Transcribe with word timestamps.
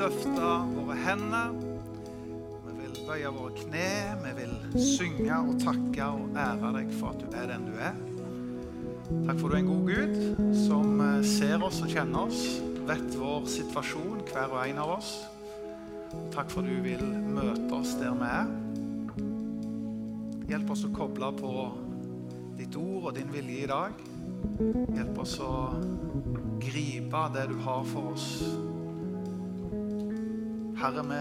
løfte 0.00 0.52
våre 0.74 0.96
hender. 0.96 1.56
Vi 2.64 2.76
vil 2.78 3.00
bøye 3.04 3.32
våre 3.34 3.50
kne. 3.58 3.88
Vi 4.22 4.30
vil 4.38 4.54
synge 4.80 5.40
og 5.42 5.58
takke 5.60 6.06
og 6.14 6.38
ære 6.40 6.70
deg 6.78 6.94
for 6.96 7.12
at 7.12 7.20
du 7.20 7.36
er 7.36 7.50
den 7.50 7.66
du 7.68 7.74
er. 7.76 7.98
Takk 9.26 9.40
for 9.40 9.50
du 9.50 9.56
er 9.56 9.60
en 9.60 9.68
god 9.68 9.90
Gud 9.90 10.54
som 10.54 11.02
eh, 11.04 11.20
ser 11.26 11.64
oss 11.66 11.82
og 11.82 11.90
kjenner 11.90 12.30
oss, 12.30 12.44
vet 12.86 13.18
vår 13.18 13.48
situasjon, 13.50 14.22
hver 14.30 14.54
og 14.54 14.62
en 14.62 14.80
av 14.84 14.94
oss. 14.94 15.10
Takk 16.30 16.48
for 16.54 16.66
du 16.66 16.78
vil 16.84 17.02
møte 17.34 17.74
oss 17.74 17.96
der 17.98 18.14
vi 18.16 18.30
er. 18.30 18.56
Hjelp 20.54 20.72
oss 20.72 20.86
å 20.86 20.94
koble 20.94 21.32
på 21.36 21.52
ditt 22.58 22.78
ord 22.78 23.10
og 23.10 23.18
din 23.18 23.30
vilje 23.34 23.66
i 23.66 23.70
dag. 23.70 24.00
Hjelp 24.96 25.22
oss 25.26 25.36
å 25.42 25.52
gripe 26.62 27.28
det 27.34 27.48
du 27.52 27.56
har 27.66 27.86
for 27.90 28.14
oss. 28.14 28.30
Herre, 30.80 31.02
vi 31.04 31.16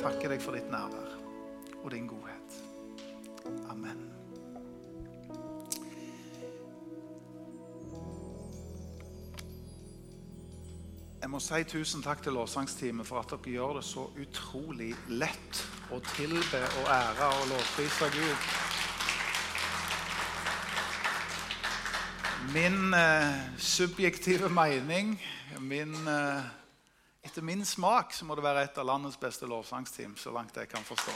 takker 0.00 0.32
deg 0.32 0.40
for 0.42 0.58
ditt 0.58 0.72
nærvær 0.72 1.12
og 1.84 1.92
din 1.94 2.08
godhet. 2.10 2.56
Amen. 3.70 4.00
Jeg 11.22 11.30
må 11.30 11.38
si 11.38 11.62
tusen 11.70 12.02
takk 12.02 12.26
til 12.26 12.34
lovsangsteamet 12.40 13.06
for 13.06 13.22
at 13.22 13.30
dere 13.36 13.54
gjør 13.54 13.78
det 13.78 13.86
så 13.86 14.08
utrolig 14.18 14.90
lett 15.14 15.62
å 15.94 16.02
tilbe 16.16 16.66
og 16.82 16.92
ære 16.98 17.32
og 17.38 17.48
lovprise 17.54 18.12
Gud. 18.18 18.52
Min 22.50 22.94
eh, 22.98 23.42
subjektive 23.62 24.50
mening, 24.50 25.20
min, 25.62 25.94
eh, 25.94 26.57
etter 27.28 27.44
min 27.44 27.64
smak, 27.66 28.14
så 28.16 28.24
må 28.24 28.34
det 28.38 28.42
være 28.46 28.64
et 28.64 28.78
av 28.80 28.88
landets 28.88 29.20
beste 29.20 29.46
lovsangsteam, 29.48 30.16
så 30.16 30.32
langt 30.32 30.56
jeg 30.56 30.70
kan 30.72 30.84
forstå. 30.84 31.12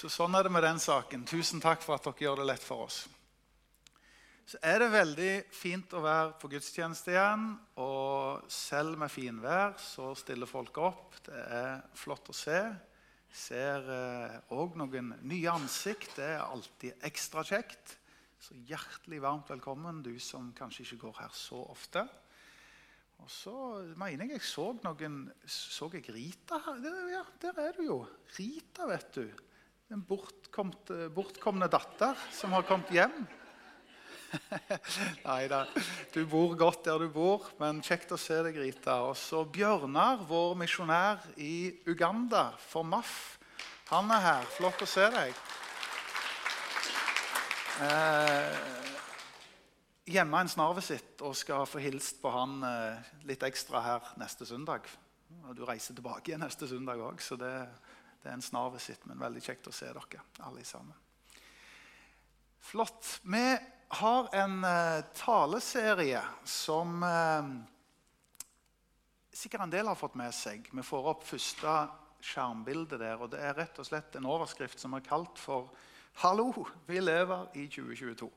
Så 0.00 0.08
sånn 0.08 0.32
er 0.38 0.46
det 0.46 0.52
med 0.54 0.64
den 0.64 0.78
saken. 0.80 1.26
Tusen 1.28 1.60
takk 1.60 1.82
for 1.84 1.98
at 1.98 2.06
dere 2.06 2.24
gjør 2.24 2.40
det 2.40 2.46
lett 2.52 2.62
for 2.64 2.86
oss. 2.86 3.02
Så 4.48 4.58
er 4.64 4.80
det 4.80 4.88
veldig 4.94 5.32
fint 5.54 5.92
å 5.94 6.00
være 6.02 6.32
på 6.40 6.48
gudstjeneste 6.54 7.12
igjen. 7.12 7.50
Og 7.82 8.48
selv 8.50 8.96
med 8.98 9.12
finvær 9.12 9.76
så 9.82 10.14
stiller 10.16 10.48
folk 10.48 10.80
opp. 10.80 11.20
Det 11.26 11.44
er 11.58 11.82
flott 11.98 12.32
å 12.32 12.34
se. 12.34 12.62
Ser 13.30 13.84
òg 14.50 14.72
eh, 14.72 14.80
noen 14.80 15.12
nye 15.20 15.52
ansikt. 15.52 16.16
Det 16.16 16.30
er 16.32 16.46
alltid 16.46 17.06
ekstra 17.10 17.44
kjekt. 17.46 17.99
Så 18.40 18.54
hjertelig 18.56 19.18
varmt 19.20 19.50
velkommen, 19.52 19.98
du 20.00 20.14
som 20.16 20.46
kanskje 20.56 20.86
ikke 20.86 21.02
går 21.02 21.18
her 21.18 21.32
så 21.36 21.58
ofte. 21.68 22.06
Og 23.20 23.28
så 23.28 23.52
mener 24.00 24.24
jeg 24.30 24.38
jeg 24.38 24.46
så 24.48 24.70
noen 24.80 25.18
Så 25.44 25.90
jeg 25.92 26.06
Rita 26.08 26.56
her? 26.64 26.86
Ja, 27.12 27.20
der 27.42 27.60
er 27.66 27.76
du 27.76 27.82
jo. 27.84 27.98
Rita, 28.38 28.88
vet 28.88 29.12
du. 29.18 29.26
Den 29.92 30.06
bortkomne 30.08 31.68
datter 31.68 32.16
som 32.32 32.56
har 32.56 32.64
kommet 32.64 32.88
hjem. 32.96 33.20
Nei 35.28 35.42
da, 35.52 35.66
du 36.14 36.22
bor 36.24 36.56
godt 36.56 36.86
der 36.88 37.02
du 37.02 37.10
bor, 37.12 37.50
men 37.60 37.84
kjekt 37.84 38.14
å 38.16 38.20
se 38.20 38.40
deg, 38.46 38.56
Rita. 38.56 39.02
Og 39.04 39.18
så 39.20 39.44
Bjørnar, 39.44 40.24
vår 40.24 40.56
misjonær 40.62 41.28
i 41.36 41.82
Uganda 41.92 42.54
for 42.70 42.88
MAF. 42.88 43.18
Han 43.92 44.08
er 44.16 44.30
her. 44.30 44.54
Flott 44.56 44.80
å 44.80 44.88
se 44.88 45.12
deg. 45.12 45.36
Eh, 47.80 48.56
hjemme 50.12 50.42
en 50.42 50.50
snarvisitt 50.52 51.22
og 51.24 51.32
skal 51.38 51.62
få 51.64 51.80
hilst 51.80 52.18
på 52.20 52.28
han 52.34 52.58
eh, 52.66 53.12
litt 53.24 53.40
ekstra 53.46 53.80
her 53.80 54.10
neste 54.20 54.44
søndag. 54.44 54.84
Og 55.46 55.54
du 55.56 55.62
reiser 55.64 55.96
tilbake 55.96 56.28
igjen 56.28 56.42
neste 56.44 56.68
søndag 56.68 57.00
òg, 57.00 57.22
så 57.24 57.38
det, 57.40 57.54
det, 58.20 58.26
er 58.28 58.34
en 58.34 58.44
snarvisitt. 58.44 59.06
Men 59.08 59.22
veldig 59.22 59.40
kjekt 59.46 59.70
å 59.70 59.72
se 59.72 59.88
dere 59.88 60.24
alle 60.44 60.64
sammen. 60.68 60.98
Flott. 62.60 63.14
Vi 63.24 63.44
har 64.02 64.28
en 64.36 64.58
eh, 64.64 65.00
taleserie 65.16 66.20
som 66.44 67.00
uh, 67.00 67.48
sikkert 69.32 69.64
en 69.64 69.72
del 69.72 69.88
har 69.88 69.96
fått 69.96 70.20
med 70.20 70.36
seg. 70.36 70.68
Vi 70.68 70.84
får 70.84 71.08
opp 71.14 71.24
første 71.24 71.78
skjermbilde 72.20 73.00
der. 73.00 73.16
og 73.16 73.32
Det 73.32 73.40
er 73.40 73.56
rett 73.56 73.80
og 73.80 73.88
slett 73.88 74.20
en 74.20 74.28
overskrift 74.28 74.84
som 74.84 74.92
er 74.98 75.06
kalt 75.06 75.40
for 75.40 75.72
'Hallo, 76.14 76.66
vi 76.86 77.00
lever 77.00 77.46
i 77.54 77.66
2022'. 77.66 78.30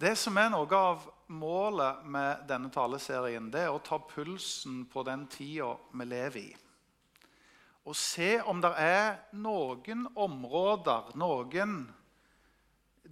Det 0.00 0.18
som 0.18 0.36
er 0.38 0.50
noe 0.52 0.76
av 0.78 1.08
målet 1.26 2.04
med 2.06 2.44
denne 2.48 2.70
taleserien, 2.70 3.50
det 3.50 3.64
er 3.66 3.74
å 3.74 3.82
ta 3.82 3.98
pulsen 3.98 4.84
på 4.86 5.02
den 5.02 5.26
tida 5.26 5.72
vi 5.92 6.04
lever 6.04 6.40
i. 6.40 6.56
Og 7.84 7.96
se 7.96 8.36
om 8.46 8.60
det 8.62 8.70
er 8.78 9.16
noen 9.32 10.06
områder, 10.14 11.16
noen 11.18 11.80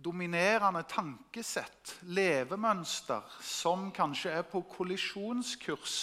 dominerende 0.05 0.85
tankesett, 0.87 1.97
levemønster, 2.03 3.25
som 3.41 3.91
kanskje 3.91 4.37
er 4.39 4.47
på 4.47 4.63
kollisjonskurs 4.77 5.97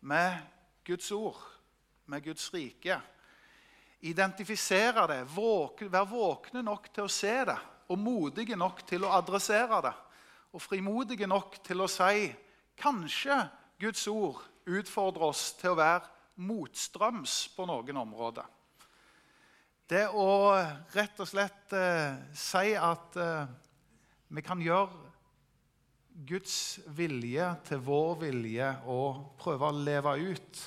med 0.00 0.36
Guds 0.84 1.10
ord, 1.14 1.40
med 2.06 2.24
Guds 2.26 2.50
rike. 2.52 2.98
Identifisere 4.04 5.06
det, 5.08 5.22
våke, 5.32 5.88
være 5.88 6.10
våkne 6.10 6.62
nok 6.64 6.90
til 6.92 7.06
å 7.06 7.12
se 7.12 7.36
det 7.48 7.60
og 7.92 8.00
modige 8.00 8.56
nok 8.56 8.82
til 8.88 9.04
å 9.04 9.12
adressere 9.16 9.80
det. 9.84 9.92
Og 10.54 10.62
frimodige 10.62 11.28
nok 11.28 11.58
til 11.64 11.82
å 11.84 11.90
si 11.90 12.28
kanskje 12.80 13.36
Guds 13.80 14.06
ord 14.08 14.42
utfordrer 14.64 15.28
oss 15.28 15.50
til 15.58 15.74
å 15.74 15.78
være 15.80 16.10
motstrøms 16.44 17.36
på 17.54 17.66
noen 17.68 18.00
områder. 18.00 18.46
Det 19.84 20.06
å 20.16 20.28
rett 20.94 21.18
og 21.20 21.28
slett 21.28 21.74
eh, 21.76 22.14
si 22.32 22.72
at 22.72 23.18
eh, 23.20 23.50
vi 24.32 24.44
kan 24.44 24.62
gjøre 24.64 25.02
Guds 26.24 26.78
vilje 26.96 27.50
til 27.68 27.82
vår 27.84 28.14
vilje 28.22 28.70
og 28.88 29.34
prøve 29.40 29.68
å 29.68 29.76
leve 29.76 30.14
ut 30.30 30.62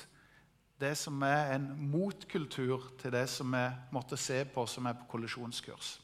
det 0.78 0.94
som 0.98 1.22
er 1.26 1.54
en 1.56 1.70
motkultur 1.90 2.92
til 3.00 3.12
det 3.14 3.26
som 3.30 3.54
vi 3.54 3.64
måtte 3.94 4.18
se 4.20 4.44
på 4.46 4.66
som 4.70 4.86
er 4.86 4.98
på 4.98 5.08
kollisjonskurs. 5.10 5.98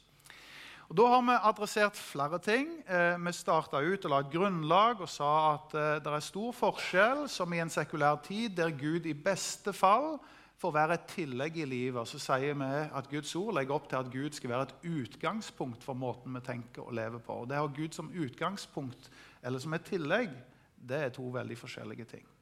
Og 0.88 0.96
Da 0.96 1.06
har 1.08 1.22
vi 1.22 1.36
adressert 1.48 1.96
flere 1.96 2.38
ting. 2.38 2.68
Eh, 2.88 3.16
vi 3.16 3.32
starta 3.32 3.80
ut 3.80 4.04
og 4.04 4.10
la 4.10 4.18
et 4.20 4.32
grunnlag 4.32 5.00
og 5.00 5.08
sa 5.08 5.54
at 5.54 5.74
eh, 5.74 6.00
det 6.04 6.12
er 6.12 6.20
stor 6.20 6.52
forskjell, 6.52 7.28
som 7.28 7.52
i 7.52 7.60
en 7.62 7.70
sekulær 7.70 8.20
tid, 8.22 8.50
der 8.56 8.70
Gud 8.70 9.06
i 9.06 9.14
beste 9.14 9.72
fall 9.72 10.18
får 10.60 10.74
være 10.74 10.94
et 10.94 11.08
tillegg 11.14 11.56
i 11.56 11.64
livet. 11.64 12.08
Så 12.08 12.20
sier 12.20 12.54
vi 12.54 12.68
at 12.84 13.08
Guds 13.10 13.34
ord 13.36 13.54
legger 13.56 13.74
opp 13.74 13.88
til 13.88 13.96
at 13.96 14.12
Gud 14.12 14.36
skal 14.36 14.50
være 14.50 14.68
et 14.68 14.86
utgangspunkt 14.92 15.82
for 15.84 15.94
måten 15.94 16.36
vi 16.36 16.44
tenker 16.44 16.84
og 16.84 16.94
lever 16.94 17.18
på. 17.18 17.32
Og 17.42 17.48
Det 17.48 17.58
å 17.58 17.66
ha 17.66 17.74
Gud 17.74 17.96
som 17.96 18.12
utgangspunkt 18.12 19.10
eller 19.42 19.58
som 19.58 19.74
et 19.74 19.88
tillegg 19.88 20.30
det 20.84 21.00
er 21.00 21.12
to 21.16 21.24
veldig 21.32 21.56
forskjellige 21.56 22.04
ting. 22.04 22.33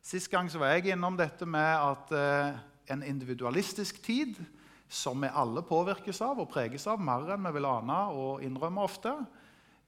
Sist 0.00 0.30
gang 0.32 0.48
var 0.56 0.72
jeg 0.72 0.94
innom 0.94 1.16
dette 1.18 1.44
med 1.44 1.60
at 1.76 2.12
eh, 2.16 2.54
en 2.90 3.02
individualistisk 3.04 4.00
tid, 4.02 4.38
som 4.88 5.20
vi 5.22 5.28
alle 5.28 5.62
påvirkes 5.62 6.22
av 6.24 6.40
og 6.40 6.48
preges 6.50 6.86
av 6.90 7.02
mer 7.04 7.28
enn 7.36 7.44
vi 7.46 7.52
vil 7.58 7.68
ane 7.68 7.98
og 8.16 8.40
innrømme 8.42 8.82
ofte, 8.82 9.12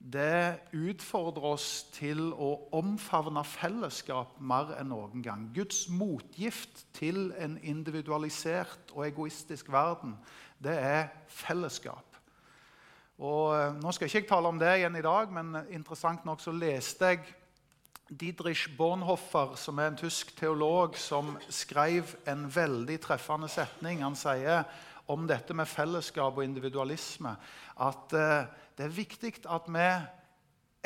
det 0.03 0.61
utfordrer 0.75 1.47
oss 1.55 1.67
til 1.95 2.33
å 2.35 2.53
omfavne 2.75 3.43
fellesskap 3.47 4.37
mer 4.39 4.75
enn 4.77 4.91
noen 4.93 5.25
gang. 5.25 5.49
Guds 5.55 5.87
motgift 5.89 6.85
til 6.95 7.31
en 7.39 7.57
individualisert 7.63 8.93
og 8.93 9.07
egoistisk 9.07 9.73
verden, 9.73 10.17
det 10.63 10.77
er 10.77 11.13
fellesskap. 11.31 12.19
Og 13.23 13.55
eh, 13.57 13.79
nå 13.81 13.97
skal 13.97 14.11
ikke 14.11 14.27
jeg 14.27 14.29
tale 14.29 14.53
om 14.53 14.61
det 14.61 14.77
igjen 14.77 14.99
i 15.01 15.07
dag, 15.09 15.33
men 15.33 15.63
interessant 15.71 16.29
nok 16.29 16.45
så 16.45 16.53
leste 16.53 17.15
jeg 17.15 17.25
Dietrich 18.13 18.69
Bornhoffer, 18.77 19.55
som 19.57 19.79
er 19.81 19.89
en 19.89 19.97
tysk 19.97 20.35
teolog, 20.37 20.99
som 21.01 21.37
skrev 21.49 22.11
en 22.29 22.45
veldig 22.53 22.99
treffende 23.01 23.49
setning. 23.49 24.03
Han 24.05 24.17
sier 24.19 24.67
om 25.11 25.25
dette 25.29 25.55
med 25.57 25.71
fellesskap 25.71 26.37
og 26.37 26.45
individualisme 26.45 27.33
at 27.81 28.15
eh, 28.17 28.51
det 28.77 28.85
er 28.85 28.95
viktig 28.97 29.33
at 29.49 29.69
vi 29.73 29.89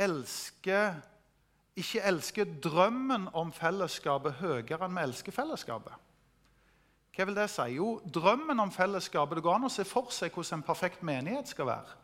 elsker, 0.06 0.96
ikke 1.76 2.06
elsker 2.12 2.56
drømmen 2.62 3.28
om 3.34 3.52
fellesskapet 3.54 4.38
høyere 4.40 4.86
enn 4.86 4.96
vi 4.96 5.06
elsker 5.08 5.34
fellesskapet. 5.34 6.02
Hva 7.16 7.26
vil 7.26 7.38
det 7.38 7.48
si? 7.48 7.70
Jo, 7.78 7.96
drømmen 8.12 8.60
om 8.60 8.70
fellesskapet, 8.70 9.36
Det 9.36 9.44
går 9.44 9.54
an 9.58 9.70
å 9.70 9.72
se 9.72 9.84
for 9.88 10.12
seg 10.12 10.34
hvordan 10.34 10.60
en 10.60 10.66
perfekt 10.66 11.02
menighet 11.02 11.48
skal 11.48 11.72
være. 11.72 11.96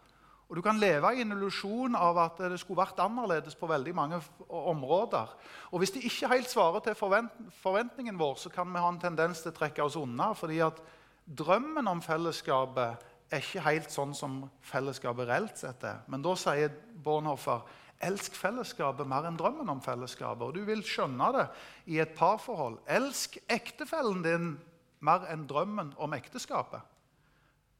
Og 0.52 0.56
Du 0.56 0.60
kan 0.60 0.76
leve 0.76 1.08
i 1.16 1.22
en 1.24 1.32
illusjon 1.32 1.94
av 1.96 2.18
at 2.20 2.40
det 2.52 2.58
skulle 2.60 2.82
vært 2.82 2.98
annerledes 3.00 3.54
på 3.56 3.64
veldig 3.70 3.94
mange 3.96 4.18
områder. 4.52 5.30
Og 5.72 5.78
Hvis 5.80 5.90
det 5.90 6.02
ikke 6.04 6.28
helt 6.28 6.50
svarer 6.50 6.80
til 6.84 6.94
forventningen 6.94 8.18
vår, 8.20 8.34
så 8.36 8.50
kan 8.52 8.68
vi 8.68 8.78
ha 8.78 8.88
en 8.92 9.00
tendens 9.00 9.40
til 9.40 9.48
å 9.48 9.56
trekke 9.56 9.82
oss 9.82 9.96
unna. 9.96 10.34
fordi 10.34 10.60
at 10.60 10.82
drømmen 11.24 11.88
om 11.88 12.02
fellesskapet 12.02 13.00
er 13.30 13.40
ikke 13.40 13.64
helt 13.64 13.90
sånn 13.90 14.12
som 14.14 14.50
fellesskapet 14.60 15.28
reelt 15.28 15.56
sett 15.56 15.84
er. 15.84 16.02
Men 16.06 16.20
da 16.20 16.34
sier 16.36 16.68
Bornhoffer 17.02 17.62
elsk 18.02 18.34
fellesskapet 18.36 19.08
mer 19.08 19.24
enn 19.24 19.38
drømmen 19.38 19.70
om 19.72 19.80
fellesskapet. 19.80 20.42
Og 20.42 20.54
du 20.54 20.64
vil 20.64 20.82
skjønne 20.84 21.32
det 21.32 21.46
i 21.86 21.98
et 21.98 22.12
parforhold. 22.14 22.76
Elsk 22.86 23.38
ektefellen 23.48 24.22
din 24.22 24.58
mer 25.00 25.24
enn 25.32 25.46
drømmen 25.48 25.94
om 25.96 26.12
ekteskapet. 26.12 26.82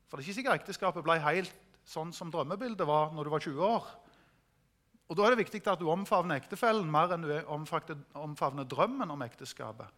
For 0.09 0.17
det 0.17 0.25
er 0.25 0.29
ikke 0.31 0.41
sikkert 0.41 0.63
ekteskapet 0.63 1.05
ble 1.05 1.19
helt 1.21 1.53
sånn 1.88 2.12
som 2.14 2.31
drømmebildet 2.32 2.87
var 2.88 3.12
når 3.14 3.25
du 3.25 3.32
var 3.32 3.44
20 3.44 3.67
år. 3.67 3.90
Og 5.11 5.17
Da 5.17 5.26
er 5.26 5.34
det 5.34 5.43
viktig 5.44 5.61
at 5.69 5.81
du 5.81 5.90
omfavner 5.93 6.40
ektefellen 6.40 6.88
mer 6.90 7.12
enn 7.12 7.26
du 7.26 7.32
omfavner 7.44 8.64
drømmen 8.64 9.11
om 9.12 9.23
ekteskapet. 9.26 9.90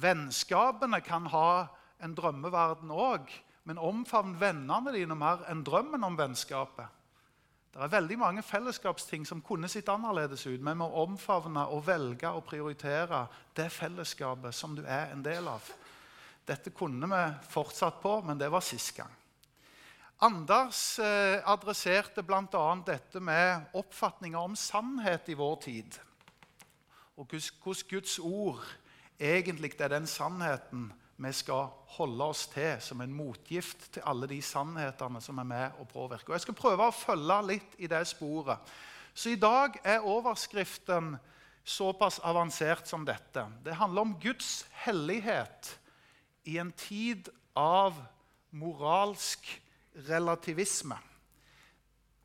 Vennskapene 0.00 1.02
kan 1.04 1.26
ha 1.28 1.66
en 2.00 2.14
drømmeverden 2.16 2.90
òg, 2.94 3.28
men 3.68 3.82
omfavn 3.82 4.38
vennene 4.40 4.94
dine 4.94 5.18
mer 5.18 5.44
enn 5.50 5.64
drømmen 5.66 6.06
om 6.06 6.16
vennskapet. 6.16 6.88
Det 7.70 7.84
er 7.84 7.92
veldig 7.92 8.16
mange 8.18 8.42
fellesskapsting 8.42 9.26
som 9.28 9.42
kunne 9.46 9.68
sett 9.70 9.88
annerledes 9.92 10.42
ut, 10.48 10.58
men 10.58 10.74
vi 10.74 10.80
må 10.80 10.88
omfavne 11.04 11.68
og 11.70 11.84
velge 11.86 12.32
å 12.32 12.42
prioritere 12.42 13.26
det 13.54 13.68
fellesskapet 13.70 14.56
som 14.56 14.74
du 14.74 14.82
er 14.82 15.12
en 15.12 15.22
del 15.22 15.46
av. 15.46 15.68
Dette 16.46 16.72
kunne 16.74 17.06
vi 17.06 17.22
fortsatt 17.52 18.00
på, 18.02 18.16
men 18.26 18.40
det 18.40 18.48
var 18.50 18.64
sist 18.64 18.96
gang. 18.96 19.19
Anders 20.20 20.98
eh, 20.98 21.40
adresserte 21.48 22.20
bl.a. 22.22 22.64
dette 22.84 23.20
med 23.24 23.70
oppfatninger 23.72 24.36
om 24.36 24.56
sannhet 24.58 25.30
i 25.32 25.36
vår 25.38 25.54
tid. 25.64 25.96
Og 27.16 27.24
hvordan 27.24 27.86
Guds 27.88 28.18
ord 28.18 28.60
egentlig 29.16 29.72
er 29.80 29.94
den 29.94 30.06
sannheten 30.06 30.90
vi 31.20 31.32
skal 31.36 31.70
holde 31.96 32.26
oss 32.32 32.46
til 32.52 32.76
som 32.84 33.00
en 33.00 33.12
motgift 33.12 33.90
til 33.94 34.04
alle 34.08 34.28
de 34.28 34.42
sannhetene 34.44 35.20
som 35.24 35.40
er 35.40 35.48
med 35.48 35.80
å 35.80 35.88
påvirke. 35.88 36.28
Og 36.28 36.36
Jeg 36.36 36.44
skal 36.46 36.58
prøve 36.60 36.88
å 36.88 36.96
følge 36.96 37.40
litt 37.54 37.80
i 37.80 37.88
det 37.88 38.02
sporet. 38.08 38.60
Så 39.12 39.32
i 39.32 39.40
dag 39.40 39.76
er 39.84 40.04
overskriften 40.04 41.14
såpass 41.64 42.20
avansert 42.24 42.88
som 42.88 43.08
dette. 43.08 43.46
Det 43.64 43.76
handler 43.76 44.04
om 44.04 44.14
Guds 44.20 44.66
hellighet 44.84 45.74
i 46.44 46.56
en 46.60 46.72
tid 46.72 47.28
av 47.56 47.96
moralsk 48.52 49.48
relativisme. 50.08 50.98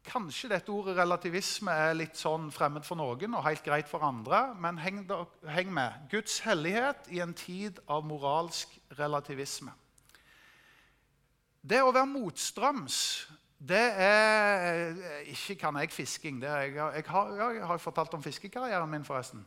Kanskje 0.05 0.51
dette 0.51 0.69
ordet 0.69 0.93
relativisme 0.99 1.73
er 1.73 1.95
litt 1.97 2.19
sånn 2.19 2.51
fremmed 2.53 2.85
for 2.85 2.99
noen 2.99 3.33
og 3.33 3.45
helt 3.47 3.63
greit 3.65 3.89
for 3.89 4.05
andre, 4.05 4.51
men 4.61 4.77
heng, 4.77 5.01
heng 5.49 5.71
med. 5.73 6.05
Guds 6.11 6.37
hellighet 6.45 7.09
i 7.09 7.23
en 7.25 7.33
tid 7.33 7.81
av 7.89 8.05
moralsk 8.05 8.75
relativisme. 8.99 9.73
Det 11.65 11.81
å 11.81 11.89
være 11.89 12.11
motstrøms 12.11 12.99
det 13.65 13.85
er 13.97 14.91
Ikke 15.31 15.55
kan 15.57 15.77
jeg 15.79 15.93
fisking. 15.95 16.43
Er, 16.43 16.67
jeg, 16.75 17.03
har, 17.07 17.29
jeg 17.55 17.65
har 17.65 17.77
fortalt 17.81 18.13
om 18.13 18.23
fiskekarrieren 18.23 18.89
min, 18.91 19.05
forresten. 19.07 19.41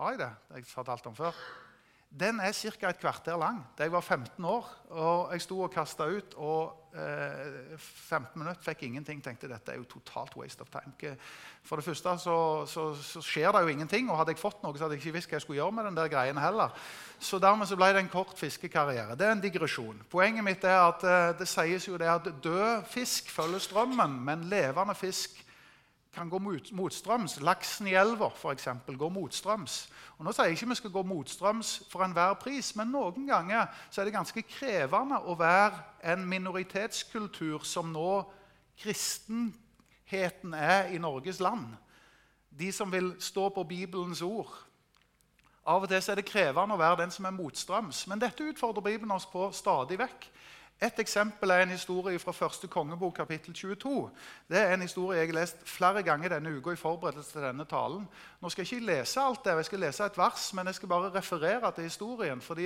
Har 0.00 0.16
jeg 0.16 0.22
det? 0.22 0.30
Det 0.48 0.54
har 0.54 0.62
jeg 0.64 0.66
fortalt 0.72 1.06
om 1.06 1.14
før. 1.14 1.36
Den 2.10 2.40
er 2.42 2.52
ca. 2.52 2.88
et 2.88 2.98
kvarter 2.98 3.36
lang. 3.38 3.60
Da 3.78 3.86
jeg 3.86 3.92
var 3.92 4.00
15 4.02 4.44
år 4.44 4.66
og 4.90 5.32
jeg 5.32 5.42
sto 5.44 5.60
og 5.62 5.70
kasta 5.70 6.08
ut, 6.10 6.32
og 6.42 6.90
eh, 6.98 7.76
15 7.78 8.34
minutter 8.34 8.64
fikk 8.64 8.82
ingenting, 8.82 9.20
tenkte 9.22 9.46
dette 9.46 9.70
er 9.70 9.78
jo 9.78 9.86
totalt 9.86 10.34
waste 10.34 10.64
of 10.66 10.72
time. 10.74 11.14
For 11.62 11.78
det 11.78 11.84
første 11.86 12.16
så, 12.18 12.38
så, 12.66 12.88
så, 12.98 13.22
skjer 13.22 13.54
det 13.54 13.62
jo 13.62 13.70
ingenting, 13.70 14.10
og 14.10 14.18
hadde 14.18 14.34
jeg 14.34 14.42
fått 14.42 14.64
noe, 14.64 14.74
så 14.74 14.88
hadde 14.88 14.98
jeg 14.98 15.04
ikke 15.04 15.14
visst 15.20 15.30
hva 15.30 15.38
jeg 15.38 15.44
skulle 15.44 15.60
gjøre 15.60 15.76
med 15.76 15.86
den 15.86 16.00
der 16.00 16.10
greien 16.10 16.42
heller. 16.42 16.74
Så 17.22 17.38
dermed 17.38 17.70
så 17.70 17.78
ble 17.78 17.92
det 17.94 18.02
en 18.02 18.10
kort 18.10 18.34
fiskekarriere. 18.38 19.14
Det 19.14 19.28
er 19.28 19.36
en 19.36 19.44
digresjon. 19.44 20.02
Poenget 20.10 20.46
mitt 20.46 20.66
er 20.66 20.80
at 20.88 21.06
eh, 21.06 21.28
det 21.38 21.46
sies 21.46 21.86
jo 21.86 22.00
det 22.00 22.10
at 22.10 22.26
død 22.42 22.90
fisk 22.90 23.30
følger 23.30 23.62
strømmen, 23.62 24.18
men 24.26 24.48
levende 24.50 24.98
fisk 24.98 25.38
kan 26.14 26.30
gå 26.30 26.38
mot, 26.38 26.72
motstrøms. 26.72 27.38
Laksen 27.40 27.86
i 27.86 27.94
elva 27.94 28.30
eksempel, 28.52 28.96
går 28.98 29.12
motstrøms. 29.14 29.88
Og 30.18 30.24
nå 30.26 30.32
sier 30.34 30.50
jeg 30.50 30.58
ikke 30.58 30.68
vi 30.72 30.78
skal 30.80 30.94
gå 30.94 31.02
motstrøms 31.06 31.74
for 31.90 32.04
enhver 32.04 32.34
pris, 32.40 32.72
men 32.76 32.90
noen 32.90 33.28
ganger 33.28 33.68
er 33.70 34.04
det 34.04 34.14
ganske 34.14 34.42
krevende 34.42 35.20
å 35.22 35.36
være 35.38 35.78
en 36.12 36.26
minoritetskultur 36.28 37.62
som 37.64 37.92
nå 37.94 38.24
kristenheten 38.80 40.54
er 40.54 40.90
i 40.90 40.98
Norges 40.98 41.40
land. 41.40 41.70
De 42.50 42.72
som 42.72 42.90
vil 42.92 43.14
stå 43.22 43.48
på 43.54 43.64
Bibelens 43.64 44.22
ord. 44.22 44.50
Av 45.70 45.84
og 45.84 45.88
til 45.88 46.02
er 46.02 46.18
det 46.18 46.26
krevende 46.26 46.74
å 46.74 46.80
være 46.80 47.04
den 47.04 47.12
som 47.14 47.28
er 47.28 47.36
motstrøms. 47.36 48.06
Men 48.10 48.18
dette 48.18 48.44
utfordrer 48.48 48.82
Bibelen 48.82 49.14
oss 49.14 49.28
på 49.30 49.50
stadig 49.54 50.00
vekk. 50.00 50.26
Et 50.80 51.00
eksempel 51.02 51.50
er 51.52 51.66
en 51.66 51.74
historie 51.74 52.18
fra 52.18 52.32
første 52.32 52.68
kongebok, 52.72 53.18
kapittel 53.18 53.52
22. 53.52 54.10
Det 54.48 54.56
er 54.58 54.70
en 54.72 54.80
historie 54.80 55.18
jeg 55.18 55.28
har 55.28 55.36
lest 55.36 55.58
flere 55.68 56.00
ganger 56.02 56.32
denne 56.32 56.54
uka 56.56 56.72
i 56.72 56.80
forberedelse 56.80 57.34
til 57.34 57.44
denne 57.44 57.66
talen. 57.68 58.06
Nå 58.40 58.48
skal 58.48 58.64
jeg 58.64 58.78
ikke 58.78 58.86
lese 58.88 59.20
alt 59.20 59.44
det, 59.44 59.58
jeg 59.58 59.68
skal 59.68 59.84
lese 59.84 60.06
et 60.08 60.16
vers, 60.16 60.46
men 60.56 60.70
jeg 60.70 60.78
skal 60.78 60.88
bare 60.88 61.10
referere 61.12 61.72
til 61.76 61.84
historien. 61.84 62.40
fordi 62.40 62.64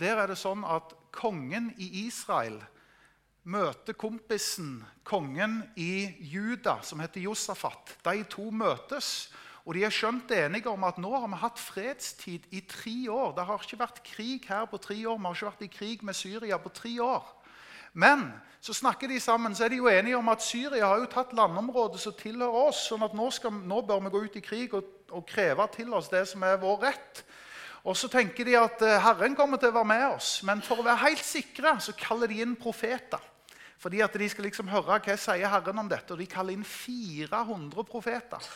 Der 0.00 0.16
er 0.16 0.26
det 0.26 0.38
sånn 0.38 0.64
at 0.64 0.94
kongen 1.12 1.74
i 1.76 2.06
Israel 2.06 2.56
møter 3.44 3.92
kompisen, 3.92 4.84
kongen 5.04 5.62
i 5.76 6.08
Juda, 6.20 6.78
som 6.82 7.00
heter 7.00 7.20
Josafat. 7.20 7.98
De 8.04 8.24
to 8.24 8.50
møtes. 8.50 9.28
Og 9.66 9.74
de 9.74 9.84
er 9.84 9.90
skjønt 9.90 10.30
enige 10.30 10.70
om 10.70 10.84
at 10.84 10.96
nå 10.98 11.12
har 11.20 11.28
vi 11.28 11.36
hatt 11.38 11.58
fredstid 11.58 12.48
i 12.50 12.60
tre 12.60 13.10
år. 13.12 13.36
Det 13.36 13.44
har 13.44 13.60
ikke 13.60 13.78
vært 13.78 14.02
krig 14.02 14.48
her 14.48 14.64
på 14.64 14.78
tre 14.78 14.96
år. 15.06 15.18
Vi 15.18 15.24
har 15.24 15.34
ikke 15.34 15.50
vært 15.50 15.62
i 15.62 15.70
krig 15.76 16.02
med 16.02 16.14
Syria 16.14 16.56
på 16.58 16.72
tre 16.72 16.96
år. 17.02 17.41
Men 17.92 18.30
så 18.62 18.74
snakker 18.74 19.08
de 19.10 19.20
sammen, 19.20 19.54
så 19.54 19.64
er 19.64 19.72
de 19.72 19.80
jo 19.80 19.88
enige 19.90 20.16
om 20.16 20.28
at 20.30 20.42
Syria 20.42 20.86
har 20.86 21.00
jo 21.02 21.08
tatt 21.10 21.32
landområdet 21.34 22.00
som 22.00 22.14
tilhører 22.14 22.68
oss. 22.68 22.84
sånn 22.86 23.02
at 23.02 23.14
nå, 23.18 23.26
skal, 23.34 23.50
nå, 23.52 23.80
bør 23.82 24.04
vi 24.04 24.12
gå 24.14 24.20
ut 24.22 24.36
i 24.38 24.44
krig 24.44 24.76
og, 24.78 24.86
og, 25.10 25.24
kreve 25.26 25.66
til 25.74 25.90
oss 25.94 26.12
det 26.12 26.22
som 26.30 26.44
er 26.46 26.60
vår 26.62 26.78
rett. 26.86 27.24
Og 27.82 27.98
så 27.98 28.06
tenker 28.06 28.46
de 28.46 28.54
at 28.54 28.84
eh, 28.86 29.00
Herren 29.02 29.34
kommer 29.34 29.58
til 29.58 29.72
å 29.72 29.76
være 29.80 29.90
med 29.90 30.04
oss. 30.12 30.36
Men 30.46 30.62
for 30.62 30.78
å 30.78 30.86
være 30.86 31.08
helt 31.08 31.26
sikre 31.26 31.74
så 31.82 31.96
kaller 31.98 32.30
de 32.30 32.38
inn 32.44 32.54
profeter. 32.54 33.18
Fordi 33.82 33.98
at 34.06 34.14
de 34.14 34.28
skal 34.30 34.46
liksom 34.46 34.70
høre 34.70 35.00
hva 35.02 35.18
sier 35.18 35.50
Herren 35.50 35.82
om 35.82 35.90
dette. 35.90 36.14
Og 36.14 36.22
de 36.22 36.30
kaller 36.30 36.54
inn 36.54 36.62
400 36.62 37.82
profeter. 37.90 38.46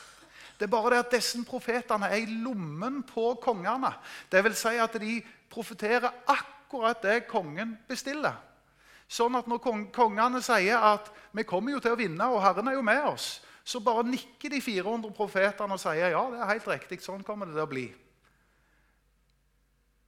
Det 0.57 0.69
er 0.69 0.73
bare 0.73 0.95
det 0.95 1.03
at 1.03 1.17
disse 1.19 1.43
profetene 1.45 2.15
er 2.15 2.23
i 2.23 2.39
lommen 2.47 3.03
på 3.11 3.33
kongene. 3.43 3.91
Det 4.31 4.47
vil 4.47 4.55
si 4.55 4.79
at 4.79 4.95
de 5.03 5.19
profeterer 5.51 6.15
akkurat 6.31 7.03
det 7.03 7.25
kongen 7.27 7.75
bestiller. 7.91 8.39
Sånn 9.07 9.37
at 9.39 9.47
når 9.47 9.63
kongene 9.95 10.41
sier 10.43 10.83
at 10.83 11.13
vi 11.37 11.45
kommer 11.47 11.77
jo 11.77 11.83
til 11.83 11.95
å 11.95 11.99
vinne, 11.99 12.27
og 12.27 12.43
Herren 12.43 12.71
er 12.71 12.79
jo 12.79 12.87
med 12.87 13.05
oss, 13.07 13.37
så 13.67 13.81
bare 13.83 14.07
nikker 14.07 14.51
de 14.51 14.61
400 14.63 15.15
profetene 15.15 15.75
og 15.75 15.83
sier 15.83 16.13
ja, 16.15 16.25
det 16.31 16.41
er 16.41 16.53
helt 16.53 16.69
riktig, 16.71 17.01
sånn 17.03 17.25
kommer 17.27 17.49
det 17.49 17.57
til 17.57 17.67
å 17.67 17.71
bli. 17.71 17.87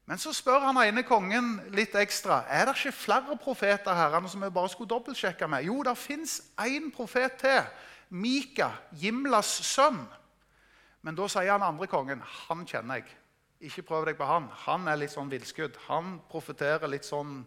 Men 0.08 0.20
så 0.22 0.32
spør 0.32 0.62
han 0.64 0.78
ene 0.80 1.02
kongen 1.04 1.58
litt 1.76 1.92
ekstra 2.00 2.40
er 2.48 2.64
det 2.64 2.78
ikke 2.78 2.94
flere 2.96 3.34
profeter 3.36 3.92
herrene, 3.92 4.30
som 4.30 4.40
vi 4.40 4.48
bare 4.54 4.70
skulle 4.72 4.88
dobbeltsjekke 4.88 5.48
med. 5.52 5.66
Jo, 5.68 5.82
det 5.84 5.94
fins 6.00 6.38
én 6.64 6.88
profet 6.94 7.36
til. 7.42 7.66
Mika, 8.08 8.70
Jimlas 8.96 9.50
sønn. 9.68 10.00
Men 11.04 11.18
da 11.18 11.26
sier 11.28 11.52
han 11.52 11.66
andre 11.66 11.90
kongen 11.90 12.24
han 12.24 12.64
kjenner 12.66 13.02
jeg. 13.02 13.10
Ikke 13.68 13.84
prøv 13.90 14.06
deg 14.08 14.16
på 14.16 14.26
han. 14.30 14.48
Han 14.64 14.88
er 14.88 14.96
litt 15.02 15.12
sånn 15.12 15.28
villskudd. 15.28 15.76
Han 15.90 16.16
profeterer 16.30 16.88
litt 16.88 17.04
sånn 17.04 17.42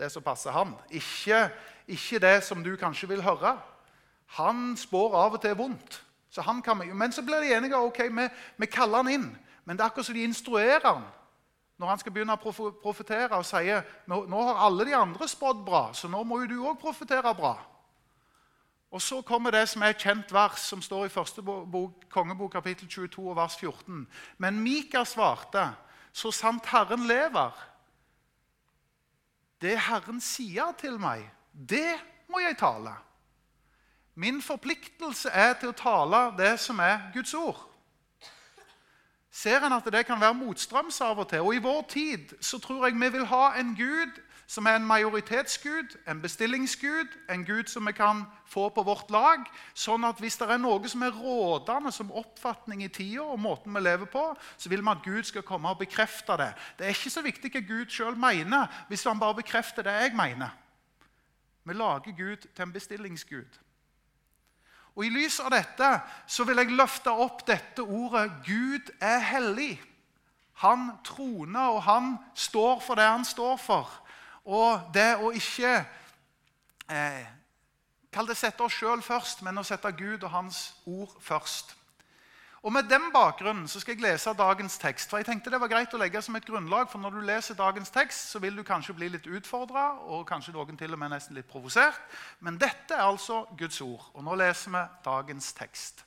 det 0.00 0.10
som 0.12 0.24
passer 0.24 0.54
han. 0.54 0.74
Ikke, 0.90 1.48
ikke, 1.86 2.20
det 2.22 2.40
som 2.44 2.64
du 2.64 2.72
kanskje 2.80 3.08
vil 3.10 3.22
høre. 3.22 3.54
Han 4.40 4.74
spår 4.78 5.16
av 5.20 5.36
og 5.38 5.42
til 5.42 5.56
vondt. 5.58 6.02
Så 6.30 6.42
kan, 6.64 6.82
men 6.94 7.12
så 7.12 7.22
blir 7.26 7.42
de 7.42 7.54
enige 7.56 7.76
ok, 7.76 8.04
vi, 8.10 8.28
vi 8.56 8.66
kaller 8.70 9.02
han 9.02 9.12
inn. 9.12 9.30
Men 9.64 9.76
det 9.76 9.84
er 9.84 9.90
akkurat 9.90 10.06
som 10.06 10.14
de 10.14 10.26
instruerer 10.26 10.86
han 10.86 11.08
når 11.80 11.88
han 11.88 12.00
skal 12.02 12.12
begynne 12.12 12.34
å 12.36 12.70
profetere 12.82 13.38
og 13.40 13.46
sier 13.48 13.86
nå, 14.10 14.26
nå 14.28 14.40
har 14.44 14.58
alle 14.66 14.84
de 14.84 14.92
andre 14.92 15.24
spådd 15.28 15.62
bra, 15.64 15.86
så 15.96 16.10
nå 16.12 16.18
må 16.28 16.42
jo 16.42 16.50
du 16.50 16.58
òg 16.68 16.76
profetere 16.80 17.32
bra. 17.34 17.54
Og 18.90 19.00
Så 19.02 19.22
kommer 19.22 19.54
det 19.54 19.68
som 19.70 19.82
er 19.82 19.94
et 19.94 20.02
kjent 20.02 20.32
vers, 20.34 20.60
som 20.60 20.82
står 20.82 21.06
i 21.06 21.12
første 21.14 21.42
bok, 21.42 22.04
kongebok 22.10 22.52
kapittel 22.52 22.88
22 22.90 23.36
vers 23.36 23.56
14. 23.56 24.06
Men 24.38 24.60
Mika 24.60 25.04
svarte, 25.04 25.70
så 26.12 26.32
sant 26.34 26.66
Herren 26.66 27.06
lever, 27.06 27.54
det 29.60 29.76
Herren 29.78 30.20
sier 30.20 30.72
til 30.80 30.98
meg, 31.00 31.26
det 31.52 31.98
må 32.30 32.40
jeg 32.40 32.58
tale. 32.58 32.94
Min 34.14 34.40
forpliktelse 34.42 35.30
er 35.32 35.54
til 35.60 35.72
å 35.72 35.76
tale 35.76 36.22
det 36.38 36.54
som 36.60 36.80
er 36.82 37.10
Guds 37.14 37.34
ord. 37.34 37.60
Ser 39.30 39.62
en 39.64 39.76
at 39.76 39.86
det 39.92 40.02
kan 40.06 40.20
være 40.20 40.34
motstrøms 40.34 40.98
av 41.06 41.22
og 41.22 41.28
til? 41.30 41.44
Og 41.46 41.54
I 41.54 41.62
vår 41.62 41.82
tid 41.88 42.32
så 42.42 42.58
tror 42.58 42.88
jeg 42.88 42.98
vi 42.98 43.08
vil 43.14 43.28
ha 43.30 43.44
en 43.60 43.76
Gud 43.78 44.18
som 44.50 44.66
er 44.66 44.80
en 44.80 44.86
majoritetsgud, 44.86 45.92
en 46.10 46.20
bestillingsgud, 46.22 47.12
en 47.30 47.44
gud 47.46 47.68
som 47.70 47.86
vi 47.86 47.92
kan 47.92 48.24
få 48.50 48.68
på 48.74 48.82
vårt 48.82 49.10
lag. 49.14 49.44
Sånn 49.78 50.02
at 50.08 50.18
hvis 50.18 50.40
det 50.40 50.48
er 50.50 50.58
noe 50.58 50.90
som 50.90 51.04
er 51.06 51.14
rådende 51.14 51.92
som 51.94 52.10
oppfatning 52.18 52.82
i 52.82 52.88
tida, 52.90 53.22
og 53.22 53.38
måten 53.38 53.70
vi 53.76 53.82
lever 53.84 54.10
på, 54.10 54.24
så 54.58 54.72
vil 54.72 54.82
vi 54.82 54.90
at 54.90 55.04
Gud 55.04 55.28
skal 55.28 55.46
komme 55.46 55.70
og 55.70 55.78
bekrefte 55.84 56.34
det. 56.40 56.50
Det 56.78 56.88
er 56.88 56.98
ikke 56.98 57.14
så 57.14 57.22
viktig 57.22 57.52
hva 57.54 57.62
Gud 57.68 57.94
sjøl 57.94 58.18
mener, 58.18 58.66
hvis 58.90 59.06
han 59.06 59.22
bare 59.22 59.38
bekrefter 59.38 59.86
det 59.86 59.94
jeg 60.00 60.18
mener. 60.18 60.50
Vi 61.62 61.78
lager 61.78 62.18
Gud 62.18 62.50
til 62.50 62.66
en 62.66 62.74
bestillingsgud. 62.74 63.62
Og 64.96 65.06
I 65.06 65.14
lys 65.14 65.38
av 65.46 65.54
dette 65.54 65.94
så 66.26 66.42
vil 66.44 66.58
jeg 66.58 66.74
løfte 66.74 67.14
opp 67.14 67.46
dette 67.46 67.86
ordet 67.86 68.26
'Gud 68.42 68.90
er 68.98 69.22
hellig'. 69.30 69.78
Han 70.66 70.90
troner, 71.04 71.70
og 71.70 71.82
han 71.82 72.16
står 72.34 72.80
for 72.80 72.98
det 72.98 73.06
han 73.06 73.24
står 73.24 73.56
for. 73.56 74.09
Og 74.44 74.90
det 74.94 75.14
å 75.20 75.32
ikke 75.36 75.74
eh, 76.88 77.26
Kall 78.10 78.26
det 78.26 78.34
sette 78.34 78.64
oss 78.66 78.74
sjøl 78.74 79.04
først, 79.06 79.44
men 79.46 79.60
å 79.60 79.62
sette 79.62 79.92
Gud 79.94 80.24
og 80.26 80.32
Hans 80.32 80.72
ord 80.82 81.12
først. 81.22 81.76
Og 82.62 82.72
Med 82.72 82.90
den 82.90 83.06
bakgrunnen 83.12 83.68
så 83.68 83.80
skal 83.80 83.94
jeg 83.94 84.02
lese 84.02 84.34
dagens 84.36 84.78
tekst. 84.78 85.10
for 85.10 85.18
jeg 85.18 85.26
tenkte 85.26 85.50
det 85.50 85.60
var 85.60 85.68
greit 85.68 85.94
å 85.94 85.98
legge 85.98 86.22
som 86.22 86.36
et 86.36 86.44
grunnlag, 86.44 86.90
for 86.90 86.98
Når 86.98 87.10
du 87.10 87.20
leser 87.20 87.54
dagens 87.54 87.90
tekst, 87.90 88.30
så 88.30 88.38
vil 88.38 88.56
du 88.56 88.62
kanskje 88.62 88.94
bli 88.94 89.08
litt 89.08 89.26
utfordra 89.26 89.92
og 90.10 90.26
kanskje 90.26 90.52
noen 90.52 90.76
til 90.76 90.92
og 90.92 90.98
med 90.98 91.10
nesten 91.10 91.36
litt 91.36 91.48
provosert. 91.48 92.00
Men 92.40 92.58
dette 92.58 92.94
er 92.94 93.06
altså 93.06 93.46
Guds 93.56 93.80
ord. 93.80 94.10
Og 94.14 94.24
nå 94.24 94.34
leser 94.34 94.70
vi 94.70 94.84
dagens 95.04 95.52
tekst. 95.52 96.04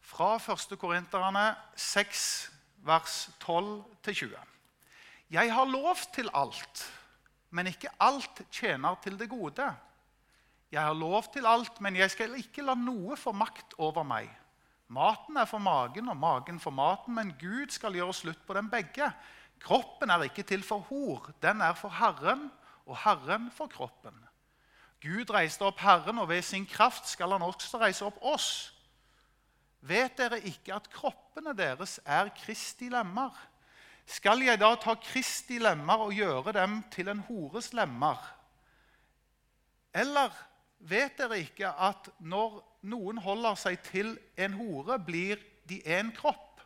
Fra 0.00 0.34
1. 0.36 0.78
Korinterne 0.78 1.54
6, 1.76 2.50
vers 2.76 3.28
12-20. 3.44 4.34
Jeg 5.30 5.54
har 5.54 5.64
lov 5.64 5.96
til 6.14 6.30
alt, 6.34 6.92
men 7.52 7.68
ikke 7.68 7.92
alt 8.00 8.42
tjener 8.50 8.96
til 9.04 9.18
det 9.20 9.28
gode. 9.30 9.66
Jeg 10.72 10.80
har 10.80 10.96
lov 10.96 11.28
til 11.32 11.46
alt, 11.46 11.80
men 11.84 11.96
jeg 12.00 12.10
skal 12.10 12.38
ikke 12.40 12.64
la 12.64 12.74
noe 12.78 13.16
få 13.20 13.34
makt 13.36 13.76
over 13.78 14.06
meg. 14.08 14.30
Maten 14.92 15.36
er 15.40 15.48
for 15.48 15.60
magen, 15.60 16.08
og 16.08 16.16
magen 16.16 16.58
for 16.60 16.72
maten, 16.72 17.14
men 17.16 17.34
Gud 17.40 17.72
skal 17.72 17.96
gjøre 17.96 18.16
slutt 18.16 18.40
på 18.48 18.56
dem 18.56 18.70
begge. 18.72 19.08
Kroppen 19.62 20.10
er 20.10 20.26
ikke 20.26 20.44
til 20.48 20.64
for 20.64 20.84
hor, 20.88 21.28
den 21.44 21.60
er 21.60 21.76
for 21.78 21.92
Herren, 22.00 22.48
og 22.88 22.98
Herren 23.04 23.50
for 23.54 23.70
kroppen. 23.72 24.16
Gud 25.02 25.30
reiste 25.34 25.64
opp 25.66 25.80
Herren, 25.82 26.18
og 26.18 26.28
ved 26.28 26.42
sin 26.46 26.66
kraft 26.66 27.08
skal 27.10 27.34
han 27.34 27.44
også 27.44 27.80
reise 27.80 28.04
opp 28.06 28.20
oss. 28.20 28.72
Vet 29.82 30.16
dere 30.18 30.40
ikke 30.46 30.76
at 30.76 30.88
kroppene 30.92 31.56
deres 31.58 31.98
er 32.06 32.30
Kristi 32.36 32.88
lemmer? 32.92 33.34
Skal 34.06 34.42
jeg 34.44 34.58
da 34.60 34.74
ta 34.80 34.94
Kristi 34.98 35.58
lemmer 35.62 36.06
og 36.06 36.14
gjøre 36.16 36.54
dem 36.56 36.80
til 36.92 37.08
en 37.12 37.22
hores 37.28 37.72
lemmer? 37.76 38.18
Eller 39.94 40.32
vet 40.78 41.18
dere 41.18 41.40
ikke 41.42 41.70
at 41.70 42.08
når 42.18 42.60
noen 42.88 43.20
holder 43.22 43.58
seg 43.60 43.78
til 43.86 44.16
en 44.36 44.56
hore, 44.58 44.98
blir 44.98 45.40
de 45.68 45.78
én 45.86 46.10
kropp. 46.16 46.62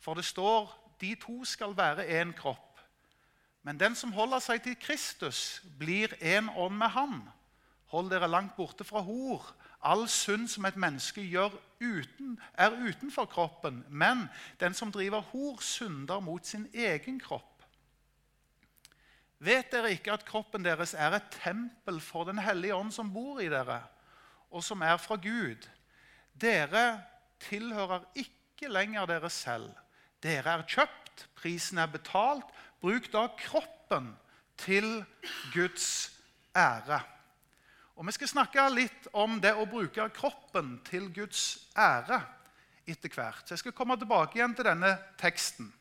For 0.00 0.16
det 0.16 0.24
står 0.24 0.72
de 1.00 1.14
to 1.20 1.42
skal 1.48 1.76
være 1.76 2.06
én 2.20 2.32
kropp. 2.36 2.80
Men 3.64 3.80
den 3.80 3.96
som 3.96 4.12
holder 4.12 4.42
seg 4.44 4.62
til 4.64 4.76
Kristus, 4.80 5.62
blir 5.78 6.12
én 6.20 6.50
ånd 6.56 6.76
med 6.76 6.92
ham. 6.92 7.22
Hold 7.92 8.10
dere 8.12 8.28
langt 8.28 8.56
borte 8.56 8.84
fra 8.84 9.00
hor. 9.04 9.46
All 9.84 10.06
synd 10.08 10.48
som 10.48 10.64
et 10.64 10.76
menneske 10.80 11.22
gjør, 11.28 11.54
uten, 11.80 12.38
er 12.54 12.72
utenfor 12.72 13.28
kroppen. 13.28 13.82
Men 13.88 14.28
den 14.60 14.74
som 14.74 14.92
driver 14.92 15.20
hor, 15.32 15.60
synder 15.60 16.20
mot 16.24 16.46
sin 16.46 16.68
egen 16.74 17.20
kropp. 17.20 17.50
Vet 19.44 19.72
dere 19.72 19.92
ikke 19.92 20.14
at 20.14 20.24
kroppen 20.24 20.64
deres 20.64 20.94
er 20.96 21.18
et 21.18 21.34
tempel 21.42 22.00
for 22.00 22.24
Den 22.24 22.38
hellige 22.40 22.74
ånd 22.74 22.92
som 22.92 23.12
bor 23.12 23.42
i 23.44 23.50
dere? 23.52 23.82
og 24.54 24.62
som 24.62 24.82
er 24.86 24.96
fra 25.02 25.16
Gud. 25.18 25.66
Dere 26.40 27.02
tilhører 27.42 28.06
ikke 28.14 28.70
lenger 28.70 29.06
dere 29.10 29.30
selv. 29.30 29.70
Dere 30.22 30.58
er 30.58 30.66
kjøpt, 30.70 31.26
prisen 31.36 31.80
er 31.82 31.90
betalt. 31.90 32.46
Bruk 32.80 33.10
da 33.12 33.26
kroppen 33.40 34.12
til 34.60 35.04
Guds 35.54 36.12
ære. 36.56 37.00
Og 37.94 38.06
Vi 38.06 38.12
skal 38.12 38.28
snakke 38.28 38.68
litt 38.74 39.06
om 39.12 39.38
det 39.40 39.54
å 39.54 39.66
bruke 39.70 40.08
kroppen 40.16 40.80
til 40.88 41.10
Guds 41.14 41.70
ære 41.78 42.20
etter 42.86 43.08
hvert. 43.08 43.46
Så 43.46 43.54
Jeg 43.54 43.58
skal 43.58 43.72
komme 43.72 43.96
tilbake 43.96 44.38
igjen 44.38 44.54
til 44.54 44.66
denne 44.66 44.96
teksten. 45.20 45.72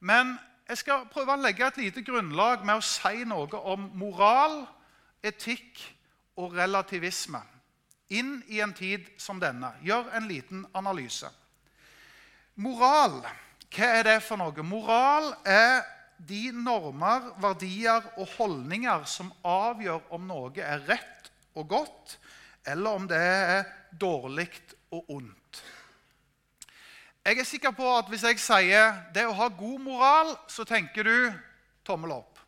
Men 0.00 0.36
jeg 0.68 0.78
skal 0.82 1.06
prøve 1.06 1.36
å 1.36 1.40
legge 1.40 1.66
et 1.66 1.78
lite 1.78 2.02
grunnlag 2.02 2.64
med 2.66 2.80
å 2.80 2.84
si 2.84 3.24
noe 3.24 3.60
om 3.70 3.90
moral, 3.94 4.64
etikk 5.22 5.78
og 6.36 6.54
relativisme 6.54 7.40
inn 8.08 8.42
i 8.50 8.60
en 8.60 8.74
tid 8.74 9.06
som 9.18 9.40
denne. 9.42 9.72
Gjør 9.82 10.10
en 10.14 10.28
liten 10.28 10.66
analyse. 10.74 11.30
Moral, 12.56 13.20
hva 13.74 13.88
er 13.98 14.06
det 14.06 14.20
for 14.24 14.38
noe? 14.40 14.66
Moral 14.66 15.32
er 15.46 15.82
de 16.16 16.48
normer, 16.54 17.32
verdier 17.42 18.04
og 18.16 18.28
holdninger 18.36 19.04
som 19.10 19.32
avgjør 19.44 20.06
om 20.16 20.28
noe 20.28 20.62
er 20.62 20.84
rett 20.88 21.15
og 21.56 21.68
godt, 21.68 22.18
eller 22.66 23.00
om 23.00 23.08
det 23.08 23.18
er 23.20 23.66
dårlig 24.00 24.50
og 24.92 25.10
ondt. 25.18 25.62
Jeg 27.26 27.40
er 27.42 27.48
sikker 27.48 27.72
på 27.74 27.88
at 27.96 28.06
hvis 28.06 28.22
jeg 28.22 28.38
sier 28.38 29.00
det 29.14 29.24
å 29.26 29.34
ha 29.34 29.48
god 29.50 29.80
moral, 29.82 30.36
så 30.46 30.62
tenker 30.68 31.08
du 31.08 31.32
tommel 31.86 32.12
opp. 32.20 32.38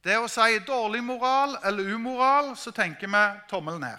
Det 0.00 0.14
å 0.16 0.28
si 0.30 0.60
dårlig 0.64 1.02
moral 1.04 1.58
eller 1.66 1.90
umoral, 1.92 2.54
så 2.56 2.72
tenker 2.72 3.10
vi 3.10 3.24
tommel 3.50 3.80
ned. 3.82 3.98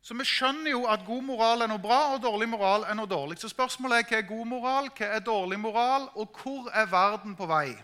Så 0.00 0.14
vi 0.16 0.24
skjønner 0.24 0.70
jo 0.72 0.86
at 0.88 1.02
god 1.04 1.26
moral 1.26 1.62
er 1.62 1.68
noe 1.68 1.82
bra, 1.82 2.14
og 2.14 2.22
dårlig 2.24 2.46
moral 2.48 2.86
er 2.88 2.96
noe 2.96 3.10
dårlig. 3.10 3.36
Så 3.42 3.50
spørsmålet 3.52 3.98
er 3.98 4.06
hva 4.08 4.20
er 4.22 4.30
god 4.30 4.46
moral, 4.48 4.88
hva 4.96 5.10
er 5.18 5.26
dårlig 5.26 5.58
moral, 5.60 6.06
og 6.14 6.38
hvor 6.40 6.70
er 6.72 6.88
verden 6.88 7.34
på 7.36 7.48
vei? 7.50 7.74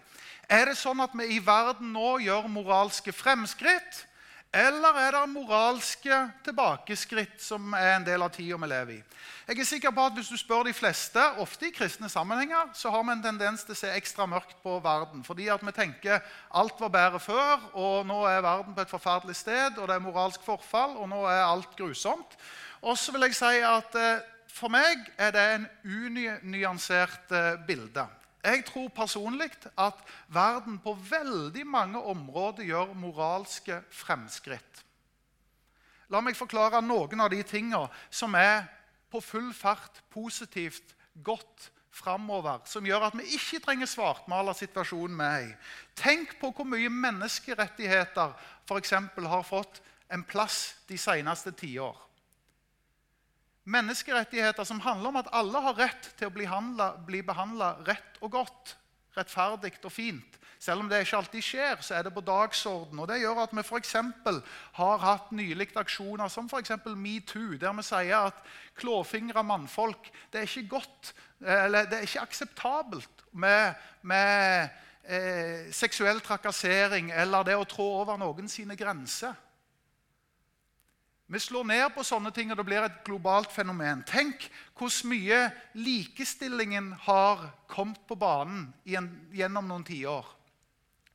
Er 0.49 0.71
det 0.71 0.79
sånn 0.81 1.03
at 1.05 1.13
vi 1.19 1.27
i 1.35 1.43
verden 1.45 1.93
nå 1.93 2.17
gjør 2.25 2.49
moralske 2.49 3.13
fremskritt? 3.13 4.05
Eller 4.55 4.95
er 5.03 5.17
det 5.17 5.29
moralske 5.33 6.15
tilbakeskritt 6.47 7.41
som 7.43 7.73
er 7.75 7.97
en 7.97 8.05
del 8.07 8.23
av 8.23 8.31
tida 8.31 8.55
vi 8.63 8.69
lever 8.71 8.93
i? 8.95 8.99
Jeg 9.49 9.59
er 9.59 9.67
sikker 9.67 9.91
på 9.91 10.05
at 10.07 10.15
Hvis 10.15 10.31
du 10.31 10.37
spør 10.39 10.63
de 10.69 10.73
fleste, 10.73 11.25
ofte 11.43 11.67
i 11.67 11.73
kristne 11.75 12.09
sammenhenger, 12.09 12.71
så 12.73 12.93
har 12.95 13.03
vi 13.03 13.17
en 13.17 13.25
tendens 13.25 13.65
til 13.67 13.75
å 13.75 13.81
se 13.81 13.91
ekstra 13.91 14.29
mørkt 14.31 14.55
på 14.63 14.77
verden. 14.85 15.25
Fordi 15.27 15.49
at 15.51 15.65
vi 15.67 15.75
tenker 15.75 16.23
alt 16.55 16.79
var 16.81 16.95
bedre 16.95 17.21
før, 17.21 17.67
og 17.75 18.07
nå 18.07 18.21
er 18.31 18.47
verden 18.47 18.77
på 18.77 18.87
et 18.87 18.95
forferdelig 18.95 19.35
sted, 19.43 19.75
og 19.75 19.91
det 19.91 19.97
er 19.97 20.07
moralsk 20.07 20.47
forfall, 20.47 20.95
og 21.03 21.11
nå 21.11 21.25
er 21.27 21.43
alt 21.43 21.75
grusomt. 21.75 22.39
Og 22.83 22.95
så 22.99 23.13
vil 23.13 23.27
jeg 23.27 23.35
si 23.35 23.59
at 23.59 23.99
eh, 23.99 24.23
For 24.55 24.71
meg 24.71 25.01
er 25.19 25.33
det 25.35 25.45
en 25.51 25.65
unyansert 25.83 27.33
eh, 27.35 27.57
bilde. 27.67 28.07
Jeg 28.45 28.65
tror 28.69 28.91
personlig 28.93 29.51
at 29.81 30.01
verden 30.29 30.77
på 30.85 30.93
veldig 31.11 31.65
mange 31.67 32.01
områder 32.03 32.67
gjør 32.69 32.93
moralske 32.99 33.79
fremskritt. 33.91 34.83
La 36.13 36.21
meg 36.21 36.37
forklare 36.37 36.83
noen 36.85 37.25
av 37.25 37.33
de 37.33 37.41
tingene 37.49 37.89
som 38.13 38.37
er 38.37 38.67
på 39.11 39.23
full 39.25 39.49
fart 39.57 40.03
positivt 40.13 40.93
godt 41.25 41.71
framover, 41.95 42.61
som 42.67 42.85
gjør 42.87 43.09
at 43.09 43.17
vi 43.17 43.37
ikke 43.37 43.63
trenger 43.65 43.89
svartmale 43.89 44.55
situasjonen 44.59 45.17
med 45.17 45.49
i. 45.49 45.53
Tenk 45.97 46.37
på 46.41 46.51
hvor 46.51 46.67
mye 46.69 46.91
menneskerettigheter 46.91 48.35
f.eks. 48.67 48.95
har 49.31 49.47
fått 49.47 49.81
en 50.13 50.25
plass 50.27 50.75
de 50.89 50.99
seneste 50.99 51.55
tiår. 51.55 51.97
Menneskerettigheter 53.65 54.67
som 54.69 54.81
handler 54.85 55.09
om 55.09 55.21
at 55.23 55.31
alle 55.33 55.61
har 55.65 55.79
rett 55.79 56.09
til 56.19 56.29
å 56.29 56.35
bli, 56.35 56.49
bli 57.07 57.23
behandla 57.25 57.75
rett 57.87 58.19
og 58.21 58.35
godt, 58.37 58.75
rettferdig 59.17 59.79
og 59.83 59.93
fint. 59.93 60.41
Selv 60.65 60.81
om 60.81 60.89
det 60.89 61.03
ikke 61.05 61.19
alltid 61.19 61.45
skjer, 61.45 61.81
så 61.85 61.97
er 61.99 62.07
det 62.07 62.13
på 62.15 62.23
dagsorden. 62.25 63.01
Og 63.03 63.09
det 63.11 63.19
gjør 63.21 63.43
at 63.43 63.53
vi 63.53 63.61
f.eks. 63.61 63.97
har 64.79 65.03
hatt 65.03 65.33
nylig 65.37 65.69
aksjoner 65.77 66.31
som 66.33 66.49
f.eks. 66.49 66.73
metoo, 66.97 67.59
der 67.61 67.75
vi 67.77 67.85
sier 67.85 68.31
at 68.31 68.41
klåfingra 68.81 69.43
mannfolk 69.45 70.09
det 70.33 70.41
er 70.41 70.49
ikke 70.49 70.77
godt, 70.79 71.13
eller 71.41 71.91
det 71.91 71.99
er 71.99 72.09
ikke 72.09 72.25
akseptabelt 72.25 73.27
med, 73.33 73.75
med 74.03 74.71
eh, 75.05 75.69
seksuell 75.73 76.23
trakassering 76.25 77.13
eller 77.13 77.45
det 77.45 77.59
å 77.61 77.69
trå 77.69 77.91
over 78.01 78.21
noen 78.21 78.49
sine 78.49 78.77
grenser. 78.79 79.37
Vi 81.35 81.41
slår 81.43 81.65
ned 81.67 81.89
på 81.97 82.05
sånne 82.07 82.31
ting, 82.31 82.53
og 82.53 82.61
det 82.61 82.67
blir 82.69 82.85
et 82.87 83.01
globalt 83.03 83.51
fenomen. 83.51 84.05
Tenk 84.07 84.45
hvor 84.79 84.93
mye 85.11 85.49
likestillingen 85.75 86.93
har 87.09 87.43
kommet 87.67 87.99
på 88.07 88.15
banen 88.15 88.69
gjennom 88.87 89.67
noen 89.67 89.83
tiår. 89.83 90.29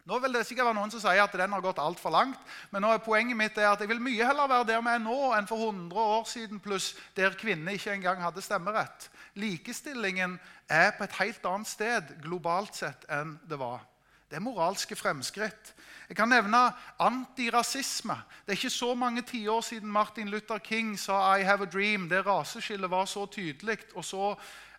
Nå 0.10 0.18
vil 0.20 0.34
det 0.36 0.42
sikkert 0.50 0.68
være 0.68 0.76
noen 0.76 0.92
som 0.92 1.00
sier 1.00 1.22
at 1.24 1.36
den 1.40 1.54
har 1.56 1.64
gått 1.64 1.80
altfor 1.80 2.12
langt. 2.12 2.40
Men 2.74 2.84
nå 2.84 2.90
er 2.92 3.04
poenget 3.06 3.38
mitt 3.40 3.62
er 3.62 3.70
at 3.70 3.80
jeg 3.80 3.92
vil 3.92 4.02
mye 4.04 4.26
heller 4.28 4.50
være 4.52 4.68
der 4.74 4.84
vi 4.84 4.92
er 4.98 5.04
nå, 5.06 5.18
enn 5.38 5.48
for 5.48 5.70
100 5.70 6.08
år 6.18 6.28
siden, 6.28 6.60
pluss 6.64 6.90
der 7.16 7.38
kvinner 7.40 7.78
ikke 7.78 7.94
engang 7.94 8.20
hadde 8.26 8.44
stemmerett. 8.44 9.08
Likestillingen 9.40 10.36
er 10.68 10.92
på 10.98 11.08
et 11.08 11.16
helt 11.22 11.48
annet 11.48 11.72
sted 11.72 12.12
globalt 12.26 12.76
sett 12.76 13.08
enn 13.08 13.38
det 13.48 13.62
var. 13.62 13.86
Det 14.30 14.38
er 14.38 14.46
moralske 14.46 14.96
fremskritt. 14.96 15.74
Jeg 16.10 16.18
kan 16.18 16.30
nevne 16.30 16.58
antirasisme. 17.02 18.14
Det 18.46 18.54
er 18.54 18.58
ikke 18.60 18.70
så 18.70 18.94
mange 18.96 19.22
tiår 19.22 19.62
siden 19.62 19.90
Martin 19.92 20.30
Luther 20.30 20.58
King 20.58 21.00
sa 21.00 21.36
'I 21.36 21.44
have 21.44 21.64
a 21.66 21.70
dream'. 21.70 22.10
Det 22.10 22.26
raseskillet 22.26 22.90
var 22.90 23.06
så 23.06 23.26
tydelig 23.26 23.80
og 23.96 24.06
så 24.06 24.36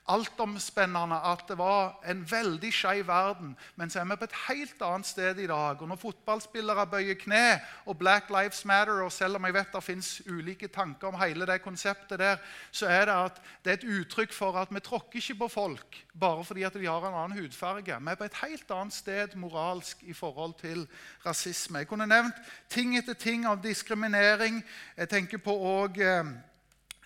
altomspennende 0.09 1.17
at 1.31 1.45
det 1.49 1.57
var 1.59 2.01
en 2.09 2.23
veldig 2.31 2.73
skeiv 2.73 3.07
verden. 3.07 3.57
Men 3.77 3.91
så 3.91 4.01
er 4.01 4.09
vi 4.11 4.17
på 4.17 4.27
et 4.27 4.39
helt 4.49 4.83
annet 4.83 5.07
sted 5.07 5.39
i 5.39 5.47
dag. 5.47 5.83
Og 5.83 5.89
når 5.89 6.01
fotballspillere 6.01 6.87
bøyer 6.91 7.19
kne 7.21 7.61
og 7.87 7.99
Black 7.99 8.31
Lives 8.31 8.65
Matter, 8.65 9.03
og 9.05 9.13
selv 9.13 9.37
om 9.37 9.45
jeg 9.45 9.55
vet 9.55 9.73
det 9.75 9.85
fins 9.85 10.11
ulike 10.27 10.69
tanker 10.69 11.09
om 11.09 11.21
hele 11.21 11.47
det 11.47 11.63
konseptet 11.63 12.19
der, 12.19 12.37
så 12.71 12.87
er 12.87 13.05
det 13.07 13.17
at 13.27 13.41
det 13.65 13.73
er 13.73 13.79
et 13.79 13.89
uttrykk 14.01 14.33
for 14.35 14.59
at 14.59 14.75
vi 14.75 14.81
tråkker 14.81 15.19
ikke 15.19 15.39
på 15.45 15.49
folk 15.49 16.05
bare 16.21 16.45
fordi 16.45 16.63
at 16.63 16.75
de 16.75 16.87
har 16.87 17.07
en 17.07 17.15
annen 17.15 17.39
hudfarge. 17.39 17.99
Vi 18.01 18.11
er 18.11 18.15
på 18.19 18.25
et 18.25 18.41
helt 18.43 18.71
annet 18.71 18.95
sted 18.95 19.35
moralsk 19.35 20.03
i 20.03 20.13
forhold 20.13 20.55
til 20.61 20.89
rasisme. 21.27 21.79
Jeg 21.79 21.89
kunne 21.89 22.07
nevnt 22.07 22.35
ting 22.69 22.97
etter 22.99 23.15
ting 23.15 23.47
av 23.47 23.63
diskriminering. 23.63 24.63
Jeg 24.97 25.09
tenker 25.09 25.39
på 25.39 25.55
òg 25.55 26.01
eh, 26.03 26.33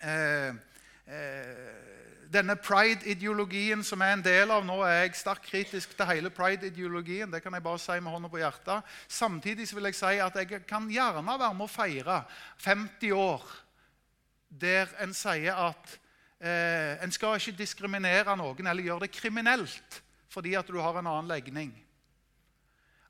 eh, 0.03 0.55
denne 2.35 2.57
pride-ideologien 2.59 3.85
som 3.87 4.03
jeg 4.03 4.11
er 4.11 4.17
en 4.19 4.25
del 4.25 4.53
av 4.55 4.65
Nå 4.67 4.81
er 4.87 5.05
jeg 5.05 5.19
sterkt 5.19 5.47
kritisk 5.47 5.95
til 5.97 6.09
hele 6.09 6.33
pride-ideologien. 6.35 7.31
det 7.31 7.43
kan 7.43 7.55
jeg 7.55 7.63
bare 7.63 7.79
si 7.79 7.99
med 8.01 8.13
hånda 8.13 8.31
på 8.31 8.41
hjertet. 8.43 8.95
Samtidig 9.09 9.69
vil 9.75 9.91
jeg 9.91 9.99
si 9.99 10.15
at 10.23 10.37
jeg 10.41 10.65
kan 10.67 10.89
gjerne 10.91 11.39
være 11.39 11.55
med 11.55 11.69
å 11.69 11.71
feire 11.71 12.23
50 12.65 13.13
år 13.13 13.45
der 14.49 14.91
en 15.03 15.15
sier 15.15 15.55
at 15.55 15.97
eh, 16.39 17.03
en 17.03 17.13
skal 17.15 17.39
ikke 17.39 17.59
diskriminere 17.59 18.37
noen 18.39 18.67
eller 18.67 18.87
gjøre 18.87 19.07
det 19.07 19.15
kriminelt 19.15 20.01
fordi 20.35 20.55
at 20.59 20.67
du 20.67 20.81
har 20.83 20.99
en 20.99 21.07
annen 21.07 21.31
legning. 21.31 21.71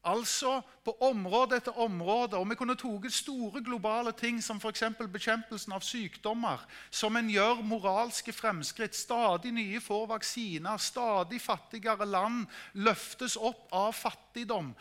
Altså 0.04 0.58
på 0.84 0.92
område 1.00 1.56
etter 1.56 1.78
område. 1.80 2.37
Og 2.37 2.49
vi 2.50 2.56
kunne 2.58 2.76
tatt 2.78 3.06
store 3.12 3.62
globale 3.64 4.12
ting 4.12 4.42
som 4.44 4.61
f.eks. 4.61 4.84
bekjempelsen 5.00 5.73
av 5.73 5.84
sykdommer, 5.84 6.61
som 6.90 7.16
en 7.16 7.30
gjør 7.30 7.62
moralske 7.64 8.32
fremskritt. 8.32 8.96
Stadig 8.96 9.54
nye 9.56 9.80
får 9.80 10.06
vaksiner. 10.12 10.76
Stadig 10.78 11.40
fattigere 11.40 12.06
land 12.08 12.44
løftes 12.75 13.38
opp 13.40 13.73
av 13.73 13.94
fattigdom. 13.96 14.75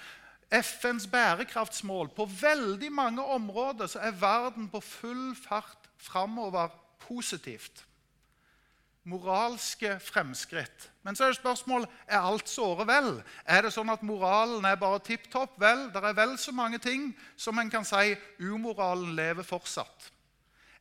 FNs 0.53 1.07
bærekraftsmål. 1.09 2.11
På 2.13 2.27
veldig 2.27 2.91
mange 2.91 3.23
områder 3.23 3.89
så 3.89 4.03
er 4.03 4.19
verden 4.19 4.67
på 4.69 4.83
full 4.83 5.31
fart 5.39 5.89
framover 6.03 6.69
positivt 7.07 7.85
moralske 9.09 9.97
fremskritt. 9.99 10.89
Men 11.03 11.15
så 11.15 11.25
er 11.25 11.33
det 11.33 11.41
spørsmål 11.41 11.85
er 12.07 12.23
alt 12.23 12.47
såre 12.49 12.85
vel. 12.87 13.09
Er 13.45 13.65
det 13.65 13.73
sånn 13.75 13.91
at 13.91 14.03
moralen 14.07 14.63
er 14.65 14.79
bare 14.79 15.01
tipp 15.03 15.27
topp? 15.31 15.57
Vel, 15.59 15.89
det 15.91 16.03
er 16.03 16.15
vel 16.17 16.37
så 16.39 16.55
mange 16.55 16.79
ting 16.79 17.11
som 17.35 17.59
en 17.59 17.71
kan 17.71 17.85
si 17.87 18.15
umoralen 18.39 19.15
lever 19.17 19.43
fortsatt. 19.43 20.09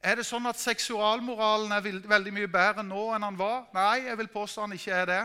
Er 0.02 0.19
det 0.19 0.26
sånn 0.26 0.47
at 0.50 0.59
seksualmoralen 0.59 1.75
er 1.75 1.85
veldig 2.11 2.33
mye 2.35 2.50
bedre 2.50 2.83
nå 2.87 3.09
enn 3.14 3.26
han 3.26 3.38
var? 3.38 3.67
Nei, 3.75 4.09
jeg 4.09 4.19
vil 4.19 4.31
påstå 4.35 4.64
han 4.64 4.75
ikke 4.75 4.97
er 5.02 5.11
det. 5.11 5.23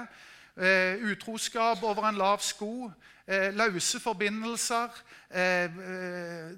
Eh, 0.57 0.97
utroskap 1.11 1.83
over 1.83 2.07
en 2.09 2.15
lav 2.17 2.39
sko 2.41 2.91
eh, 3.27 3.53
løse 3.53 3.99
forbindelser. 3.99 4.89
Eh, 5.29 5.69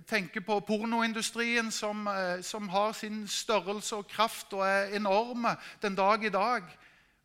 tenker 0.08 0.40
på 0.40 0.60
pornoindustrien, 0.60 1.72
som, 1.72 2.08
som, 2.42 2.70
har 2.70 2.94
sin 2.94 3.28
størrelse 3.28 3.96
og 3.96 4.08
kraft 4.08 4.54
og 4.54 4.64
er 4.64 4.96
enorme 4.96 5.56
den 5.82 5.96
dag 5.96 6.24
i 6.24 6.30
dag. 6.30 6.64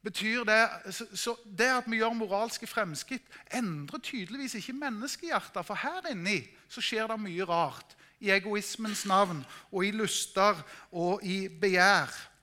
Betyr 0.03 0.45
det, 0.45 0.69
så 1.15 1.37
det 1.59 1.71
at 1.79 1.87
vi 1.87 2.03
gjør 2.03 2.19
moralske 2.19 2.67
fremskritt, 2.67 3.25
endrer 3.55 4.03
tydeligvis 4.03 4.55
ikke 4.55 4.73
menneskehjertet. 4.73 5.67
For 5.67 5.79
her 5.79 6.11
inni 6.11 6.41
så 6.69 6.83
skjer 6.83 7.07
det 7.07 7.21
mye 7.23 7.47
rart. 7.47 7.95
I 8.21 8.35
egoismens 8.35 9.07
navn 9.07 9.45
og 9.71 9.87
i 9.87 9.95
lyster 9.95 10.59
og 10.91 11.23
i 11.23 11.47
begjær 11.49 12.34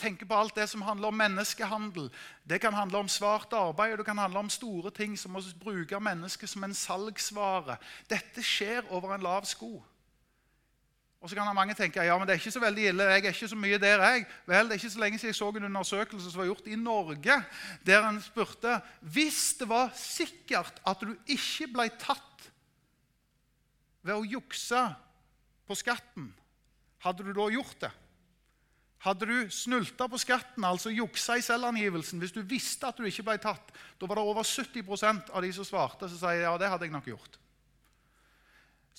tenker 0.00 0.28
på 0.28 0.36
alt 0.36 0.56
det 0.56 0.66
som 0.70 0.82
handler 0.82 1.10
om 1.10 1.20
menneskehandel. 1.20 2.08
Det 2.48 2.60
kan 2.62 2.74
handle 2.74 3.04
om 3.04 3.08
svart 3.12 3.52
arbeid 3.56 3.94
og 3.94 4.00
det 4.00 4.08
kan 4.08 4.18
handle 4.18 4.42
om 4.46 4.50
store 4.52 4.90
ting 4.96 5.16
som 5.20 5.36
å 5.36 5.44
bruke 5.60 6.00
mennesket 6.00 6.50
som 6.50 6.64
en 6.64 6.74
salgsvare. 6.76 7.76
Dette 8.10 8.44
skjer 8.44 8.88
over 8.90 9.14
en 9.14 9.24
lav 9.24 9.48
sko. 9.48 9.76
Og 11.20 11.28
så 11.28 11.36
kan 11.36 11.52
mange 11.52 11.76
tenke 11.76 12.00
ja, 12.00 12.14
men 12.16 12.24
det 12.24 12.32
er 12.32 12.40
ikke 12.40 12.54
så 12.54 12.62
veldig 12.62 12.84
ille. 12.88 13.06
jeg 13.12 13.24
er 13.24 13.34
ikke 13.34 13.48
så 13.52 13.56
mye 13.60 13.78
der 13.78 14.02
jeg. 14.02 14.26
Vel, 14.46 14.68
Det 14.68 14.72
er 14.72 14.80
ikke 14.80 14.90
så 14.90 15.00
lenge 15.00 15.18
siden 15.18 15.34
jeg 15.34 15.36
så 15.36 15.48
en 15.48 15.68
undersøkelse 15.68 16.30
som 16.30 16.40
var 16.40 16.48
gjort 16.48 16.66
i 16.66 16.76
Norge, 16.80 17.36
der 17.86 18.08
en 18.08 18.22
spurte 18.24 18.80
hvis 19.00 19.54
det 19.60 19.68
var 19.68 19.92
sikkert 19.94 20.80
at 20.86 21.00
du 21.00 21.12
ikke 21.26 21.68
ble 21.74 21.88
tatt 22.00 22.48
ved 24.02 24.16
å 24.16 24.24
jukse 24.24 24.80
på 25.68 25.76
skatten, 25.76 26.30
hadde 27.04 27.26
du 27.26 27.34
da 27.36 27.50
gjort 27.52 27.76
det? 27.84 27.92
Hadde 29.00 29.24
du 29.24 29.36
snulta 29.48 30.04
på 30.12 30.18
skatten, 30.20 30.64
altså 30.66 30.92
juksa 30.92 31.38
i 31.40 31.44
selvangivelsen, 31.44 32.20
hvis 32.20 32.34
du 32.36 32.42
visste 32.44 32.90
at 32.90 32.98
du 33.00 33.06
ikke 33.08 33.24
ble 33.30 33.38
tatt, 33.40 33.70
da 33.96 34.08
var 34.08 34.20
det 34.20 34.24
over 34.28 34.44
70% 34.44 35.30
av 35.32 35.44
de 35.44 35.52
som 35.56 35.64
svarte, 35.64 36.08
som 36.10 36.20
sier 36.20 36.44
ja, 36.44 36.52
det 36.60 36.68
hadde 36.68 36.84
jeg 36.84 36.92
nok 36.92 37.08
gjort. 37.08 37.38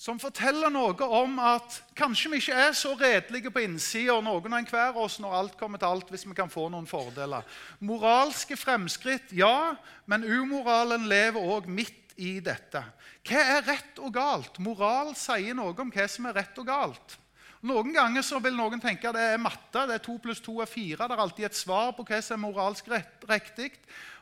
Som 0.02 0.18
forteller 0.18 0.72
noe 0.74 1.06
om 1.14 1.36
at 1.38 1.76
kanskje 1.94 2.32
vi 2.32 2.40
ikke 2.42 2.58
er 2.64 2.74
så 2.74 2.96
redelige 2.98 3.52
på 3.54 3.62
innsida, 3.62 4.16
noen 4.18 4.50
og 4.50 4.58
enhver 4.58 4.88
av 4.88 4.98
oss, 5.04 5.20
når 5.22 5.38
alt 5.38 5.56
kommer 5.60 5.78
til 5.78 5.92
alt, 5.92 6.10
hvis 6.10 6.26
vi 6.26 6.34
kan 6.34 6.50
få 6.50 6.66
noen 6.72 6.88
fordeler. 6.90 7.46
Moralske 7.86 8.58
fremskritt, 8.58 9.30
ja, 9.38 9.76
men 10.10 10.26
umoralen 10.26 11.06
lever 11.06 11.46
òg 11.54 11.70
midt 11.70 12.16
i 12.18 12.40
dette. 12.42 12.82
Hva 13.22 13.46
er 13.54 13.66
rett 13.68 14.02
og 14.02 14.10
galt? 14.18 14.58
Moral 14.58 15.14
sier 15.14 15.54
noe 15.54 15.78
om 15.78 15.94
hva 15.94 16.10
som 16.10 16.26
er 16.26 16.40
rett 16.40 16.58
og 16.58 16.66
galt. 16.66 17.18
Noen 17.62 17.92
ganger 17.94 18.24
så 18.26 18.40
vil 18.42 18.56
noen 18.58 18.80
tenke 18.82 19.06
at 19.06 19.14
det 19.14 19.24
er 19.36 19.42
matte. 19.42 19.84
det 19.86 19.94
er 19.94 20.02
To 20.02 20.16
pluss 20.18 20.40
to 20.42 20.56
er 20.60 20.66
fire. 20.66 21.06
Det 21.06 21.14
er 21.14 21.20
alltid 21.22 21.44
et 21.46 21.58
svar 21.58 21.92
på 21.94 22.02
hva 22.02 22.18
som 22.18 22.34
er 22.34 22.42
moralsk 22.42 22.88
riktig. 23.30 23.70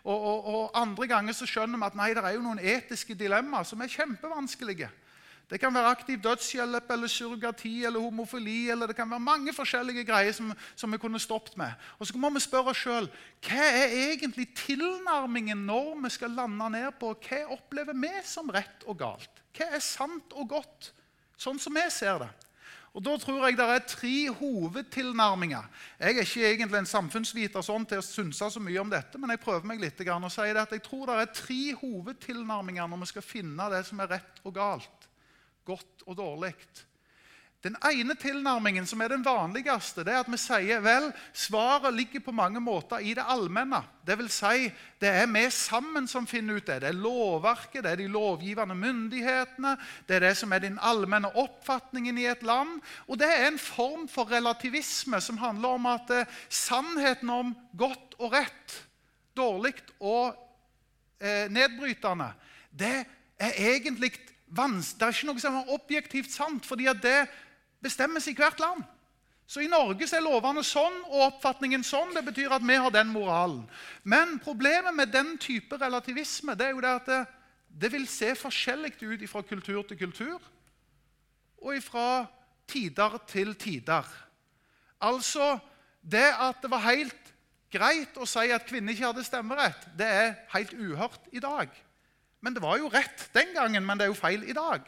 Og, 0.05 0.16
og, 0.16 0.44
og, 0.44 0.64
andre 0.76 1.07
ganger 1.09 1.37
så 1.37 1.48
skjønner 1.48 1.81
vi 1.81 1.87
at 1.88 1.96
nei, 1.96 2.11
det 2.16 2.24
er 2.24 2.37
jo 2.37 2.44
noen 2.44 2.61
etiske 2.61 3.16
dilemmaer 3.16 3.64
som 3.68 3.81
er 3.81 3.92
kjempevanskelige. 3.92 4.90
Det 5.50 5.59
kan 5.59 5.72
være 5.74 5.90
aktiv 5.90 6.20
dødshjelp 6.22 6.92
eller 6.94 7.11
surrogati 7.11 7.72
eller 7.85 8.00
homofili. 8.00 8.70
eller 8.70 8.87
Det 8.87 8.96
kan 8.96 9.11
være 9.11 9.24
mange 9.24 9.53
forskjellige 9.57 10.05
greier 10.05 10.37
som, 10.37 10.53
som 10.76 10.92
vi 10.92 11.00
kunne 11.00 11.18
stoppet 11.18 11.57
med. 11.57 11.72
Og 11.98 12.07
Så 12.07 12.18
må 12.18 12.31
vi 12.31 12.44
spørre 12.44 12.70
oss 12.70 12.85
sjøl 12.85 13.09
hva 13.48 13.70
er 13.81 13.96
egentlig 14.12 14.50
tilnærmingen 14.55 15.64
når 15.66 15.96
vi 16.05 16.12
skal 16.12 16.37
lande 16.37 16.70
ned 16.76 16.92
på 17.00 17.16
hva 17.16 17.40
opplever 17.57 17.96
vi 17.96 18.12
som 18.24 18.53
rett 18.53 18.85
og 18.87 19.00
galt? 19.00 19.42
Hva 19.57 19.72
er 19.74 19.81
sant 19.81 20.37
og 20.37 20.48
godt, 20.48 20.92
sånn 21.40 21.59
som 21.59 21.74
vi 21.74 21.88
ser 21.90 22.20
det? 22.20 22.31
Og 22.90 23.05
Da 23.05 23.16
tror 23.22 23.46
jeg 23.46 23.57
det 23.59 23.66
er 23.70 23.85
tre 23.87 24.31
hovedtilnærminger. 24.35 25.68
Jeg 26.00 26.16
er 26.16 26.24
ikke 26.24 26.48
egentlig 26.48 26.79
en 26.81 26.90
samfunnsviter 26.90 27.62
sånn 27.62 27.87
til 27.87 28.03
å 28.03 28.07
synse 28.07 28.50
så 28.50 28.62
mye 28.62 28.81
om 28.83 28.90
dette, 28.90 29.18
men 29.18 29.31
jeg 29.31 29.42
prøver 29.44 29.68
meg 29.70 29.83
litt 29.83 30.00
og 30.00 30.31
sier 30.33 30.59
at 30.59 30.72
jeg 30.74 30.83
tror 30.83 31.07
det 31.07 31.20
er 31.20 31.35
tre 31.35 31.61
hovedtilnærminger 31.79 32.90
når 32.90 33.05
vi 33.05 33.11
skal 33.12 33.22
finne 33.22 33.70
det 33.70 33.85
som 33.87 34.03
er 34.03 34.16
rett 34.16 34.42
og 34.42 34.55
galt, 34.55 35.07
godt 35.64 36.07
og 36.07 36.18
dårlig. 36.18 36.55
Den 37.61 37.75
ene 37.85 38.14
tilnærmingen, 38.16 38.87
som 38.88 39.03
er 39.05 39.12
den 39.12 39.25
vanligste, 39.25 40.01
det 40.01 40.14
er 40.14 40.23
at 40.23 40.29
vi 40.33 40.38
sier 40.40 40.79
vel, 40.81 41.11
svaret 41.37 41.92
ligger 41.92 42.23
på 42.25 42.33
mange 42.33 42.61
måter 42.61 43.03
i 43.05 43.12
det 43.12 43.27
allmenne. 43.29 43.83
Det 44.01 44.14
vil 44.16 44.31
si, 44.33 44.70
det 44.96 45.11
er 45.12 45.27
vi 45.29 45.42
sammen 45.53 46.09
som 46.09 46.25
finner 46.27 46.57
ut 46.57 46.64
det. 46.64 46.79
Det 46.81 46.88
er 46.88 46.96
lovverket, 46.96 47.83
det 47.85 47.90
er 47.90 48.01
de 48.01 48.07
lovgivende 48.09 48.77
myndighetene, 48.81 49.75
det 50.09 50.16
er 50.16 50.25
det 50.25 50.31
som 50.40 50.57
er 50.57 50.62
den 50.64 50.79
allmenne 50.81 51.29
oppfatningen 51.37 52.23
i 52.23 52.25
et 52.33 52.46
land. 52.49 52.79
Og 53.12 53.20
det 53.20 53.29
er 53.29 53.51
en 53.51 53.61
form 53.61 54.09
for 54.09 54.33
relativisme 54.33 55.20
som 55.20 55.42
handler 55.44 55.77
om 55.77 55.90
at 55.92 56.14
eh, 56.16 56.40
sannheten 56.49 57.29
om 57.35 57.53
godt 57.77 58.16
og 58.25 58.38
rett, 58.38 58.79
dårlig 59.37 59.75
og 60.01 60.33
eh, 61.20 61.44
nedbrytende, 61.53 62.33
det 62.73 63.05
er 63.37 63.62
egentlig. 63.68 64.14
Det 64.51 64.64
er 65.05 65.12
ikke 65.12 65.29
noe 65.29 65.38
som 65.38 65.61
er 65.61 65.68
objektivt 65.70 66.33
sant. 66.33 66.64
fordi 66.66 66.88
at 66.90 66.99
det 67.05 67.29
bestemmes 67.83 68.27
i 68.31 68.35
hvert 68.37 68.61
land. 68.61 68.85
Så 69.51 69.64
I 69.64 69.71
Norge 69.71 70.07
er 70.07 70.23
lovene 70.23 70.62
sånn 70.62 71.01
og 71.09 71.25
oppfatningen 71.25 71.83
sånn. 71.83 72.12
Det 72.14 72.23
betyr 72.29 72.53
at 72.55 72.62
vi 72.62 72.77
har 72.79 72.93
den 72.95 73.11
moralen. 73.11 73.64
Men 74.07 74.37
problemet 74.38 74.95
med 74.95 75.11
den 75.11 75.35
type 75.43 75.75
relativisme 75.81 76.55
det 76.55 76.69
er 76.69 76.77
jo 76.77 76.85
det 76.85 76.93
at 77.01 77.09
det, 77.11 77.21
det 77.83 77.90
vil 77.90 78.07
se 78.11 78.31
forskjellig 78.38 78.95
ut 79.03 79.25
fra 79.31 79.43
kultur 79.43 79.83
til 79.88 79.99
kultur 79.99 80.38
og 81.61 81.83
fra 81.83 82.27
tider 82.71 83.19
til 83.29 83.55
tider. 83.59 84.07
Altså 85.01 85.59
Det 86.01 86.31
at 86.33 86.62
det 86.62 86.71
var 86.71 86.87
helt 86.87 87.35
greit 87.71 88.16
å 88.16 88.25
si 88.25 88.47
at 88.55 88.64
kvinner 88.64 88.95
ikke 88.95 89.11
hadde 89.11 89.25
stemmerett, 89.27 89.83
det 89.99 90.07
er 90.07 90.31
helt 90.55 90.73
uhørt 90.73 91.27
i 91.33 91.43
dag. 91.43 91.69
Men 92.40 92.55
Det 92.55 92.62
var 92.62 92.79
jo 92.79 92.88
rett 92.88 93.29
den 93.35 93.53
gangen, 93.55 93.85
men 93.85 93.99
det 93.99 94.07
er 94.07 94.14
jo 94.14 94.23
feil 94.23 94.47
i 94.49 94.57
dag. 94.57 94.87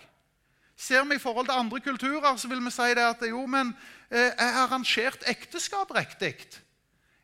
Ser 0.82 1.04
vi 1.06 1.14
i 1.14 1.22
forhold 1.22 1.46
til 1.46 1.54
andre 1.54 1.80
kulturer, 1.80 2.36
så 2.36 2.48
vil 2.50 2.62
vi 2.64 2.72
si 2.74 2.88
det 2.98 3.04
at 3.06 3.22
jo, 3.28 3.44
men 3.46 3.70
eh, 4.10 4.32
er 4.34 4.58
arrangert 4.64 5.22
ekteskap 5.30 5.94
riktig? 5.94 6.34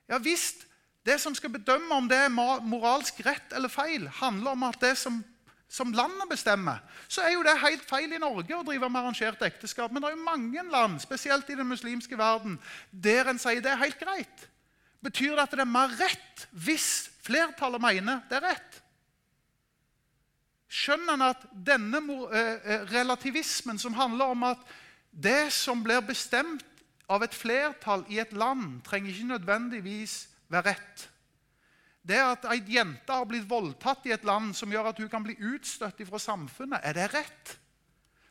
Ja 0.09 0.21
visst. 0.23 0.65
Det 1.07 1.17
som 1.21 1.35
skal 1.35 1.51
bedømme 1.51 1.95
om 1.95 2.09
det 2.11 2.19
er 2.21 2.31
moralsk 2.31 3.23
rett 3.25 3.55
eller 3.57 3.73
feil, 3.73 4.09
handler 4.21 4.53
om 4.53 4.67
at 4.69 4.81
det 4.83 4.95
som 5.01 5.23
som 5.69 5.93
landet 5.93 6.31
bestemmer, 6.31 6.81
så 7.13 7.21
er 7.29 7.35
jo 7.35 7.43
det 7.45 7.59
helt 7.61 7.85
feil 7.85 8.13
i 8.17 8.21
Norge 8.21 8.57
å 8.57 8.65
drive 8.65 8.89
med 8.89 9.03
arrangert 9.03 9.43
ekteskap. 9.45 9.93
Men 9.93 10.01
det 10.01 10.09
er 10.09 10.17
jo 10.17 10.25
mange 10.25 10.63
land, 10.73 10.97
spesielt 11.05 11.51
i 11.53 11.57
den 11.59 11.69
muslimske 11.69 12.17
verden, 12.19 12.57
der 12.91 13.29
en 13.29 13.41
sier 13.41 13.61
det 13.61 13.75
er 13.75 13.83
helt 13.83 14.01
greit. 14.01 14.47
Betyr 15.05 15.37
det 15.37 15.45
at 15.45 15.55
det 15.55 15.63
er 15.63 15.69
mer 15.69 15.93
rett 16.01 16.47
hvis 16.57 16.89
flertallet 17.27 17.85
mener 17.85 18.23
det 18.31 18.41
er 18.41 18.47
rett? 18.49 18.68
Skjønner 20.69 21.17
en 21.17 21.27
at 21.31 21.45
denne 21.53 22.01
eh, 22.29 22.57
eh, 22.61 22.83
relativismen 22.93 23.81
som 23.81 23.97
handler 23.97 24.35
om 24.35 24.43
at 24.51 24.65
det 25.11 25.49
som 25.53 25.81
blir 25.83 26.05
bestemt 26.05 26.65
av 27.09 27.25
et 27.25 27.35
flertall 27.35 28.05
i 28.13 28.21
et 28.21 28.35
land, 28.37 28.83
trenger 28.85 29.15
ikke 29.15 29.33
nødvendigvis 29.33 30.19
være 30.53 30.75
rett. 30.75 31.07
Det 32.09 32.19
at 32.21 32.45
ei 32.53 32.61
jente 32.73 33.13
har 33.13 33.27
blitt 33.29 33.49
voldtatt 33.49 34.07
i 34.09 34.13
et 34.15 34.25
land 34.29 34.55
som 34.57 34.71
gjør 34.73 34.91
at 34.93 35.01
hun 35.01 35.11
kan 35.13 35.25
bli 35.25 35.37
utstøtt 35.55 36.01
fra 36.09 36.21
samfunnet, 36.21 36.85
er 36.85 36.97
det 36.97 37.09
rett? 37.17 37.55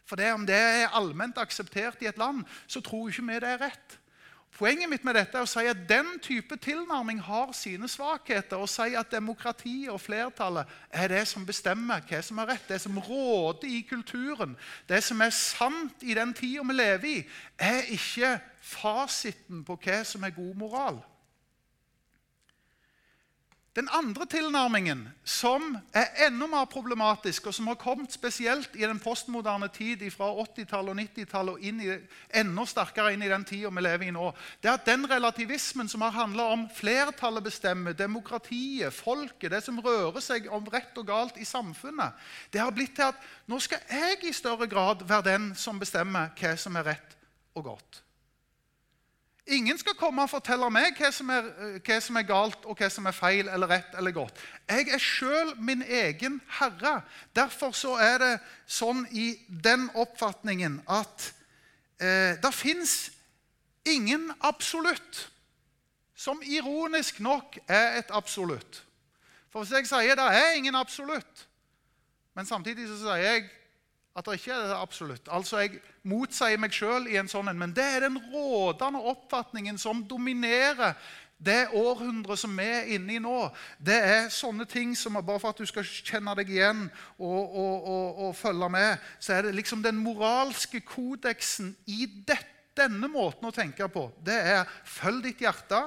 For 0.08 0.15
det, 0.15 0.30
om 0.34 0.45
det 0.47 0.56
er 0.56 0.93
allment 0.95 1.38
akseptert 1.41 2.02
i 2.02 2.08
et 2.10 2.17
land, 2.21 2.45
så 2.67 2.82
tror 2.82 3.10
ikke 3.10 3.26
vi 3.28 3.39
det 3.43 3.50
er 3.58 3.63
rett. 3.65 3.97
Poenget 4.57 4.89
mitt 4.89 5.03
med 5.05 5.13
dette 5.13 5.38
er 5.38 5.45
å 5.45 5.49
si 5.49 5.67
at 5.69 5.83
den 5.89 6.15
type 6.23 6.57
tilnærming 6.57 7.19
har 7.21 7.51
sine 7.53 7.86
svakheter. 7.91 8.57
Å 8.57 8.69
si 8.69 8.95
at 8.97 9.12
demokratiet 9.13 9.91
og 9.93 10.01
flertallet 10.01 10.69
er 10.89 11.12
det 11.12 11.25
som 11.29 11.45
bestemmer 11.45 12.01
hva 12.10 12.21
som 12.25 12.41
er 12.41 12.49
rett, 12.53 12.65
det 12.69 12.79
som 12.81 12.97
råder 12.97 13.69
i 13.69 13.83
kulturen, 13.86 14.55
det 14.89 15.03
som 15.05 15.21
er 15.21 15.36
sant 15.36 16.01
i 16.01 16.17
den 16.17 16.33
tida 16.33 16.65
vi 16.65 16.77
lever 16.77 17.12
i, 17.12 17.19
er 17.60 17.93
ikke 17.93 18.39
fasiten 18.65 19.62
på 19.67 19.77
hva 19.83 20.01
som 20.07 20.25
er 20.25 20.33
god 20.33 20.57
moral. 20.57 20.99
Den 23.77 23.89
andre 23.93 24.25
tilnærmingen, 24.25 25.03
som 25.21 25.75
er 25.93 26.07
enda 26.25 26.47
mer 26.49 26.65
problematisk, 26.65 27.45
og 27.45 27.53
som 27.53 27.67
har 27.69 27.75
kommet 27.77 28.09
spesielt 28.09 28.73
i 28.73 28.81
den 28.81 28.97
postmoderne 28.97 29.67
tid 29.69 30.01
fra 30.09 30.31
80-tallet 30.33 30.95
og 30.95 31.01
90-tallet 31.03 31.53
og 31.53 31.67
inn 31.69 31.83
i, 31.85 31.91
enda 32.41 32.65
sterkere 32.65 33.11
inn 33.13 33.21
i 33.21 33.29
den 33.29 33.45
tida 33.45 33.69
vi 33.69 33.83
lever 33.85 34.07
i 34.07 34.15
nå, 34.15 34.31
det 34.63 34.71
er 34.71 34.79
at 34.79 34.89
den 34.89 35.05
relativismen 35.11 35.91
som 35.93 36.01
har 36.07 36.15
handla 36.15 36.47
om 36.55 36.65
flertallet 36.73 37.45
bestemmer, 37.45 37.93
demokratiet, 37.93 38.97
folket, 38.97 39.51
det 39.53 39.61
som 39.67 39.77
rører 39.85 40.25
seg 40.25 40.49
om 40.49 40.65
rett 40.73 40.97
og 40.97 41.05
galt 41.11 41.37
i 41.37 41.45
samfunnet, 41.45 42.17
det 42.49 42.63
har 42.63 42.73
blitt 42.73 42.97
til 42.97 43.11
at 43.11 43.29
nå 43.45 43.61
skal 43.61 43.85
jeg 43.93 44.25
i 44.25 44.33
større 44.33 44.65
grad 44.65 45.05
være 45.05 45.29
den 45.29 45.51
som 45.53 45.77
bestemmer 45.77 46.33
hva 46.33 46.57
som 46.57 46.81
er 46.81 46.95
rett 46.95 47.17
og 47.53 47.69
godt. 47.69 48.06
Ingen 49.47 49.77
skal 49.79 49.95
komme 49.95 50.25
og 50.25 50.31
fortelle 50.31 50.67
meg 50.73 50.97
hva 50.99 51.10
som, 51.15 51.29
er, 51.31 51.45
hva 51.79 51.97
som, 52.03 52.17
er, 52.19 52.25
galt, 52.27 52.65
og 52.67 52.75
hva 52.75 52.89
som 52.91 53.05
er 53.07 53.15
feil 53.15 53.47
eller 53.47 53.69
rett 53.71 53.93
eller 53.95 54.12
godt. 54.15 54.41
Jeg 54.67 54.89
er 54.91 54.99
sjøl 54.99 55.53
min 55.63 55.83
egen 55.83 56.41
herre. 56.60 56.97
Derfor 57.36 57.71
så 57.71 57.93
er 58.03 58.17
det 58.23 58.33
sånn 58.67 59.05
i 59.15 59.29
den 59.47 59.88
oppfatningen 59.95 60.81
at 60.91 61.29
eh, 62.03 62.36
det 62.43 62.53
fins 62.55 62.97
ingen 63.88 64.33
absolutt, 64.43 65.27
som 66.17 66.41
ironisk 66.43 67.21
nok 67.23 67.60
er 67.69 68.01
et 68.01 68.12
absolutt. 68.12 68.81
For 69.53 69.63
hvis 69.63 69.77
jeg 69.77 69.88
sier 69.88 70.17
det 70.19 70.27
er 70.27 70.57
ingen 70.57 70.75
absolutt, 70.75 71.45
men 72.36 72.45
samtidig 72.45 72.89
så 72.89 72.99
sier 72.99 73.23
jeg 73.23 73.47
at 74.17 74.25
det 74.25 74.39
ikke 74.39 74.56
er 74.56 74.73
absolutt. 74.82 75.30
Altså, 75.30 75.60
Jeg 75.62 75.80
motsier 76.08 76.58
meg 76.58 76.73
sjøl 76.73 77.06
i 77.12 77.19
en 77.19 77.30
sånn 77.30 77.51
en, 77.51 77.60
men 77.60 77.75
det 77.75 77.86
er 77.86 78.08
den 78.08 78.17
rådende 78.34 79.03
oppfatningen 79.12 79.77
som 79.77 80.01
dominerer 80.10 80.97
det 81.38 81.67
århundret 81.77 82.39
som 82.41 82.56
vi 82.58 82.65
er 82.65 82.88
inne 82.95 83.13
i 83.13 83.21
nå. 83.21 83.36
Det 83.77 83.97
er 83.97 84.32
sånne 84.34 84.65
ting 84.65 84.95
som 84.97 85.19
Bare 85.21 85.38
for 85.38 85.53
at 85.53 85.62
du 85.62 85.69
skal 85.69 85.86
kjenne 85.86 86.34
deg 86.39 86.49
igjen 86.49 86.88
og, 87.19 87.43
og, 87.45 87.75
og, 87.86 88.21
og 88.25 88.36
følge 88.38 88.69
med, 88.73 89.06
så 89.19 89.36
er 89.36 89.45
det 89.45 89.56
liksom 89.60 89.84
den 89.86 89.99
moralske 90.01 90.82
kodeksen 90.82 91.75
i 91.86 92.08
dette, 92.08 92.53
denne 92.77 93.08
måten 93.10 93.47
å 93.49 93.53
tenke 93.53 93.88
på. 93.89 94.03
Det 94.21 94.36
er 94.38 94.67
følg 94.86 95.23
ditt 95.25 95.39
hjerte. 95.41 95.80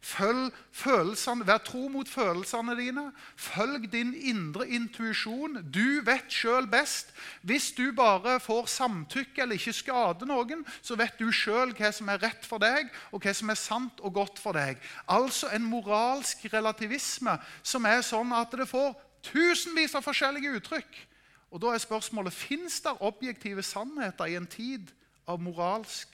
Følg 0.00 0.52
følelsene, 0.72 1.46
Vær 1.46 1.58
tro 1.64 1.88
mot 1.88 2.08
følelsene 2.08 2.76
dine. 2.78 3.06
Følg 3.36 3.88
din 3.92 4.14
indre 4.14 4.68
intuisjon. 4.68 5.58
Du 5.74 6.02
vet 6.04 6.28
sjøl 6.30 6.68
best. 6.70 7.14
Hvis 7.42 7.72
du 7.72 7.92
bare 7.96 8.38
får 8.40 8.66
samtykke 8.66 9.42
eller 9.42 9.58
ikke 9.58 9.72
skader 9.72 10.28
noen, 10.28 10.62
så 10.82 10.96
vet 10.96 11.18
du 11.18 11.30
sjøl 11.32 11.74
hva 11.76 11.90
som 11.92 12.08
er 12.12 12.22
rett 12.22 12.46
for 12.46 12.62
deg, 12.62 12.92
og 13.10 13.24
hva 13.24 13.34
som 13.34 13.50
er 13.50 13.58
sant 13.60 14.00
og 14.00 14.14
godt 14.20 14.38
for 14.42 14.56
deg. 14.56 14.78
Altså 15.08 15.50
en 15.52 15.66
moralsk 15.66 16.46
relativisme 16.52 17.38
som 17.62 17.88
er 17.88 18.04
sånn 18.06 18.32
at 18.36 18.54
det 18.54 18.68
får 18.70 18.94
tusenvis 19.26 19.96
av 19.98 20.06
forskjellige 20.06 20.54
uttrykk. 20.60 21.02
Og 21.50 21.62
Da 21.62 21.72
er 21.72 21.82
spørsmålet 21.82 22.34
fins 22.34 22.80
det 22.84 22.92
objektive 23.00 23.62
sannheter 23.62 24.26
i 24.28 24.36
en 24.36 24.46
tid 24.46 24.90
av 25.26 25.40
moralsk 25.40 26.08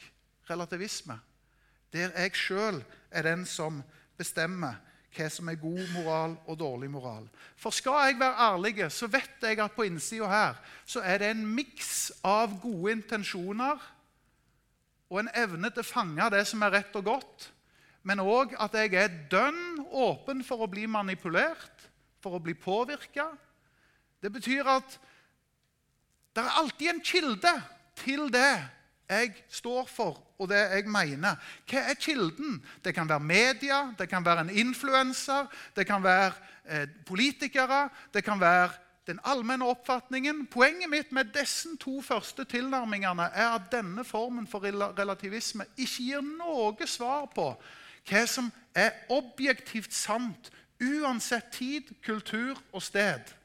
relativisme, 0.51 1.19
der 1.93 2.13
jeg 2.17 2.37
sjøl 2.37 2.83
er 3.13 3.29
den 3.29 3.47
som 3.49 3.83
bestemmer 4.19 4.81
hva 5.13 5.29
som 5.29 5.49
er 5.53 5.61
god 5.61 5.81
moral 5.93 6.37
og 6.49 6.57
dårlig 6.59 6.89
moral. 6.91 7.27
For 7.61 7.75
skal 7.75 7.99
jeg 8.07 8.21
være 8.21 8.47
ærlig, 8.49 8.77
så 8.93 9.07
vet 9.13 9.45
jeg 9.45 9.61
at 9.61 9.75
på 9.77 9.85
innsida 9.85 10.29
her 10.31 10.61
så 10.89 11.03
er 11.05 11.21
det 11.21 11.33
en 11.33 11.45
miks 11.47 12.13
av 12.25 12.55
gode 12.63 12.95
intensjoner 12.97 13.83
og 15.13 15.21
en 15.21 15.33
evne 15.37 15.69
til 15.69 15.85
å 15.85 15.91
fange 15.91 16.31
det 16.33 16.47
som 16.49 16.65
er 16.65 16.73
rett 16.79 16.97
og 16.97 17.05
godt, 17.05 17.51
men 18.03 18.23
òg 18.25 18.57
at 18.59 18.75
jeg 18.75 18.95
er 18.99 19.19
dønn 19.31 19.83
åpen 19.93 20.41
for 20.45 20.65
å 20.65 20.71
bli 20.71 20.89
manipulert, 20.91 21.89
for 22.23 22.39
å 22.39 22.43
bli 22.43 22.55
påvirka. 22.57 23.29
Det 24.23 24.31
betyr 24.33 24.69
at 24.71 24.97
det 26.33 26.41
er 26.41 26.59
alltid 26.63 26.89
en 26.89 27.05
kilde 27.05 27.53
til 28.01 28.31
det 28.33 28.57
jeg 29.13 29.33
står 29.53 29.87
for, 29.91 30.21
og 30.39 30.49
det 30.51 30.61
jeg 30.61 30.89
mener. 30.91 31.37
Hva 31.71 31.83
er 31.93 31.99
kilden? 32.01 32.61
Det 32.85 32.95
kan 32.95 33.09
være 33.09 33.21
media, 33.21 33.83
det 33.99 34.09
kan 34.09 34.25
være 34.25 34.47
en 34.47 34.55
influenser, 34.65 35.51
det 35.77 35.87
kan 35.87 36.03
være 36.03 36.33
eh, 36.69 36.89
politikere, 37.07 37.89
det 38.15 38.25
kan 38.25 38.41
være 38.41 38.71
den 39.07 39.21
allmenne 39.25 39.67
oppfatningen. 39.67 40.47
Poenget 40.47 40.91
mitt 40.91 41.13
med 41.13 41.33
disse 41.35 41.69
to 41.81 42.01
første 42.03 42.45
tilnærmingene 42.45 43.29
er 43.35 43.55
at 43.57 43.71
denne 43.73 44.05
formen 44.05 44.47
for 44.47 44.63
relativisme 44.99 45.67
ikke 45.77 46.03
gir 46.09 46.23
noe 46.23 46.87
svar 46.87 47.27
på 47.35 47.53
hva 48.09 48.25
som 48.27 48.51
er 48.75 48.91
objektivt 49.15 49.95
sant, 49.95 50.51
uansett 50.83 51.53
tid, 51.55 51.93
kultur 52.03 52.59
og 52.73 52.83
sted. 52.83 53.42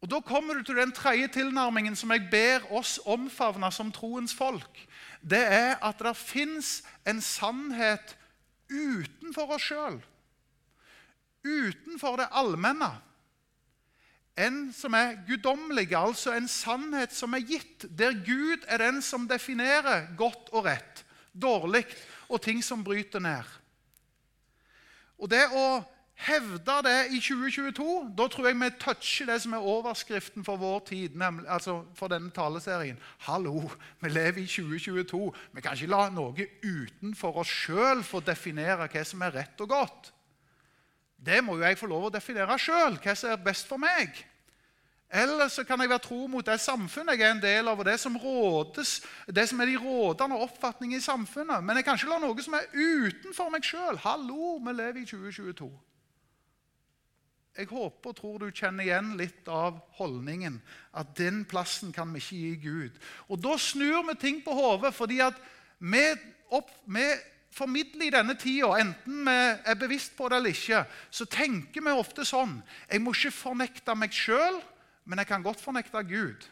Og 0.00 0.10
Da 0.10 0.20
kommer 0.20 0.54
du 0.54 0.62
til 0.62 0.76
den 0.76 0.92
tredje 0.92 1.28
tilnærmingen 1.28 1.96
som 1.96 2.10
jeg 2.14 2.28
ber 2.30 2.72
oss 2.72 3.00
omfavne 3.06 3.72
som 3.72 3.92
troens 3.92 4.34
folk. 4.34 4.86
Det 5.20 5.42
er 5.42 5.74
at 5.82 5.98
det 5.98 6.16
fins 6.16 6.82
en 7.06 7.20
sannhet 7.20 8.14
utenfor 8.70 9.56
oss 9.56 9.66
sjøl. 9.66 9.98
Utenfor 11.44 12.16
det 12.16 12.28
allmenne. 12.30 12.92
En 14.38 14.68
som 14.72 14.94
er 14.94 15.16
guddommelig, 15.26 15.90
altså 15.98 16.36
en 16.36 16.46
sannhet 16.48 17.14
som 17.14 17.34
er 17.34 17.42
gitt, 17.42 17.88
der 17.98 18.14
Gud 18.22 18.62
er 18.68 18.78
den 18.78 19.02
som 19.02 19.26
definerer 19.28 20.12
godt 20.16 20.52
og 20.52 20.68
rett, 20.68 21.02
dårlig 21.34 21.82
og 22.28 22.42
ting 22.42 22.62
som 22.64 22.84
bryter 22.84 23.18
ned. 23.18 23.42
Og 25.18 25.30
det 25.30 25.42
å 25.50 25.82
hevde 26.18 26.76
det 26.82 26.96
i 27.14 27.20
2022, 27.22 28.14
da 28.18 28.26
tror 28.28 28.48
jeg 28.48 28.58
vi 28.58 28.68
toucher 28.80 29.28
det 29.30 29.38
som 29.42 29.54
er 29.54 29.66
overskriften 29.72 30.44
for 30.44 30.58
vår 30.58 30.80
tid, 30.90 31.14
nemlig, 31.14 31.46
altså 31.48 31.84
for 31.94 32.10
denne 32.10 32.30
taleserien. 32.34 32.98
Hallo, 33.28 33.70
vi 34.00 34.10
lever 34.10 34.42
i 34.42 34.46
2022. 34.46 35.32
Vi 35.52 35.62
kan 35.62 35.78
ikke 35.78 35.92
la 35.92 36.08
noe 36.10 36.48
utenfor 36.64 37.38
oss 37.44 37.52
sjøl 37.52 38.02
få 38.04 38.20
definere 38.26 38.90
hva 38.90 39.04
som 39.06 39.22
er 39.22 39.36
rett 39.38 39.62
og 39.62 39.70
godt. 39.70 40.10
Det 41.18 41.38
må 41.44 41.56
jo 41.58 41.66
jeg 41.66 41.78
få 41.78 41.86
lov 41.90 42.08
å 42.08 42.14
definere 42.14 42.58
sjøl, 42.58 42.98
hva 42.98 43.14
som 43.14 43.32
er 43.32 43.46
best 43.46 43.70
for 43.70 43.78
meg. 43.78 44.18
Eller 45.08 45.48
så 45.48 45.64
kan 45.64 45.80
jeg 45.80 45.88
være 45.88 46.04
tro 46.04 46.26
mot 46.28 46.44
det 46.44 46.58
samfunnet 46.60 47.16
jeg 47.16 47.24
er 47.24 47.32
en 47.32 47.42
del 47.42 47.68
av, 47.70 47.78
og 47.78 47.86
det 47.86 47.96
som, 48.00 48.16
rådes, 48.20 48.98
det 49.24 49.46
som 49.48 49.60
er 49.60 49.70
de 49.70 49.78
rådende 49.80 50.36
oppfatningene 50.36 51.00
i 51.00 51.04
samfunnet. 51.04 51.64
Men 51.64 51.78
jeg 51.78 51.86
kan 51.86 51.96
ikke 51.96 52.10
la 52.10 52.18
noe 52.26 52.44
som 52.44 52.58
er 52.58 52.66
utenfor 52.74 53.54
meg 53.54 53.64
sjøl. 53.64 54.02
Hallo, 54.02 54.58
vi 54.58 54.74
lever 54.74 55.00
i 55.00 55.06
2022. 55.08 55.70
Jeg 57.58 57.66
håper 57.72 58.12
og 58.12 58.16
tror 58.16 58.36
du 58.38 58.52
kjenner 58.54 58.86
igjen 58.86 59.16
litt 59.18 59.48
av 59.50 59.80
holdningen. 59.98 60.60
At 60.94 61.16
den 61.18 61.42
plassen 61.48 61.90
kan 61.94 62.12
vi 62.14 62.22
ikke 62.22 62.38
gi 62.38 62.52
Gud. 62.62 63.00
Og 63.26 63.40
Da 63.42 63.56
snur 63.58 64.04
vi 64.06 64.14
ting 64.14 64.38
på 64.44 64.54
hodet, 64.54 64.94
fordi 64.94 65.18
at 65.24 65.34
vi, 65.78 66.04
opp, 66.54 66.70
vi 66.86 67.06
formidler 67.50 68.06
i 68.06 68.14
denne 68.14 68.36
tida, 68.38 68.70
enten 68.78 69.24
vi 69.26 69.36
er 69.72 69.80
bevisst 69.80 70.14
på 70.16 70.28
det 70.30 70.38
eller 70.38 70.54
ikke, 70.54 70.84
så 71.10 71.26
tenker 71.26 71.82
vi 71.82 71.94
ofte 71.94 72.26
sånn 72.26 72.60
Jeg 72.86 73.02
må 73.02 73.14
ikke 73.16 73.34
fornekte 73.34 73.98
meg 73.98 74.14
sjøl, 74.14 74.62
men 75.04 75.18
jeg 75.18 75.30
kan 75.30 75.42
godt 75.42 75.62
fornekte 75.62 76.02
Gud. 76.06 76.46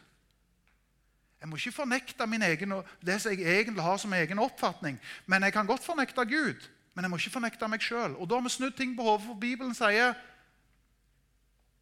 Jeg 1.37 1.47
må 1.47 1.55
ikke 1.55 1.75
fornekte 1.83 2.25
egen, 2.25 2.73
det 3.05 3.21
som 3.21 3.31
jeg 3.31 3.45
egentlig 3.45 3.83
har 3.83 3.97
som 4.01 4.13
egen 4.13 4.39
oppfatning, 4.39 4.99
men 5.25 5.43
jeg 5.43 5.53
kan 5.53 5.67
godt 5.67 5.85
fornekte 5.85 6.25
Gud. 6.25 6.67
Men 6.95 7.05
jeg 7.05 7.11
må 7.11 7.17
ikke 7.17 7.37
fornekte 7.37 7.67
meg 7.69 7.83
sjøl. 7.85 8.15
Da 8.17 8.35
har 8.35 8.41
vi 8.41 8.49
snudd 8.49 8.73
ting 8.75 8.95
på 8.97 9.05
hodet, 9.05 9.27
for 9.27 9.37
Bibelen 9.37 9.75
sier 9.77 10.15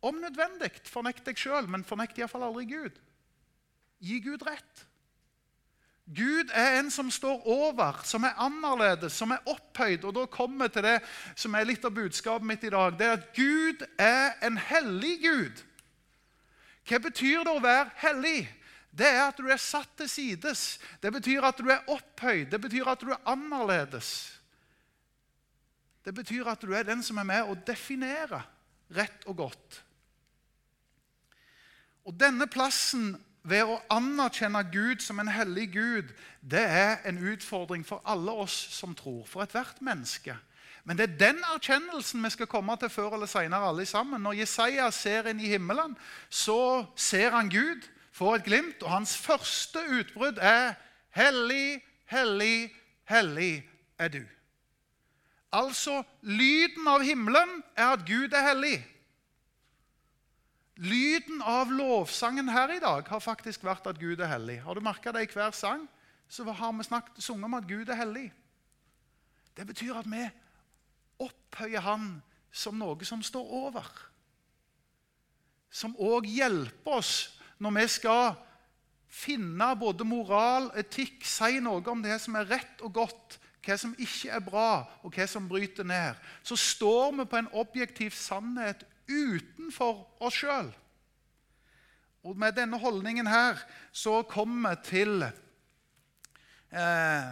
Om 0.06 0.20
nødvendig, 0.22 0.72
fornekt 0.86 1.26
deg 1.26 1.40
sjøl, 1.40 1.70
men 1.72 1.86
fornekt 1.88 2.20
iallfall 2.20 2.46
aldri 2.46 2.68
Gud. 2.70 3.00
Gi 4.06 4.20
Gud 4.22 4.44
rett. 4.46 4.84
Gud 6.06 6.52
er 6.54 6.80
en 6.80 6.92
som 6.94 7.10
står 7.10 7.48
over, 7.50 8.04
som 8.06 8.24
er 8.28 8.38
annerledes, 8.38 9.16
som 9.18 9.32
er 9.34 9.42
opphøyd. 9.50 10.04
Og 10.06 10.14
da 10.14 10.26
kommer 10.30 10.68
vi 10.68 10.76
til 10.76 10.86
det 10.86 11.00
som 11.34 11.56
er 11.58 11.66
litt 11.66 11.86
av 11.88 11.96
budskapet 11.96 12.46
mitt 12.46 12.68
i 12.68 12.70
dag. 12.70 12.94
Det 13.00 13.08
er 13.08 13.16
at 13.18 13.32
Gud 13.34 13.82
er 13.98 14.36
en 14.46 14.60
hellig 14.62 15.16
Gud. 15.24 15.64
Hva 16.86 17.02
betyr 17.02 17.42
det 17.42 17.56
å 17.56 17.64
være 17.64 17.90
hellig? 18.04 18.44
Det 18.96 19.08
er 19.10 19.24
at 19.26 19.42
du 19.42 19.50
er 19.50 19.60
satt 19.60 19.98
til 19.98 20.10
sides. 20.10 20.78
Det 21.02 21.10
betyr 21.12 21.50
at 21.50 21.58
du 21.58 21.72
er 21.74 21.90
opphøyd. 21.90 22.52
Det 22.54 22.62
betyr 22.62 22.94
at 22.94 23.02
du 23.02 23.10
er 23.10 23.26
annerledes. 23.26 24.12
Det 26.06 26.14
betyr 26.14 26.46
at 26.54 26.62
du 26.62 26.70
er 26.78 26.86
den 26.86 27.02
som 27.04 27.18
er 27.18 27.26
med 27.26 27.50
å 27.50 27.58
definere 27.66 28.44
rett 28.94 29.26
og 29.26 29.42
godt. 29.42 29.82
Og 32.06 32.14
denne 32.20 32.48
plassen 32.48 33.16
ved 33.46 33.66
å 33.70 33.80
anerkjenne 33.94 34.62
Gud 34.74 35.02
som 35.06 35.20
en 35.22 35.30
hellig 35.30 35.72
Gud, 35.74 36.12
det 36.42 36.62
er 36.62 37.02
en 37.06 37.18
utfordring 37.18 37.86
for 37.86 38.02
alle 38.06 38.34
oss 38.46 38.56
som 38.74 38.96
tror, 38.98 39.26
for 39.30 39.46
ethvert 39.46 39.82
menneske. 39.86 40.38
Men 40.86 40.98
det 40.98 41.06
er 41.08 41.18
den 41.18 41.42
erkjennelsen 41.56 42.22
vi 42.22 42.30
skal 42.34 42.50
komme 42.50 42.76
til 42.78 42.92
før 42.94 43.18
eller 43.18 43.30
senere, 43.30 43.70
alle 43.70 43.88
sammen. 43.90 44.22
Når 44.22 44.40
Jesaja 44.44 44.92
ser 44.94 45.32
inn 45.32 45.42
i 45.42 45.50
himmelen, 45.50 45.96
så 46.30 46.86
ser 46.96 47.34
han 47.34 47.50
Gud, 47.50 47.86
får 48.14 48.36
et 48.36 48.46
glimt, 48.46 48.84
og 48.86 48.94
hans 48.94 49.18
første 49.18 49.82
utbrudd 50.00 50.38
er 50.42 50.76
Hellig, 51.16 51.80
hellig, 52.12 52.74
hellig 53.08 53.64
er 53.98 54.10
du. 54.12 54.24
Altså, 55.56 56.02
lyden 56.22 56.88
av 56.92 57.06
himmelen 57.08 57.62
er 57.78 57.94
at 57.94 58.04
Gud 58.04 58.36
er 58.36 58.44
hellig. 58.50 58.82
Lyden 60.76 61.40
av 61.42 61.72
lovsangen 61.72 62.50
her 62.52 62.74
i 62.76 62.82
dag 62.84 63.08
har 63.08 63.24
faktisk 63.24 63.64
vært 63.64 63.86
at 63.88 64.00
Gud 64.00 64.20
er 64.20 64.34
hellig. 64.34 64.58
Har 64.66 64.76
du 64.76 64.84
merka 64.84 65.14
det 65.16 65.24
i 65.24 65.32
hver 65.32 65.54
sang? 65.56 65.86
Så 66.28 66.44
har 66.44 66.74
vi 66.76 66.84
snakket, 66.84 67.22
sunget 67.24 67.48
om 67.48 67.54
at 67.56 67.68
Gud 67.68 67.90
er 67.90 68.00
hellig. 68.02 68.28
Det 69.56 69.64
betyr 69.68 69.96
at 69.96 70.10
vi 70.12 70.26
opphøyer 71.24 71.80
Han 71.86 72.10
som 72.52 72.76
noe 72.80 73.08
som 73.08 73.24
står 73.24 73.54
over. 73.56 73.88
Som 75.72 75.96
òg 75.96 76.28
hjelper 76.28 77.00
oss 77.00 77.14
når 77.60 77.78
vi 77.80 77.88
skal 77.92 78.36
finne 79.08 79.70
både 79.80 80.04
moral, 80.08 80.70
etikk, 80.76 81.24
si 81.24 81.62
noe 81.64 81.84
om 81.88 82.04
det 82.04 82.18
som 82.20 82.36
er 82.36 82.50
rett 82.52 82.84
og 82.84 82.98
godt, 82.98 83.38
hva 83.66 83.78
som 83.80 83.96
ikke 83.98 84.34
er 84.36 84.44
bra, 84.44 84.72
og 85.04 85.16
hva 85.16 85.28
som 85.28 85.48
bryter 85.50 85.88
ned. 85.88 86.20
Så 86.44 86.58
står 86.60 87.16
vi 87.22 87.26
på 87.32 87.40
en 87.40 87.52
objektiv 87.56 88.12
sannhet 88.16 88.84
utenfor 89.10 90.06
oss 90.24 90.42
sjøl. 90.42 90.72
Og 92.26 92.38
med 92.38 92.56
denne 92.58 92.80
holdningen 92.82 93.28
her 93.30 93.60
så 93.94 94.24
kommer 94.26 94.74
vi 94.74 94.90
til 94.90 95.26
eh, 95.26 97.28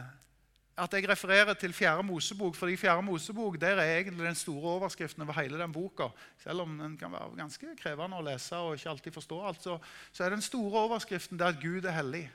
at 0.73 0.93
jeg 0.93 1.09
refererer 1.09 1.53
til 1.53 1.73
Fjerde 1.73 2.03
Mosebok. 2.03 2.55
fordi 2.55 2.77
Fjerde 2.77 3.01
Mosebok 3.01 3.62
der 3.62 3.81
er 3.81 3.99
egentlig 3.99 4.25
den 4.25 4.36
store 4.36 4.69
overskriften 4.69 5.21
over 5.21 5.41
hele 5.41 5.59
den 5.59 5.71
boka. 5.71 6.07
Selv 6.43 6.62
om 6.62 6.77
den 6.77 6.97
kan 6.97 7.12
være 7.12 7.36
ganske 7.38 7.75
krevende 7.81 8.17
å 8.17 8.25
lese 8.25 8.55
og 8.55 8.77
ikke 8.77 8.89
alltid 8.89 9.12
forstå 9.12 9.47
alt, 9.47 9.63
så, 9.63 9.77
så 10.12 10.23
er 10.23 10.29
den 10.29 10.41
store 10.41 10.88
overskriften 10.88 11.39
der 11.39 11.53
at 11.53 11.62
Gud 11.62 11.86
er 11.86 11.97
hellig. 11.97 12.31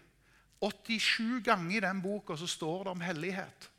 87 0.62 1.42
ganger 1.46 1.77
i 1.77 1.81
den 1.81 2.03
boka 2.03 2.37
så 2.37 2.46
står 2.46 2.85
det 2.85 2.94
om 2.94 3.01
hellighet. 3.01 3.70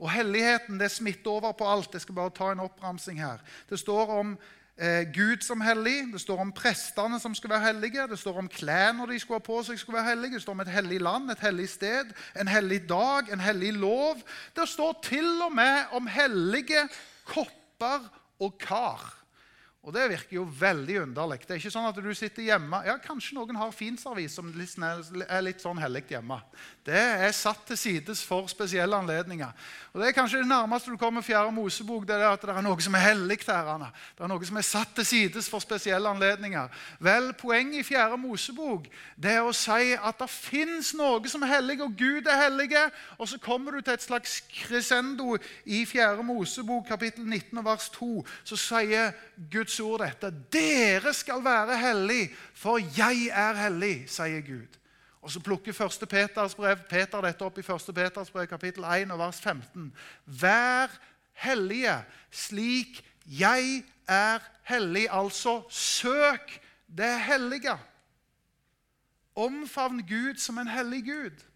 Og 0.00 0.10
helligheten 0.10 0.78
det 0.80 0.90
smitter 0.90 1.30
over 1.30 1.52
på 1.52 1.66
alt. 1.68 1.92
Jeg 1.92 2.00
skal 2.00 2.14
bare 2.14 2.34
ta 2.34 2.52
en 2.52 2.64
oppramsing 2.64 3.20
her. 3.20 3.42
Det 3.68 3.78
står 3.78 4.14
om 4.16 4.38
eh, 4.80 5.04
Gud 5.12 5.44
som 5.44 5.60
hellig. 5.60 6.08
Det 6.12 6.20
står 6.20 6.40
om 6.40 6.52
prestene 6.52 7.20
som 7.20 7.34
skal 7.34 7.50
være 7.50 7.66
hellige. 7.68 8.08
Det 8.10 8.18
står 8.18 8.40
om 8.42 8.48
klærne 8.48 9.06
de 9.10 9.20
skulle 9.20 9.40
ha 9.40 9.44
på 9.44 9.60
seg, 9.66 9.78
skulle 9.78 10.00
være 10.00 10.14
hellige. 10.14 10.38
Det 10.38 10.42
står 10.42 10.56
om 10.56 10.64
et 10.64 10.72
hellig 10.72 11.00
land, 11.00 11.30
et 11.30 11.44
hellig 11.44 11.68
sted, 11.68 12.10
en 12.40 12.48
hellig 12.48 12.82
dag, 12.88 13.32
en 13.32 13.44
hellig 13.44 13.72
lov. 13.78 14.24
Det 14.56 14.68
står 14.68 14.98
til 15.04 15.30
og 15.46 15.52
med 15.52 15.92
om 15.92 16.06
hellige 16.10 16.88
kopper 17.28 18.08
og 18.40 18.58
kar. 18.58 19.19
Og 19.80 19.94
Det 19.94 20.10
virker 20.10 20.36
jo 20.36 20.42
veldig 20.60 20.98
underlig. 21.00 21.38
Det 21.40 21.54
er 21.54 21.60
ikke 21.62 21.70
sånn 21.72 21.86
at 21.88 21.96
du 21.96 22.08
sitter 22.12 22.44
hjemme 22.44 22.82
Ja, 22.84 22.98
Kanskje 23.00 23.38
noen 23.38 23.56
har 23.56 23.70
finservis 23.72 24.34
som 24.36 24.50
er 24.52 25.40
litt 25.40 25.62
sånn 25.64 25.80
hellig 25.80 26.02
hjemme. 26.10 26.36
Det 26.84 27.00
er 27.00 27.32
satt 27.32 27.62
til 27.70 27.78
sides 27.80 28.20
for 28.20 28.44
spesielle 28.52 28.96
anledninger. 28.96 29.54
Og 29.94 30.02
Det 30.02 30.08
er 30.10 30.16
kanskje 30.18 30.42
det 30.42 30.50
nærmeste 30.50 30.92
du 30.92 30.98
kommer 31.00 31.24
fjerde 31.24 31.54
Mosebok, 31.56 32.04
det 32.06 32.18
er 32.18 32.26
at 32.28 32.44
det 32.44 32.52
er 32.52 32.66
noe 32.66 32.84
som 32.84 32.94
er 32.94 33.06
hellig 33.06 33.38
her. 33.46 33.86
Det 34.18 34.24
er 34.24 34.28
noe 34.28 34.50
som 34.50 34.60
er 34.60 34.66
satt 34.68 34.92
til 34.94 35.06
sides 35.06 35.48
for 35.48 35.64
spesielle 35.64 36.12
anledninger. 36.12 36.68
Vel, 37.00 37.32
Poenget 37.40 37.80
i 37.80 37.86
fjerde 37.86 38.20
Mosebok 38.20 38.84
det 39.16 39.32
er 39.38 39.48
å 39.48 39.56
si 39.56 39.94
at 39.96 40.20
det 40.20 40.28
fins 40.28 40.92
noe 40.92 41.24
som 41.28 41.42
er 41.46 41.54
hellig, 41.54 41.78
og 41.80 41.96
Gud 41.96 42.28
er 42.28 42.42
hellige. 42.44 42.84
Og 43.16 43.32
så 43.32 43.40
kommer 43.40 43.72
du 43.72 43.80
til 43.80 43.96
et 43.96 44.04
slags 44.04 44.42
crescendo 44.52 45.38
i 45.64 45.86
fjerde 45.88 46.22
Mosebok, 46.26 46.84
kapittel 46.92 47.24
19, 47.24 47.64
vers 47.64 47.88
2. 47.96 48.12
Så 48.44 48.60
sier 48.60 49.14
Gud 49.50 49.69
Guds 49.70 49.80
ord 49.80 50.02
dette. 50.02 50.30
Dere 50.50 51.12
skal 51.14 51.44
være 51.44 51.78
hellig, 51.78 52.30
for 52.54 52.80
jeg 52.96 53.28
er 53.30 53.54
hellig, 53.54 54.08
sier 54.10 54.42
Gud. 54.42 54.78
Og 55.22 55.30
Så 55.30 55.40
plukker 55.40 55.70
1. 55.72 56.08
Peters 56.08 56.54
brev, 56.54 56.80
Peter 56.88 57.20
dette 57.22 57.44
opp 57.44 57.58
i 57.58 57.62
1. 57.62 57.94
Peters 57.94 58.30
brev, 58.30 58.48
kapittel 58.50 58.84
1, 58.84 59.12
vers 59.18 59.40
15. 59.40 59.92
Vær 60.26 60.90
hellige 61.44 61.94
slik 62.30 63.04
jeg 63.26 63.84
er 64.08 64.42
hellig. 64.64 65.06
Altså 65.10 65.62
søk 65.70 66.58
det 66.88 67.20
hellige. 67.20 67.76
Omfavn 69.36 70.02
Gud 70.02 70.40
som 70.40 70.58
en 70.58 70.68
hellig 70.68 71.04
Gud. 71.04 71.46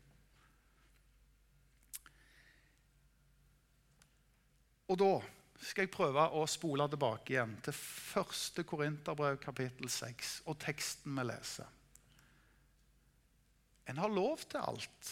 Og 4.89 4.99
da 5.01 5.34
skal 5.65 5.87
jeg 5.87 5.95
prøve 5.95 6.27
å 6.37 6.45
spole 6.51 6.87
tilbake 6.93 7.35
igjen 7.35 7.57
til 7.65 7.75
1. 7.75 8.61
Korinterbrev 8.69 9.39
kapittel 9.43 9.89
6 9.91 10.35
og 10.51 10.59
teksten 10.63 11.17
vi 11.17 11.25
leser. 11.31 11.71
En 13.89 14.01
har 14.01 14.13
lov 14.13 14.45
til 14.49 14.61
alt, 14.65 15.11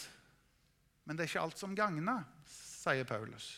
men 1.05 1.17
det 1.17 1.25
er 1.25 1.31
ikke 1.33 1.45
alt 1.45 1.61
som 1.61 1.75
gagner, 1.77 2.23
sier 2.49 3.05
Paulus. 3.07 3.51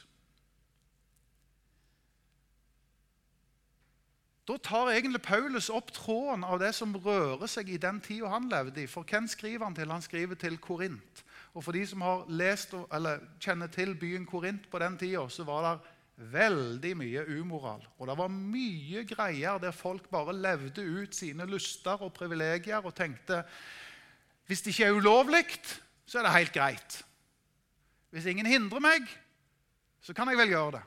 Da 4.46 4.58
tar 4.62 4.92
egentlig 4.94 5.24
Paulus 5.26 5.72
opp 5.74 5.90
tråden 5.96 6.44
av 6.46 6.60
det 6.62 6.70
som 6.78 6.94
rører 6.94 7.50
seg 7.50 7.72
i 7.74 7.80
den 7.82 7.98
tida 8.06 8.30
han 8.30 8.50
levde 8.52 8.84
i. 8.84 8.90
For 8.90 9.08
hvem 9.08 9.26
skriver 9.32 9.66
han 9.66 9.78
til? 9.78 9.90
Han 9.90 10.06
skriver 10.06 10.38
til 10.38 10.60
Korint. 10.62 11.24
Og 11.56 11.64
For 11.64 11.74
de 11.74 11.82
som 11.88 12.04
har 12.06 12.28
lest 12.30 12.76
eller 12.94 13.24
kjenner 13.42 13.72
til 13.74 13.96
byen 13.98 14.28
Korint 14.30 14.68
på 14.70 14.82
den 14.84 15.00
tida, 15.02 15.24
så 15.30 15.48
var 15.48 15.66
det 15.66 15.95
veldig 16.16 16.94
mye 16.98 17.26
umoral. 17.36 17.84
Og 18.00 18.08
det 18.08 18.16
var 18.18 18.32
mye 18.32 19.04
greier 19.08 19.60
der 19.60 19.76
folk 19.76 20.08
bare 20.12 20.36
levde 20.36 20.84
ut 20.84 21.16
sine 21.16 21.48
lyster 21.50 22.02
og 22.06 22.14
privilegier 22.16 22.84
og 22.84 22.96
tenkte 22.96 23.44
hvis 24.46 24.62
det 24.62 24.76
ikke 24.76 24.86
er 24.86 24.98
ulovlig, 25.00 25.46
så 26.06 26.20
er 26.20 26.28
det 26.28 26.36
helt 26.36 26.54
greit. 26.54 26.98
Hvis 28.14 28.28
ingen 28.30 28.46
hindrer 28.46 28.84
meg, 28.84 29.08
så 30.06 30.14
kan 30.14 30.30
jeg 30.30 30.38
vel 30.38 30.54
gjøre 30.54 30.76
det. 30.78 30.84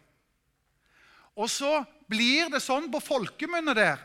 Og 1.39 1.51
så 1.51 1.81
blir 2.11 2.51
det 2.53 2.63
sånn 2.63 2.87
på 2.91 3.03
folkemunne 3.03 3.75
der 3.77 3.99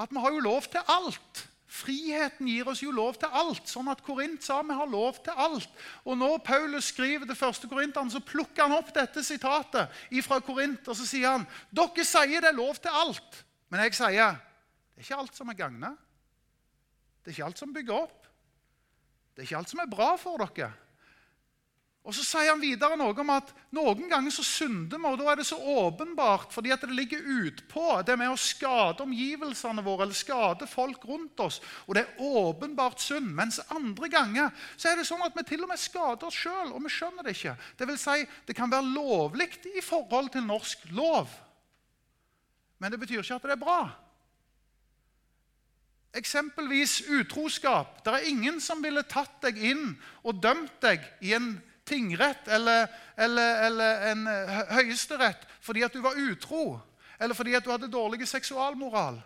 at 0.00 0.10
vi 0.10 0.22
har 0.24 0.32
jo 0.34 0.42
lov 0.42 0.66
til 0.72 0.82
alt. 0.90 1.44
Friheten 1.74 2.46
gir 2.46 2.68
oss 2.70 2.84
jo 2.84 2.92
lov 2.94 3.16
til 3.18 3.32
alt, 3.34 3.66
sånn 3.66 3.88
at 3.90 4.02
Korint 4.06 4.44
sa 4.46 4.60
vi 4.62 4.76
har 4.78 4.86
lov 4.86 5.18
til 5.26 5.34
alt. 5.34 5.70
Og 6.06 6.18
Når 6.20 6.36
Paulus 6.46 6.92
skriver 6.92 7.26
det 7.26 7.38
første 7.38 7.66
korinteren, 7.66 8.12
så 8.12 8.22
plukker 8.22 8.68
han 8.68 8.76
opp 8.76 8.92
dette 8.94 9.24
sitatet 9.26 9.90
fra 10.22 10.38
Korint, 10.44 10.86
og 10.86 10.94
så 10.94 11.06
sier 11.08 11.32
han 11.32 11.46
dere 11.74 12.06
sier 12.06 12.44
det 12.44 12.52
er 12.52 12.60
lov 12.60 12.78
til 12.78 12.94
alt, 12.94 13.40
men 13.72 13.82
jeg 13.82 13.96
sier 13.98 14.38
det 14.94 15.02
er 15.02 15.08
ikke 15.08 15.18
alt 15.24 15.34
som 15.34 15.50
er 15.50 15.58
gagna. 15.58 15.90
Det 17.24 17.32
er 17.32 17.34
ikke 17.34 17.46
alt 17.48 17.58
som 17.58 17.72
bygger 17.74 17.96
opp. 18.04 18.26
Det 19.34 19.42
er 19.42 19.48
ikke 19.48 19.58
alt 19.58 19.72
som 19.72 19.82
er 19.82 19.90
bra 19.90 20.12
for 20.20 20.38
dere. 20.44 20.70
Og 22.04 22.12
Så 22.12 22.20
sier 22.20 22.50
han 22.50 22.60
videre 22.60 22.98
noe 23.00 23.16
om 23.16 23.30
at 23.32 23.48
noen 23.72 24.10
ganger 24.10 24.32
så 24.34 24.42
synder 24.44 25.00
vi, 25.00 25.08
og 25.08 25.16
da 25.22 25.30
er 25.32 25.38
det 25.40 25.46
så 25.48 25.56
åpenbart 25.56 26.52
fordi 26.52 26.74
at 26.74 26.84
det 26.84 26.92
ligger 26.92 27.24
utpå. 27.46 28.02
Det 28.04 28.18
med 28.20 28.28
å 28.28 28.36
skade 28.36 29.00
omgivelsene 29.06 29.84
våre 29.86 30.04
eller 30.04 30.18
skade 30.18 30.68
folk 30.68 31.06
rundt 31.08 31.40
oss. 31.40 31.62
Og 31.88 31.96
det 31.96 32.04
er 32.04 32.28
åpenbart 32.28 33.00
synd. 33.00 33.32
Mens 33.32 33.62
andre 33.72 34.12
ganger 34.12 34.52
så 34.76 34.92
er 34.92 35.00
det 35.00 35.08
sånn 35.08 35.24
at 35.24 35.32
vi 35.32 35.46
til 35.48 35.64
og 35.64 35.72
med 35.72 35.80
skader 35.80 36.28
oss 36.28 36.42
sjøl, 36.44 36.74
og 36.76 36.84
vi 36.84 36.92
skjønner 36.92 37.24
det 37.24 37.38
ikke. 37.38 37.56
Det 37.80 37.88
vil 37.88 38.00
si, 38.04 38.20
det 38.44 38.58
kan 38.60 38.76
være 38.76 38.92
lovlig 38.92 39.48
i 39.72 39.80
forhold 39.84 40.28
til 40.34 40.44
norsk 40.44 40.84
lov, 40.92 41.32
men 42.84 42.92
det 42.92 43.00
betyr 43.00 43.22
ikke 43.22 43.38
at 43.38 43.44
det 43.48 43.54
er 43.54 43.60
bra. 43.64 43.82
Eksempelvis 46.14 47.00
utroskap. 47.08 48.02
Det 48.04 48.12
er 48.12 48.26
ingen 48.28 48.60
som 48.60 48.82
ville 48.84 49.02
tatt 49.08 49.38
deg 49.42 49.56
inn 49.72 49.94
og 50.20 50.42
dømt 50.44 50.76
deg 50.84 51.06
i 51.24 51.32
en 51.38 51.54
tingrett 51.84 52.48
eller, 52.48 52.88
eller, 53.16 53.62
eller 53.66 54.08
en 54.12 54.26
høyesterett 54.72 55.46
fordi 55.64 55.84
at 55.84 55.92
du 55.92 56.00
var 56.04 56.18
utro, 56.18 56.80
eller 57.20 57.34
fordi 57.34 57.54
at 57.54 57.64
du 57.64 57.70
hadde 57.70 57.92
dårlig 57.92 58.28
seksualmoral. 58.28 59.20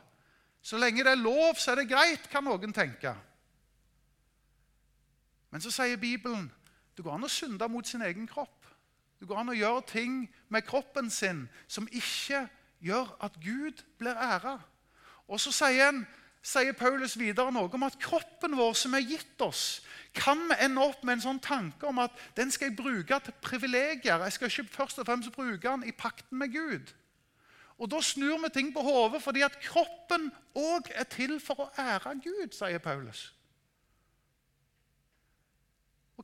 Så 0.62 0.78
lenge 0.78 1.04
det 1.04 1.12
er 1.12 1.22
lov, 1.22 1.54
så 1.54 1.72
er 1.72 1.80
det 1.80 1.90
greit, 1.90 2.28
kan 2.30 2.44
noen 2.44 2.74
tenke. 2.74 3.14
Men 5.50 5.64
så 5.64 5.72
sier 5.72 5.96
Bibelen 5.96 6.50
det 6.96 7.04
går 7.06 7.14
an 7.14 7.26
å 7.28 7.30
synde 7.30 7.68
mot 7.70 7.86
sin 7.86 8.02
egen 8.02 8.26
kropp. 8.26 8.66
Det 9.18 9.26
går 9.26 9.38
an 9.38 9.52
å 9.52 9.56
gjøre 9.56 9.84
ting 9.86 10.14
med 10.50 10.66
kroppen 10.66 11.10
sin 11.10 11.44
som 11.70 11.86
ikke 11.90 12.44
gjør 12.82 13.12
at 13.22 13.38
Gud 13.42 13.84
blir 13.98 14.18
æra. 14.18 14.56
Og 15.30 15.40
så 15.42 15.52
sier, 15.54 15.92
en, 15.92 16.04
sier, 16.48 16.74
Paulus 16.76 17.16
videre 17.20 17.52
noe 17.52 17.68
om 17.68 17.86
at 17.86 17.98
kroppen 18.00 18.56
vår 18.58 18.76
som 18.78 18.96
er 18.96 19.04
gitt 19.06 19.44
oss, 19.44 19.80
kan 20.16 20.40
vi 20.48 20.56
ende 20.64 20.82
opp 20.82 21.02
med 21.04 21.18
en 21.18 21.24
sånn 21.26 21.40
tanke 21.44 21.86
om 21.86 22.00
at 22.02 22.14
den 22.38 22.50
skal 22.50 22.70
jeg 22.70 22.78
bruke 22.78 23.18
til 23.22 23.36
privilegier. 23.44 24.24
Jeg 24.24 24.34
skal 24.34 24.50
ikke 24.50 24.76
først 24.80 25.02
og 25.02 25.06
fremst 25.06 25.34
bruke 25.34 25.60
den 25.62 25.84
i 25.86 25.94
pakten 25.94 26.40
med 26.40 26.54
Gud. 26.54 26.94
Og 27.78 27.90
Da 27.90 28.00
snur 28.02 28.40
vi 28.42 28.50
ting 28.50 28.72
på 28.74 28.82
hodet, 28.82 29.22
fordi 29.22 29.44
at 29.46 29.60
kroppen 29.62 30.32
òg 30.58 30.90
er 30.94 31.06
til 31.06 31.38
for 31.40 31.62
å 31.62 31.70
ære 31.78 32.16
Gud, 32.24 32.56
sier 32.56 32.82
Paulus. 32.82 33.28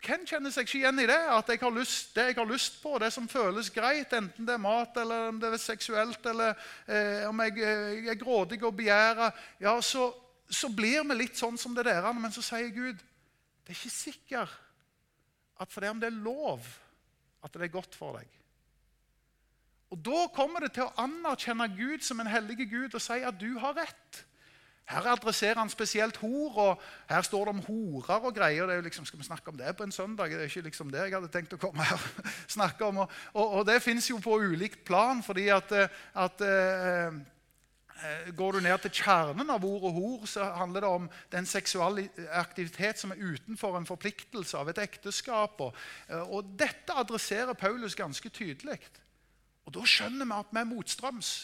Hvem 0.05 0.27
kjenner 0.29 0.53
seg 0.53 0.67
ikke 0.67 0.81
igjen 0.83 1.01
i 1.01 1.07
det? 1.09 1.21
At 1.33 1.49
jeg 1.49 1.73
lyst, 1.73 2.11
det 2.17 2.27
jeg 2.29 2.37
har 2.37 2.49
lyst 2.49 2.77
på, 2.83 2.99
det 3.01 3.09
som 3.15 3.29
føles 3.31 3.71
greit, 3.73 4.13
enten 4.13 4.45
det 4.45 4.57
er 4.57 4.61
mat 4.61 4.97
eller 5.01 5.31
om 5.31 5.39
det 5.41 5.53
er 5.55 5.63
seksuelt, 5.63 6.27
eller 6.29 6.53
eh, 6.85 7.25
om 7.29 7.41
jeg, 7.41 7.57
eh, 7.57 7.95
jeg, 8.03 8.11
er 8.13 8.21
grådig 8.21 8.61
og 8.63 8.77
begjærer, 8.77 9.33
ja, 9.65 9.73
så, 9.81 10.11
så, 10.45 10.69
blir 10.69 11.07
vi 11.09 11.17
litt 11.23 11.41
sånn 11.41 11.57
som 11.61 11.77
det 11.77 11.87
der. 11.89 12.11
Men 12.13 12.35
så 12.35 12.45
sier 12.45 12.69
Gud 12.75 13.01
det 13.65 13.73
er 13.73 13.79
ikke 13.79 13.95
sikkert 13.95 14.61
at 15.63 15.73
for 15.73 15.81
det 15.81 15.95
om 15.95 16.01
det 16.03 16.11
er 16.11 16.25
lov, 16.27 16.67
at 17.45 17.55
det 17.55 17.65
er 17.65 17.73
godt 17.73 17.97
for 17.97 18.19
deg. 18.19 18.29
Og 19.95 20.01
Da 20.05 20.27
kommer 20.35 20.65
det 20.65 20.75
til 20.75 20.85
å 20.85 20.95
anerkjenne 21.01 21.71
Gud 21.79 22.05
som 22.05 22.21
en 22.21 22.29
hellig 22.29 22.67
Gud 22.67 22.97
og 22.97 23.01
si 23.01 23.21
at 23.25 23.39
du 23.41 23.55
har 23.63 23.77
rett. 23.79 24.25
Her 24.85 25.07
adresserer 25.15 25.59
han 25.59 25.71
spesielt 25.73 26.17
hor, 26.21 26.57
og 26.59 26.81
her 27.09 27.23
står 27.25 27.45
det 27.49 27.53
om 27.55 27.61
horer 27.65 28.27
og 28.29 28.35
greier. 28.37 28.67
det 28.67 28.73
er 28.73 28.77
jo 28.77 28.89
liksom, 28.89 29.05
Skal 29.05 29.19
vi 29.19 29.25
snakke 29.25 29.49
om 29.51 29.57
det 29.57 29.77
på 29.77 29.83
en 29.83 29.93
søndag? 29.93 30.31
Det 30.31 30.41
er 30.41 30.43
ikke 30.43 30.61
liksom 30.61 30.91
det 30.91 31.07
jeg 31.07 31.15
hadde 31.15 31.31
tenkt 31.33 31.57
å 31.57 31.61
komme 31.61 31.85
her 31.85 32.03
snakke 32.57 32.85
om. 32.85 32.99
Og, 33.05 33.15
og, 33.33 33.55
og 33.61 33.67
det 33.67 33.83
fins 33.83 34.11
jo 34.11 34.19
på 34.21 34.37
ulikt 34.45 34.85
plan. 34.85 35.23
fordi 35.23 35.49
at, 35.49 35.73
at 36.15 36.45
eh, 36.45 37.17
eh, 38.05 38.29
Går 38.37 38.53
du 38.53 38.61
ned 38.61 38.79
til 38.85 38.91
kjernen 38.91 39.51
av 39.51 39.65
ordet 39.65 39.95
hor, 39.97 40.27
så 40.27 40.51
handler 40.53 40.81
det 40.81 40.93
om 40.99 41.09
den 41.33 41.47
seksuelle 41.47 42.09
aktivitet 42.33 43.01
som 43.01 43.11
er 43.11 43.25
utenfor 43.25 43.79
en 43.79 43.89
forpliktelse 43.89 44.59
av 44.59 44.69
et 44.69 44.85
ekteskap. 44.85 45.61
Og, 45.61 45.75
eh, 46.11 46.29
og 46.29 46.53
dette 46.61 46.93
adresserer 46.93 47.57
Paulus 47.57 47.97
ganske 47.97 48.29
tydelig. 48.29 48.83
Og 49.65 49.73
da 49.73 49.89
skjønner 49.89 50.29
vi 50.29 50.41
at 50.45 50.53
vi 50.53 50.61
er 50.61 50.73
motstrøms. 50.77 51.35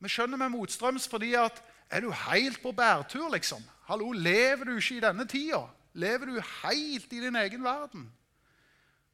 Vi 0.00 0.08
skjønner 0.08 0.40
vi 0.40 0.44
er 0.48 0.56
motstrøms 0.56 1.08
fordi 1.08 1.34
at 1.36 1.60
er 1.90 2.02
du 2.02 2.10
helt 2.10 2.62
på 2.62 2.72
bærtur, 2.72 3.28
liksom? 3.32 3.62
Hallo, 3.86 4.12
Lever 4.12 4.64
du 4.64 4.76
ikke 4.76 4.96
i 4.96 5.02
denne 5.04 5.26
tida? 5.30 5.62
Lever 5.94 6.26
du 6.26 6.40
helt 6.40 7.12
i 7.12 7.20
din 7.20 7.36
egen 7.36 7.64
verden? 7.64 8.08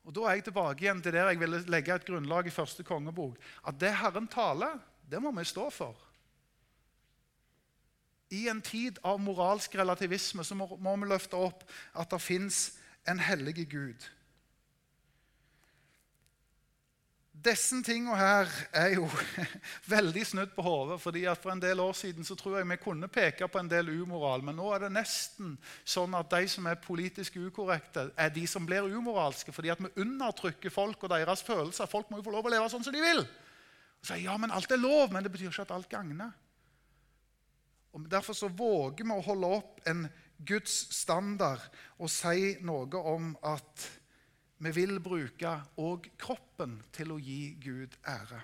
Og 0.05 0.15
Da 0.15 0.21
er 0.27 0.39
jeg 0.39 0.45
tilbake 0.45 0.83
igjen 0.83 1.03
til 1.03 1.13
der 1.15 1.29
jeg 1.31 1.41
ville 1.41 1.61
legge 1.71 1.95
et 1.95 2.07
grunnlag 2.07 2.47
i 2.47 2.55
første 2.55 2.83
kongebok. 2.83 3.37
At 3.67 3.79
det 3.81 3.95
Herren 3.97 4.27
taler, 4.27 4.81
det 5.11 5.23
må 5.23 5.31
vi 5.31 5.45
stå 5.45 5.69
for. 5.71 5.97
I 8.31 8.49
en 8.49 8.63
tid 8.65 8.99
av 9.05 9.21
moralsk 9.21 9.75
relativisme 9.77 10.45
så 10.45 10.57
må, 10.57 10.67
må 10.81 10.97
vi 10.97 11.11
løfte 11.11 11.37
opp 11.37 11.67
at 11.95 12.11
det 12.11 12.21
fins 12.23 12.73
en 13.09 13.21
hellig 13.21 13.69
Gud. 13.69 14.09
Disse 17.43 17.79
tingene 17.83 18.15
her 18.15 18.51
er 18.77 18.93
jo 18.95 19.07
veldig 19.95 20.23
snudd 20.27 20.53
på 20.55 20.63
hodet. 20.63 21.01
fordi 21.03 21.25
For 21.41 21.53
en 21.53 21.63
del 21.63 21.81
år 21.81 21.93
siden 21.99 22.25
så 22.25 22.37
tror 22.39 22.59
jeg 22.59 22.69
vi 22.69 22.77
kunne 22.83 23.09
peke 23.09 23.49
på 23.49 23.59
en 23.59 23.71
del 23.71 23.89
umoral, 23.89 24.45
men 24.47 24.57
nå 24.57 24.69
er 24.75 24.85
det 24.85 24.93
nesten 24.95 25.57
sånn 25.85 26.15
at 26.15 26.31
de 26.31 26.47
som 26.49 26.69
er 26.71 26.83
politisk 26.83 27.41
ukorrekte, 27.43 28.11
er 28.17 28.31
de 28.31 28.47
som 28.47 28.67
blir 28.67 28.87
umoralske. 28.87 29.53
fordi 29.53 29.73
at 29.75 29.81
vi 29.83 29.91
undertrykker 30.05 30.71
folk 30.71 31.03
og 31.03 31.11
deres 31.11 31.43
følelser. 31.43 31.91
Folk 31.91 32.11
må 32.11 32.21
jo 32.21 32.29
få 32.29 32.37
lov 32.37 32.47
å 32.47 32.55
leve 32.55 32.71
sånn 32.71 32.85
som 32.85 32.95
de 32.95 33.03
vil. 33.03 33.25
Så, 34.03 34.19
ja, 34.19 34.37
men 34.37 34.51
Alt 34.51 34.71
er 34.71 34.83
lov, 34.83 35.13
men 35.13 35.23
det 35.23 35.33
betyr 35.33 35.51
ikke 35.51 35.67
at 35.67 35.75
alt 35.75 35.89
gagner. 35.91 36.31
Og 37.93 38.11
Derfor 38.11 38.33
så 38.33 38.49
våger 38.49 39.05
vi 39.05 39.15
å 39.15 39.25
holde 39.25 39.51
opp 39.59 39.83
en 39.87 40.07
Guds 40.43 40.89
standard 40.97 41.63
og 41.99 42.11
si 42.11 42.57
noe 42.67 43.03
om 43.03 43.35
at 43.47 43.89
vi 44.63 44.71
vil 44.75 45.01
bruke 45.03 45.57
òg 45.83 46.09
kroppen 46.21 46.79
til 46.95 47.13
å 47.15 47.19
gi 47.19 47.57
Gud 47.63 47.97
ære. 48.07 48.43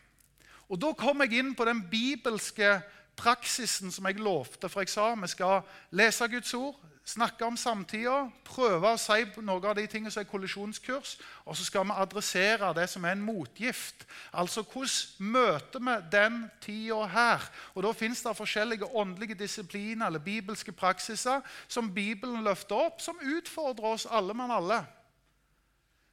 Og 0.69 0.81
Da 0.81 0.93
kom 0.93 1.23
jeg 1.25 1.39
inn 1.39 1.55
på 1.55 1.65
den 1.65 1.81
bibelske 1.91 2.81
praksisen 3.19 3.93
som 3.93 4.07
jeg 4.07 4.21
lovte. 4.21 4.69
For 4.69 4.85
jeg 4.85 4.93
sa 4.93 5.15
vi 5.15 5.31
skal 5.31 5.63
lese 5.91 6.29
Guds 6.29 6.55
ord, 6.55 6.77
snakke 7.09 7.47
om 7.47 7.57
samtida, 7.57 8.27
prøve 8.45 8.91
å 8.93 9.01
si 9.01 9.25
noe 9.41 9.65
av 9.65 9.79
de 9.79 9.87
tingene 9.89 10.13
som 10.13 10.21
er 10.21 10.29
kollisjonskurs, 10.29 11.15
og 11.49 11.57
så 11.57 11.65
skal 11.65 11.87
vi 11.89 11.97
adressere 11.97 12.75
det 12.77 12.85
som 12.93 13.07
er 13.09 13.17
en 13.17 13.25
motgift. 13.25 14.05
Altså 14.33 14.63
hvordan 14.63 15.33
møter 15.33 15.81
vi 15.87 15.97
den 16.13 16.43
tida 16.61 17.07
her? 17.09 17.49
Og 17.75 17.83
Da 17.83 17.93
fins 17.93 18.23
det 18.23 18.37
forskjellige 18.37 18.91
åndelige 18.93 19.39
disipliner 19.39 20.07
eller 20.07 20.19
bibelske 20.19 20.73
praksiser 20.73 21.41
som 21.69 21.95
Bibelen 21.95 22.45
løfter 22.45 22.77
opp, 22.77 23.01
som 23.01 23.17
utfordrer 23.23 23.95
oss 23.95 24.07
alle 24.11 24.35
mann 24.35 24.53
alle. 24.53 24.85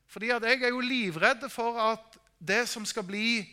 Fordi 0.07 0.31
jeg 0.31 0.61
er 0.61 0.73
jo 0.73 0.79
livredd 0.79 1.49
for 1.49 1.79
at 1.91 2.19
det 2.39 2.65
som 2.69 2.85
skal 2.85 3.03
bli 3.07 3.43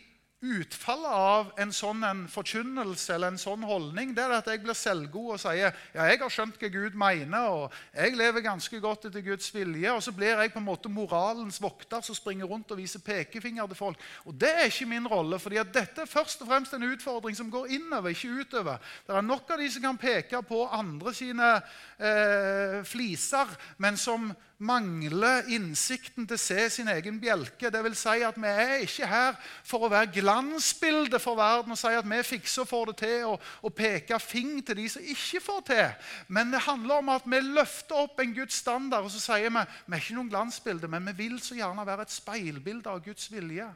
utfallet 0.43 1.07
av 1.07 1.51
en 1.61 1.71
sånn 1.71 2.03
en 2.03 2.23
forkynnelse 2.27 3.13
eller 3.15 3.31
en 3.31 3.39
sånn 3.39 3.63
holdning, 3.63 4.11
det 4.15 4.25
er 4.25 4.33
at 4.35 4.49
jeg 4.51 4.59
blir 4.63 4.75
selvgod 4.75 5.37
og 5.37 5.39
sier 5.39 5.71
ja, 5.71 6.07
jeg 6.09 6.19
har 6.19 6.33
skjønt 6.33 6.59
hva 6.59 6.69
Gud 6.73 6.97
mener, 6.99 7.47
og 7.47 7.77
jeg 7.95 8.17
lever 8.19 8.43
ganske 8.43 8.81
godt 8.83 9.07
etter 9.07 9.23
Guds 9.23 9.47
vilje. 9.55 9.93
Og 9.93 10.03
så 10.03 10.11
blir 10.15 10.35
jeg 10.35 10.51
på 10.51 10.59
en 10.59 10.67
måte 10.67 10.91
moralens 10.91 11.61
vokter 11.63 12.03
som 12.03 12.17
springer 12.17 12.49
rundt 12.51 12.75
og 12.75 12.81
viser 12.81 13.03
pekefinger 13.05 13.71
til 13.71 13.79
folk. 13.79 14.07
Og 14.27 14.35
Det 14.43 14.51
er 14.51 14.67
ikke 14.67 14.89
min 14.91 15.07
rolle, 15.07 15.39
fordi 15.39 15.61
at 15.63 15.71
dette 15.73 16.03
er 16.03 16.11
først 16.11 16.43
og 16.43 16.51
fremst 16.51 16.75
en 16.75 16.89
utfordring 16.91 17.39
som 17.39 17.51
går 17.51 17.71
innover, 17.79 18.11
ikke 18.11 18.43
utover. 18.43 18.83
Det 19.07 19.15
er 19.15 19.29
nok 19.29 19.55
av 19.55 19.63
de 19.63 19.71
som 19.71 19.87
kan 19.87 20.01
peke 20.01 20.43
på 20.43 20.65
andre 20.67 21.15
sine 21.15 21.53
eh, 21.55 22.81
fliser, 22.83 23.55
men 23.79 23.95
som 23.97 24.33
mangler 24.63 25.49
innsikten 25.51 26.27
til 26.27 26.37
å 26.37 26.41
se 26.41 26.65
sin 26.71 26.89
egen 26.91 27.19
bjelke. 27.21 27.69
Det 27.71 27.81
vil 27.85 27.95
si 27.97 28.23
at 28.23 28.39
Vi 28.39 28.49
er 28.49 28.83
ikke 28.85 29.07
her 29.07 29.37
for 29.67 29.85
å 29.85 29.91
være 29.91 30.11
glansbildet 30.15 31.21
for 31.21 31.37
verden 31.39 31.75
og 31.75 31.79
si 31.79 31.91
at 31.93 32.07
vi 32.07 32.21
fikser 32.23 32.63
og 32.63 32.69
får 32.69 32.91
det 32.91 32.95
til, 33.03 33.17
og, 33.33 33.49
og 33.61 33.75
peke 33.75 34.19
fing 34.23 34.57
til 34.65 34.79
de 34.79 34.87
som 34.89 35.03
ikke 35.13 35.43
får 35.43 35.61
til. 35.69 36.09
Men 36.27 36.51
det 36.53 36.63
handler 36.67 37.03
om 37.03 37.13
at 37.13 37.27
vi 37.29 37.41
løfter 37.43 38.03
opp 38.05 38.19
en 38.23 38.35
Guds 38.35 38.61
standard 38.63 39.05
og 39.05 39.13
så 39.13 39.21
sier 39.21 39.49
vi 39.49 39.65
vi 39.85 39.95
er 39.95 40.01
ikke 40.01 40.17
noen 40.17 40.31
glansbilde, 40.31 40.87
men 40.87 41.07
vi 41.11 41.17
vil 41.25 41.37
så 41.43 41.57
gjerne 41.57 41.85
være 41.87 42.07
et 42.07 42.15
speilbilde 42.15 42.89
av 42.89 43.03
Guds 43.03 43.29
vilje, 43.31 43.67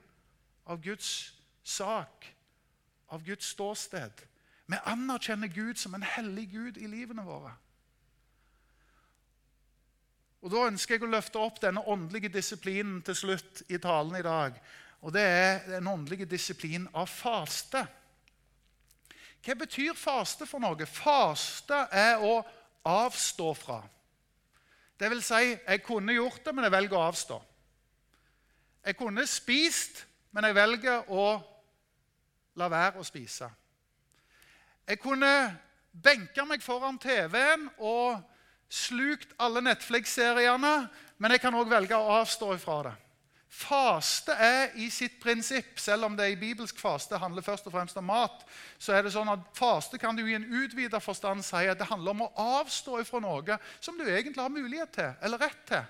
av 0.67 0.81
Guds 0.83 1.11
sak, 1.63 2.31
av 3.11 3.23
Guds 3.23 3.53
ståsted. 3.53 4.25
Vi 4.67 4.79
anerkjenner 4.83 5.47
Gud 5.47 5.79
som 5.79 5.95
en 5.95 6.03
hellig 6.03 6.49
Gud 6.51 6.77
i 6.77 6.89
livene 6.91 7.23
våre. 7.23 7.53
Og 10.47 10.51
Da 10.53 10.61
ønsker 10.63 10.95
jeg 10.95 11.03
å 11.03 11.11
løfte 11.11 11.39
opp 11.43 11.57
denne 11.59 11.81
åndelige 11.91 12.29
disiplinen 12.31 13.01
til 13.03 13.15
slutt 13.19 13.65
i 13.67 13.75
talen 13.83 14.15
i 14.15 14.23
dag. 14.23 14.55
Og 15.03 15.11
Det 15.13 15.21
er 15.21 15.57
den 15.67 15.87
åndelige 15.91 16.25
disiplin 16.25 16.85
av 16.93 17.09
faste. 17.11 17.81
Hva 19.43 19.55
betyr 19.59 19.91
faste 19.91 20.47
for 20.47 20.63
noe? 20.63 20.87
Faste 20.87 21.81
er 21.91 22.23
å 22.23 22.37
avstå 22.87 23.49
fra. 23.59 23.81
Det 24.99 25.09
vil 25.11 25.21
si, 25.21 25.51
jeg 25.51 25.83
kunne 25.83 26.15
gjort 26.15 26.39
det, 26.45 26.55
men 26.55 26.63
jeg 26.63 26.75
velger 26.77 26.95
å 26.95 27.03
avstå. 27.09 27.41
Jeg 28.87 28.97
kunne 28.97 29.27
spist, 29.27 30.05
men 30.31 30.47
jeg 30.47 30.55
velger 30.55 31.11
å 31.11 31.27
la 32.55 32.71
være 32.71 33.03
å 33.03 33.03
spise. 33.03 33.51
Jeg 34.87 35.03
kunne 35.03 35.35
benke 35.91 36.47
meg 36.47 36.63
foran 36.63 36.95
TV-en 37.03 37.67
og 37.83 38.36
slukt 38.69 39.33
alle 39.39 39.63
Netflix-seriene, 39.63 40.77
men 41.17 41.33
jeg 41.33 41.43
kan 41.43 41.55
òg 41.55 41.69
velge 41.71 41.97
å 41.97 42.17
avstå 42.21 42.53
ifra 42.55 42.81
det. 42.89 42.95
Faste 43.57 44.35
er 44.37 44.75
i 44.77 44.89
sitt 44.93 45.15
prinsipp, 45.23 45.79
selv 45.81 46.05
om 46.05 46.17
det 46.17 46.27
i 46.29 46.37
bibelsk 46.37 46.77
faste 46.77 47.17
handler 47.17 47.45
først 47.45 47.69
og 47.69 47.73
fremst 47.73 47.97
om 47.97 48.05
mat, 48.05 48.43
så 48.77 48.93
er 48.93 49.05
det 49.05 49.13
sånn 49.15 49.31
at 49.31 49.47
faste 49.57 49.97
kan 49.97 50.17
du 50.17 50.21
i 50.27 50.35
en 50.37 50.45
utvida 50.59 50.99
forstand 51.01 51.45
si 51.47 51.63
at 51.65 51.79
det 51.79 51.87
handler 51.89 52.13
om 52.13 52.25
å 52.27 52.33
avstå 52.59 52.99
ifra 53.01 53.23
noe 53.23 53.57
som 53.79 53.97
du 53.97 54.03
egentlig 54.05 54.43
har 54.43 54.53
mulighet 54.53 54.93
til, 54.99 55.15
eller 55.23 55.41
rett 55.41 55.63
til. 55.71 55.85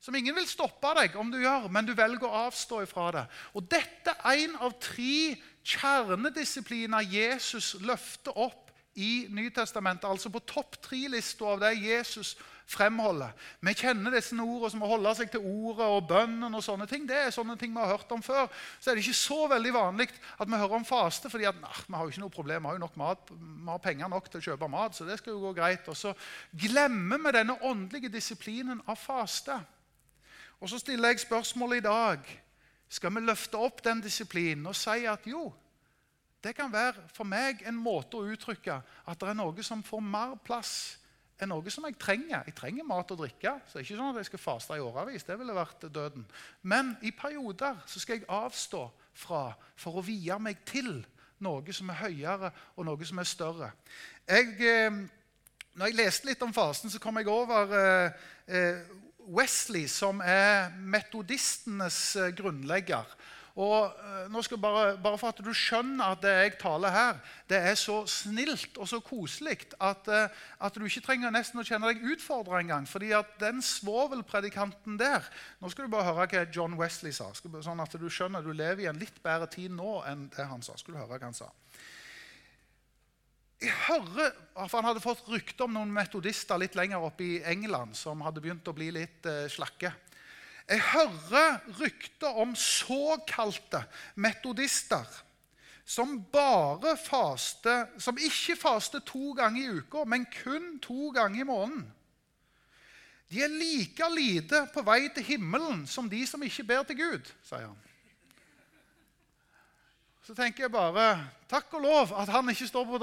Som 0.00 0.16
ingen 0.16 0.36
vil 0.36 0.48
stoppe 0.48 0.92
deg 0.96 1.16
om 1.20 1.32
du 1.32 1.40
gjør, 1.42 1.66
men 1.72 1.88
du 1.88 1.92
velger 1.96 2.28
å 2.28 2.46
avstå 2.46 2.84
ifra 2.86 3.10
det. 3.16 3.26
Og 3.56 3.66
Dette 3.68 4.14
er 4.22 4.44
en 4.46 4.56
av 4.64 4.78
tre 4.80 5.34
kjernedisipliner 5.66 7.04
Jesus 7.10 7.74
løfter 7.84 8.38
opp 8.38 8.69
i 8.94 9.26
Nytestamentet, 9.30 10.08
altså 10.08 10.32
på 10.32 10.42
topp 10.42 10.80
tre-lista 10.82 11.46
av 11.52 11.60
det 11.62 11.76
Jesus 11.78 12.34
fremholder. 12.70 13.32
Vi 13.62 13.72
kjenner 13.74 14.14
disse 14.14 14.36
ordene 14.36 14.70
som 14.72 14.82
å 14.84 14.90
holde 14.90 15.12
seg 15.18 15.30
til 15.32 15.42
ordet 15.46 15.86
og 15.90 16.06
bønnen 16.10 16.54
og 16.54 16.62
sånne 16.64 16.86
ting. 16.90 17.06
Det 17.08 17.16
er 17.18 17.32
sånne 17.34 17.56
ting 17.58 17.72
vi 17.74 17.82
har 17.82 17.96
hørt 17.96 18.12
om 18.14 18.22
før. 18.22 18.50
Så 18.78 18.90
er 18.90 18.98
det 18.98 19.04
ikke 19.04 19.18
så 19.18 19.38
veldig 19.50 19.72
vanlig 19.74 20.08
at 20.10 20.46
vi 20.46 20.60
hører 20.60 20.76
om 20.78 20.86
faste, 20.86 21.30
fordi 21.32 21.48
at, 21.50 21.58
nah, 21.62 21.80
vi 21.86 21.96
har 21.96 22.04
jo 22.04 22.14
ikke 22.14 22.24
noe 22.24 22.34
problem. 22.34 22.62
Vi 22.62 22.70
har 22.70 22.78
jo 22.78 22.84
nok 22.84 23.00
mat, 23.00 23.32
vi 23.32 23.70
har 23.70 23.82
penger 23.82 24.12
nok 24.12 24.30
til 24.30 24.42
å 24.42 24.46
kjøpe 24.50 24.70
mat, 24.70 24.94
så 24.94 25.08
det 25.08 25.18
skal 25.18 25.34
jo 25.34 25.42
gå 25.48 25.54
greit. 25.58 25.90
Og 25.90 25.98
så 25.98 26.14
glemmer 26.66 27.24
vi 27.24 27.34
denne 27.40 27.58
åndelige 27.66 28.12
disiplinen 28.12 28.84
av 28.86 29.00
faste. 29.00 29.58
Og 30.60 30.70
så 30.70 30.78
stiller 30.78 31.14
jeg 31.14 31.24
spørsmålet 31.24 31.80
i 31.80 31.88
dag. 31.88 32.30
Skal 32.90 33.14
vi 33.14 33.22
løfte 33.22 33.58
opp 33.58 33.82
den 33.86 34.02
disiplinen 34.02 34.66
og 34.66 34.78
si 34.78 35.06
at 35.08 35.26
jo, 35.30 35.48
det 36.44 36.54
kan 36.56 36.72
være 36.72 37.04
for 37.12 37.28
meg 37.28 37.60
en 37.68 37.76
måte 37.76 38.16
å 38.16 38.28
uttrykke 38.32 38.80
at 38.80 39.20
det 39.20 39.28
er 39.28 39.36
noe 39.36 39.64
som 39.66 39.84
får 39.84 40.00
mer 40.04 40.38
plass 40.44 40.74
enn 41.40 41.50
noe 41.52 41.72
som 41.72 41.86
jeg 41.88 41.96
trenger. 42.00 42.44
Jeg 42.46 42.56
trenger 42.56 42.86
mat 42.88 43.12
og 43.12 43.22
drikke. 43.22 43.54
så 43.66 43.78
det 43.78 43.80
er 43.80 43.86
ikke 43.86 43.98
sånn 43.98 44.12
at 44.12 44.20
jeg 44.20 44.28
skal 44.28 44.42
faste 44.42 44.76
i 44.76 44.84
årevis. 44.84 45.24
Det 45.24 45.38
ville 45.40 45.56
vært 45.56 45.86
døden. 45.88 46.26
Men 46.62 46.92
i 47.02 47.12
perioder 47.16 47.80
så 47.88 48.00
skal 48.00 48.18
jeg 48.18 48.28
avstå 48.28 48.82
fra 49.16 49.46
for 49.76 50.00
å 50.00 50.04
vie 50.04 50.36
meg 50.40 50.60
til 50.68 51.00
noe 51.40 51.72
som 51.76 51.88
er 51.92 52.02
høyere 52.04 52.52
og 52.76 52.86
noe 52.88 53.08
som 53.08 53.20
er 53.20 53.28
større. 53.28 53.70
Jeg, 54.28 54.52
eh, 54.60 55.00
når 55.74 55.86
jeg 55.86 56.00
leste 56.02 56.28
litt 56.28 56.42
om 56.44 56.52
fasen, 56.52 56.92
så 56.92 57.00
kom 57.00 57.16
jeg 57.20 57.30
over 57.32 57.72
eh, 57.78 58.24
eh, 58.46 58.82
Wesley, 59.30 59.86
som 59.88 60.20
er 60.20 60.72
metodistenes 60.76 62.16
grunnlegger. 62.36 63.08
Og 63.60 63.92
uh, 63.92 64.24
nå 64.32 64.40
skal 64.46 64.60
bare, 64.62 64.94
bare, 65.02 65.18
for 65.20 65.34
at 65.34 65.40
du 65.44 65.50
skjønner 65.56 66.14
at 66.14 66.22
det 66.22 66.32
jeg 66.32 66.52
taler 66.62 66.94
her, 66.94 67.18
det 67.50 67.58
er 67.60 67.76
så 67.76 67.98
snilt 68.08 68.78
og 68.80 68.88
så 68.88 69.02
koselig 69.04 69.58
at, 69.76 70.08
uh, 70.08 70.32
at 70.64 70.78
du 70.78 70.86
ikke 70.86 71.02
trenger 71.04 71.34
nesten 71.34 71.60
å 71.60 71.66
kjenne 71.66 71.90
deg 71.90 72.06
utfordra 72.14 72.62
engang. 72.62 72.88
fordi 72.88 73.12
at 73.16 73.34
den 73.42 73.60
svovelpredikanten 73.64 74.96
der 75.00 75.26
Nå 75.60 75.68
skal 75.68 75.84
du 75.84 75.92
bare 75.92 76.08
høre 76.08 76.26
hva 76.30 76.46
John 76.48 76.78
Wesley 76.80 77.12
sa. 77.12 77.28
sånn 77.34 77.84
at 77.84 78.00
Du 78.00 78.08
skjønner 78.08 78.42
du 78.42 78.52
lever 78.52 78.86
i 78.86 78.88
en 78.88 79.00
litt 79.00 79.22
bedre 79.22 79.50
tid 79.50 79.74
nå 79.76 80.00
enn 80.08 80.30
det 80.36 80.46
han 80.48 80.62
sa. 80.62 80.76
Skal 80.76 80.94
du 80.94 81.00
høre 81.02 81.18
hva 81.18 81.26
han 81.28 81.36
sa. 81.36 81.50
Jeg 83.60 83.76
hører, 83.90 84.32
for 84.56 84.78
Han 84.78 84.88
hadde 84.88 85.04
fått 85.04 85.26
rykte 85.28 85.66
om 85.66 85.74
noen 85.76 85.92
metodister 85.92 86.56
litt 86.56 86.78
lenger 86.78 87.02
oppe 87.04 87.26
i 87.26 87.42
England 87.44 87.92
som 87.98 88.22
hadde 88.24 88.40
begynt 88.40 88.68
å 88.72 88.72
bli 88.72 88.88
litt 88.94 89.26
uh, 89.28 89.44
slakke. 89.52 89.92
Jeg 90.70 90.80
hører 90.92 91.58
rykter 91.80 92.36
om 92.38 92.54
såkalte 92.54 93.82
metodister 94.14 95.06
som 95.90 96.12
bare 96.32 96.94
faster, 96.96 97.88
som 97.98 98.18
ikke 98.18 98.54
faster 98.56 99.02
to 99.02 99.32
ganger 99.34 99.62
i 99.64 99.80
uka, 99.80 100.04
men 100.06 100.28
kun 100.30 100.76
to 100.78 101.10
ganger 101.10 101.40
i 101.40 101.48
måneden. 101.48 101.88
De 103.30 103.42
er 103.42 103.50
like 103.50 104.06
lite 104.14 104.62
på 104.74 104.82
vei 104.86 105.08
til 105.14 105.26
himmelen 105.26 105.86
som 105.86 106.10
de 106.10 106.22
som 106.26 106.42
ikke 106.42 106.66
ber 106.66 106.86
til 106.86 106.98
Gud, 106.98 107.32
sier 107.46 107.66
han. 107.66 107.78
Så 110.22 110.34
tenker 110.38 110.68
jeg 110.68 110.70
bare 110.70 111.24
takk 111.50 111.72
og 111.74 111.82
lov 111.82 112.10
at 112.14 112.30
han 112.30 112.50
ikke 112.52 112.68
står 112.70 112.86
på 112.86 112.98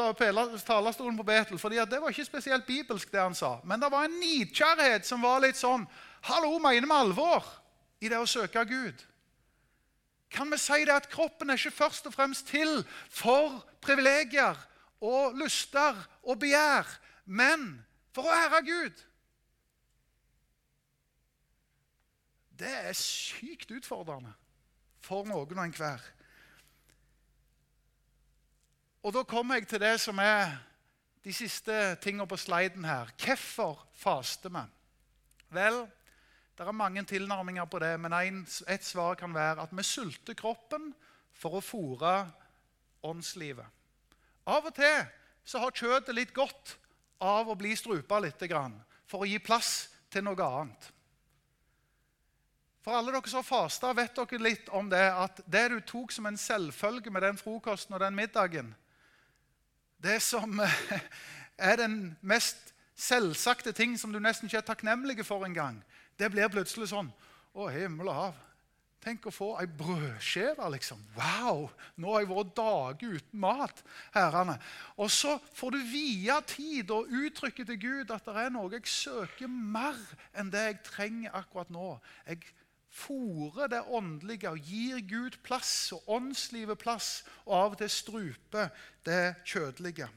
talerstolen 0.63 1.17
på 1.17 1.27
Betel. 1.27 1.59
for 1.59 1.69
det 1.69 2.01
var 2.01 2.09
ikke 2.09 2.25
spesielt 2.25 2.65
bibelsk, 2.65 3.11
det 3.11 3.19
han 3.19 3.35
sa. 3.35 3.57
Men 3.63 3.81
det 3.81 3.91
var 3.91 4.05
en 4.05 4.19
nidkjærhet 4.19 5.05
som 5.05 5.21
var 5.21 5.41
litt 5.43 5.59
sånn 5.59 5.83
Hallo, 6.21 6.57
mener 6.59 6.87
vi 6.87 6.95
alvor 6.95 7.45
i 8.01 8.09
det 8.09 8.19
å 8.19 8.29
søke 8.29 8.65
Gud? 8.69 9.03
Kan 10.29 10.51
vi 10.51 10.59
si 10.59 10.83
det 10.85 10.95
at 10.95 11.09
kroppen 11.11 11.49
er 11.49 11.59
ikke 11.59 11.75
først 11.77 12.07
og 12.09 12.15
fremst 12.15 12.49
til 12.51 12.81
for 13.09 13.61
privilegier 13.81 14.57
og 15.01 15.37
lyster 15.39 15.95
og 16.23 16.39
begjær, 16.41 16.89
men 17.25 17.69
for 18.15 18.27
å 18.27 18.35
ære 18.35 18.63
Gud? 18.67 19.03
Det 22.57 22.73
er 22.89 22.97
sykt 22.97 23.71
utfordrende 23.71 24.33
for 25.05 25.27
noen 25.29 25.59
og 25.59 25.67
enhver. 25.67 26.01
Og 29.05 29.13
da 29.13 29.21
kommer 29.23 29.59
jeg 29.59 29.69
til 29.69 29.79
det 29.79 29.93
som 30.03 30.17
er 30.19 30.57
de 31.23 31.33
siste 31.35 31.95
tingene 32.03 32.27
på 32.27 32.39
sliden 32.39 32.83
her. 32.87 33.13
Hvorfor 33.21 33.85
faster 33.95 34.51
vi? 34.51 34.63
Vel, 35.53 35.85
det 36.57 36.65
er 36.65 36.73
mange 36.73 37.03
tilnærminger 37.05 37.65
på 37.69 37.79
det, 37.79 37.93
men 38.01 38.13
et 38.13 38.83
svar 38.83 39.15
kan 39.15 39.33
være 39.33 39.61
at 39.61 39.73
vi 39.77 39.83
sulter 39.85 40.33
kroppen 40.33 40.89
for 41.37 41.59
å 41.59 41.61
fòre 41.61 42.13
åndslivet. 43.05 43.65
Av 44.49 44.65
og 44.65 44.73
til 44.73 45.03
så 45.45 45.61
har 45.61 45.75
kjøttet 45.75 46.15
litt 46.15 46.33
godt 46.33 46.77
av 47.21 47.49
å 47.49 47.55
bli 47.55 47.75
strupa 47.77 48.19
litt 48.19 48.41
for 49.07 49.21
å 49.21 49.29
gi 49.29 49.37
plass 49.39 49.89
til 50.09 50.25
noe 50.25 50.43
annet. 50.43 50.89
For 52.81 52.95
alle 52.95 53.11
dere 53.11 53.29
som 53.29 53.43
har 53.43 53.47
fasta, 53.47 53.93
vet 53.93 54.15
dere 54.15 54.41
litt 54.41 54.69
om 54.73 54.89
det 54.89 55.03
at 55.11 55.41
det 55.45 55.65
du 55.73 55.79
tok 55.85 56.11
som 56.15 56.25
en 56.25 56.39
selvfølge 56.39 57.11
med 57.11 57.21
den 57.21 57.37
frokosten 57.37 57.93
og 57.93 58.01
den 58.01 58.15
middagen, 58.15 58.73
det 59.99 60.21
som 60.23 60.57
er 61.57 61.77
den 61.77 62.15
mest 62.21 62.73
selvsagte 62.97 63.73
ting 63.77 63.97
som 63.99 64.13
du 64.13 64.19
nesten 64.23 64.49
ikke 64.49 64.61
er 64.63 64.69
takknemlig 64.71 65.25
for 65.27 65.45
engang, 65.45 65.81
det 66.17 66.31
blir 66.33 66.51
plutselig 66.51 66.91
sånn 66.91 67.09
Å, 67.57 67.71
himmel 67.73 68.11
og 68.11 68.17
hav. 68.17 68.43
Tenk 69.01 69.27
å 69.29 69.31
få 69.31 69.47
ei 69.61 69.67
brødskive, 69.79 70.65
liksom. 70.73 70.99
Wow! 71.15 71.69
Nå 72.01 72.11
har 72.11 72.23
jeg 72.23 72.29
vært 72.31 72.53
dager 72.57 73.13
uten 73.17 73.39
mat. 73.39 73.83
herrene. 74.13 74.57
Og 74.97 75.11
så 75.13 75.37
får 75.55 75.77
du 75.77 75.77
vie 75.93 76.37
tid 76.49 76.91
og 76.91 77.07
uttrykke 77.07 77.65
til 77.65 77.79
Gud 77.79 78.11
at 78.11 78.25
det 78.25 78.35
er 78.41 78.51
noe 78.51 78.73
jeg 78.73 78.89
søker 78.89 79.47
mer 79.47 79.97
enn 80.35 80.51
det 80.51 80.65
jeg 80.65 80.79
trenger 80.89 81.37
akkurat 81.39 81.71
nå. 81.71 81.95
Jeg 82.27 82.43
fòrer 82.97 83.71
det 83.71 83.83
åndelige 83.87 84.51
og 84.51 84.59
gir 84.59 85.01
Gud 85.07 85.39
plass 85.45 85.91
og 85.95 86.09
åndslivet 86.17 86.81
plass, 86.81 87.23
og 87.45 87.53
av 87.61 87.75
og 87.75 87.81
til 87.81 87.93
struper 87.93 88.73
det 89.05 89.37
kjødelige. 89.45 90.09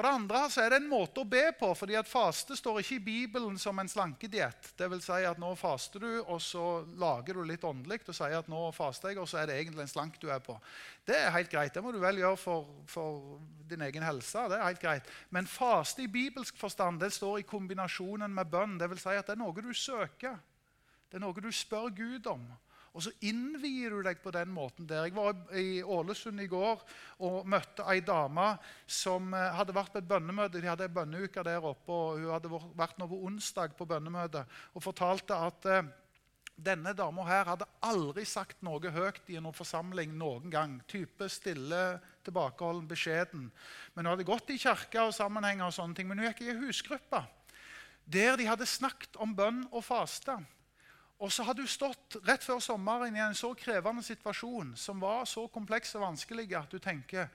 For 0.00 0.06
det 0.08 0.16
andre 0.16 0.38
så 0.48 0.62
er 0.64 0.70
det 0.72 0.76
en 0.80 0.86
måte 0.88 1.20
å 1.20 1.28
be 1.28 1.50
på. 1.52 1.68
fordi 1.76 1.92
at 1.98 2.08
Faste 2.08 2.56
står 2.56 2.78
ikke 2.80 2.94
i 2.94 3.02
Bibelen 3.04 3.58
som 3.60 3.76
en 3.78 3.88
slankediett. 3.88 4.70
Si 4.72 5.18
at 5.28 5.36
nå 5.36 5.50
faster 5.60 6.00
du, 6.00 6.22
og 6.22 6.38
så 6.40 6.86
lager 6.96 7.36
du 7.36 7.42
litt 7.44 7.66
åndelig 7.68 7.98
og 8.06 8.16
sier 8.16 8.38
at 8.38 8.48
nå 8.48 8.62
faster 8.72 9.12
jeg, 9.12 9.18
og 9.20 9.28
så 9.28 9.42
er 9.42 9.50
det 9.50 9.58
egentlig 9.58 9.84
en 9.84 9.92
slank 9.92 10.16
du 10.22 10.30
er 10.32 10.40
på. 10.40 10.56
Det 11.04 11.18
er 11.18 11.34
helt 11.34 11.52
greit. 11.52 11.74
Det 11.74 11.82
må 11.84 11.92
du 11.92 12.00
vel 12.00 12.22
gjøre 12.22 12.40
for, 12.40 12.72
for 12.88 13.36
din 13.68 13.84
egen 13.84 14.08
helse. 14.08 14.46
det 14.48 14.56
er 14.56 14.70
helt 14.70 14.80
greit. 14.80 15.12
Men 15.28 15.44
faste 15.44 16.06
i 16.06 16.08
bibelsk 16.08 16.56
forstand 16.56 17.04
det 17.04 17.12
står 17.12 17.42
i 17.42 17.48
kombinasjonen 17.52 18.32
med 18.32 18.48
bønn. 18.48 18.78
Det 18.80 18.88
vil 18.88 19.04
Si 19.04 19.12
at 19.12 19.28
det 19.28 19.36
er 19.36 19.42
noe 19.44 19.68
du 19.68 19.74
søker. 19.76 20.40
Det 21.10 21.20
er 21.20 21.26
noe 21.26 21.44
du 21.44 21.52
spør 21.52 21.92
Gud 21.92 22.32
om. 22.32 22.48
Og 22.90 23.04
så 23.06 23.12
innvier 23.22 23.94
du 23.94 24.02
deg 24.02 24.18
på 24.22 24.32
den 24.34 24.50
måten 24.50 24.88
der. 24.90 25.06
Jeg 25.06 25.14
var 25.14 25.36
i 25.56 25.78
Ålesund 25.82 26.42
i 26.42 26.48
går 26.50 26.82
og 27.22 27.46
møtte 27.48 27.86
ei 27.92 28.00
dame 28.02 28.52
som 28.90 29.30
eh, 29.36 29.48
hadde 29.54 29.76
vært 29.76 29.94
på 29.94 30.02
et 30.02 30.10
bønnemøte. 30.10 30.58
De 30.58 30.70
hadde 30.70 30.88
ei 30.88 30.94
bønneuke 30.94 31.44
der 31.46 31.64
oppe, 31.70 31.94
og 31.94 32.18
hun 32.18 32.34
hadde 32.34 32.52
vært 32.78 32.98
nå 32.98 33.08
på 33.10 33.22
onsdag 33.30 33.76
på 33.78 33.86
bønnemøte 33.88 34.44
og 34.74 34.84
fortalte 34.84 35.38
at 35.38 35.70
eh, 35.70 35.90
denne 36.60 36.92
dama 36.92 37.24
her 37.24 37.48
hadde 37.48 37.68
aldri 37.86 38.26
sagt 38.28 38.58
noe 38.66 38.92
høyt 38.92 39.30
i 39.32 39.38
en 39.38 39.48
forsamling 39.56 40.12
noen 40.18 40.50
gang. 40.52 40.80
Type 40.90 41.30
stille, 41.32 42.00
tilbakeholden, 42.26 42.90
beskjeden. 42.90 43.46
Men 43.94 44.04
hun 44.04 44.16
hadde 44.16 44.28
gått 44.28 44.50
i 44.52 44.58
kirka 44.60 45.06
og 45.06 45.16
sammenhenger, 45.16 45.70
og 45.70 45.76
sånne 45.78 45.96
ting, 45.96 46.10
men 46.10 46.20
hun 46.20 46.28
gikk 46.28 46.44
i 46.44 46.50
ei 46.52 46.58
husgruppe 46.66 47.24
der 48.10 48.36
de 48.36 48.48
hadde 48.48 48.66
snakket 48.66 49.18
om 49.22 49.34
bønn 49.36 49.62
og 49.70 49.84
faste. 49.86 50.34
Og 51.20 51.32
så 51.32 51.44
har 51.44 51.54
du 51.54 51.66
stått 51.68 52.16
rett 52.24 52.44
før 52.44 52.62
sommeren 52.64 53.16
i 53.16 53.20
en 53.20 53.36
så 53.36 53.52
krevende 53.58 54.02
situasjon 54.02 54.72
som 54.80 55.02
var 55.02 55.26
så 55.28 55.44
kompleks 55.52 55.92
og 55.98 56.06
vanskelig 56.06 56.46
at 56.56 56.72
du 56.72 56.80
tenker 56.80 57.28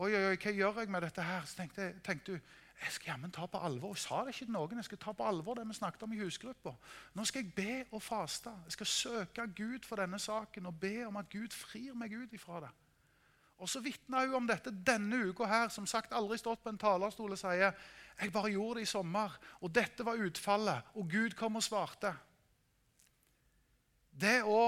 oi, 0.00 0.10
oi, 0.10 0.24
oi, 0.32 0.36
hva 0.40 0.54
gjør 0.56 0.80
jeg 0.82 0.90
med 0.90 1.04
dette 1.06 1.22
her? 1.22 1.46
Så 1.46 1.60
tenkte, 1.60 1.92
tenkte 2.02 2.34
du 2.34 2.56
jeg 2.80 2.94
skal 2.94 3.10
jammen 3.10 3.32
ta 3.32 3.44
på 3.44 3.60
alvor. 3.60 3.92
Jeg 3.92 4.06
sa 4.06 4.22
det 4.24 4.32
ikke 4.32 4.46
til 4.46 4.54
noen. 4.54 4.78
Jeg 4.80 4.86
skal 4.88 4.98
ta 5.02 5.12
på 5.12 5.24
alvor 5.28 5.58
det 5.58 5.66
vi 5.68 5.74
snakket 5.76 6.04
om 6.06 6.14
i 6.16 6.20
husgruppa. 6.22 6.72
Nå 7.12 7.26
skal 7.28 7.42
jeg 7.44 7.52
be 7.54 7.74
og 7.92 8.00
faste. 8.02 8.52
Jeg 8.64 8.76
skal 8.78 8.88
søke 8.88 9.44
Gud 9.56 9.84
for 9.84 10.00
denne 10.00 10.18
saken 10.18 10.70
og 10.70 10.78
be 10.80 10.94
om 11.04 11.18
at 11.20 11.28
Gud 11.28 11.52
frir 11.52 11.92
meg 11.94 12.14
ut 12.16 12.32
ifra 12.32 12.62
det. 12.64 12.70
Og 13.60 13.68
så 13.68 13.82
vitna 13.84 14.24
hun 14.24 14.38
om 14.38 14.48
dette 14.48 14.72
denne 14.72 15.18
uka 15.28 15.44
her, 15.44 15.68
som 15.68 15.84
sagt 15.86 16.16
aldri 16.16 16.38
stått 16.40 16.62
på 16.64 16.72
en 16.72 16.80
talerstol 16.80 17.36
og 17.36 17.38
sier 17.38 17.76
jeg 18.20 18.32
bare 18.32 18.52
gjorde 18.52 18.80
det 18.80 18.86
i 18.88 18.88
sommer, 18.88 19.36
og 19.60 19.72
dette 19.72 20.04
var 20.04 20.20
utfallet, 20.20 20.88
og 20.96 21.08
Gud 21.08 21.36
kom 21.36 21.56
og 21.60 21.64
svarte. 21.64 22.14
Det 24.20 24.40
å 24.44 24.62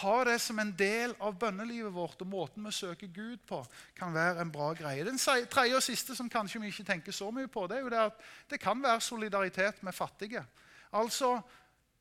ha 0.00 0.14
det 0.24 0.38
som 0.40 0.58
en 0.58 0.72
del 0.78 1.12
av 1.22 1.36
bønnelivet 1.38 1.92
vårt 1.92 2.22
og 2.24 2.30
måten 2.30 2.64
vi 2.64 2.72
søker 2.72 3.10
Gud 3.12 3.42
på, 3.46 3.60
kan 3.96 4.14
være 4.14 4.40
en 4.42 4.52
bra 4.52 4.70
greie. 4.76 5.04
Den 5.04 5.20
tredje 5.20 5.76
og 5.76 5.84
siste 5.84 6.16
som 6.16 6.30
kanskje 6.32 6.62
vi 6.62 6.72
ikke 6.72 6.86
tenker 6.88 7.12
så 7.12 7.28
mye 7.34 7.50
på, 7.52 7.66
det 7.68 7.78
er 7.78 7.84
jo 7.84 7.92
det 7.92 8.00
at 8.08 8.24
det 8.50 8.60
kan 8.62 8.80
være 8.82 9.04
solidaritet 9.04 9.82
med 9.82 9.94
fattige. 9.94 10.44
Altså, 10.92 11.40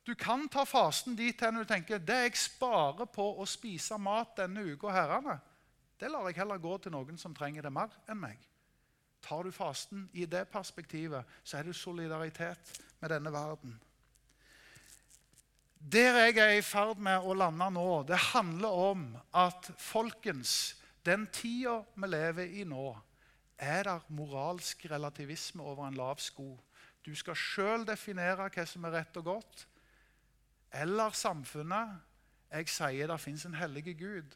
Du 0.03 0.15
kan 0.19 0.49
ta 0.51 0.65
fasten 0.67 1.15
dit 1.15 1.39
hen 1.41 1.55
du 1.55 1.63
tenker 1.63 2.01
det 2.03 2.17
jeg 2.25 2.35
sparer 2.35 3.07
på 3.07 3.23
å 3.39 3.45
spise 3.47 3.95
mat 3.95 4.33
denne 4.35 4.59
uka, 4.73 4.91
herrene, 4.91 5.37
det 5.95 6.09
lar 6.11 6.27
jeg 6.27 6.41
heller 6.41 6.59
gå 6.59 6.73
til 6.83 6.91
noen 6.91 7.15
som 7.17 7.31
trenger 7.35 7.63
det 7.63 7.71
mer 7.71 7.93
enn 8.11 8.19
meg. 8.19 8.41
Tar 9.23 9.47
du 9.47 9.51
fasten 9.55 10.09
i 10.11 10.25
det 10.27 10.49
perspektivet, 10.51 11.23
så 11.43 11.57
er 11.57 11.69
det 11.69 11.77
solidaritet 11.79 12.81
med 12.99 13.13
denne 13.15 13.31
verden. 13.31 13.77
Der 15.91 16.15
jeg 16.15 16.38
er 16.38 16.53
i 16.57 16.61
ferd 16.63 17.01
med 17.03 17.25
å 17.27 17.34
lande 17.36 17.65
nå, 17.75 18.03
det 18.07 18.15
handler 18.31 18.75
om 18.91 19.01
at 19.36 19.67
folkens, 19.84 20.77
den 21.03 21.25
tida 21.27 21.81
vi 21.99 22.07
lever 22.07 22.53
i 22.61 22.63
nå, 22.63 22.93
er 23.59 23.84
der 23.89 24.05
moralsk 24.07 24.86
relativisme 24.88 25.63
over 25.63 25.89
en 25.89 25.99
lav 25.99 26.21
sko. 26.23 26.55
Du 27.03 27.11
skal 27.19 27.36
sjøl 27.36 27.84
definere 27.88 28.47
hva 28.47 28.65
som 28.67 28.88
er 28.88 28.95
rett 28.95 29.19
og 29.19 29.27
godt. 29.27 29.65
Eller 30.71 31.11
samfunnet. 31.11 31.99
Jeg 32.53 32.69
sier 32.71 33.09
det 33.09 33.19
fins 33.19 33.43
en 33.45 33.57
hellige 33.57 33.95
Gud 33.97 34.36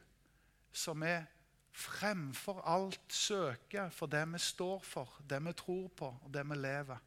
som 0.74 1.04
er 1.06 1.30
fremfor 1.72 2.60
alt 2.68 3.14
søker 3.14 3.92
for 3.94 4.10
det 4.12 4.26
vi 4.34 4.40
står 4.42 4.82
for, 4.84 5.20
det 5.30 5.40
vi 5.46 5.54
tror 5.54 5.88
på, 5.96 6.10
og 6.26 6.34
det 6.34 6.44
vi 6.50 6.58
lever. 6.60 7.00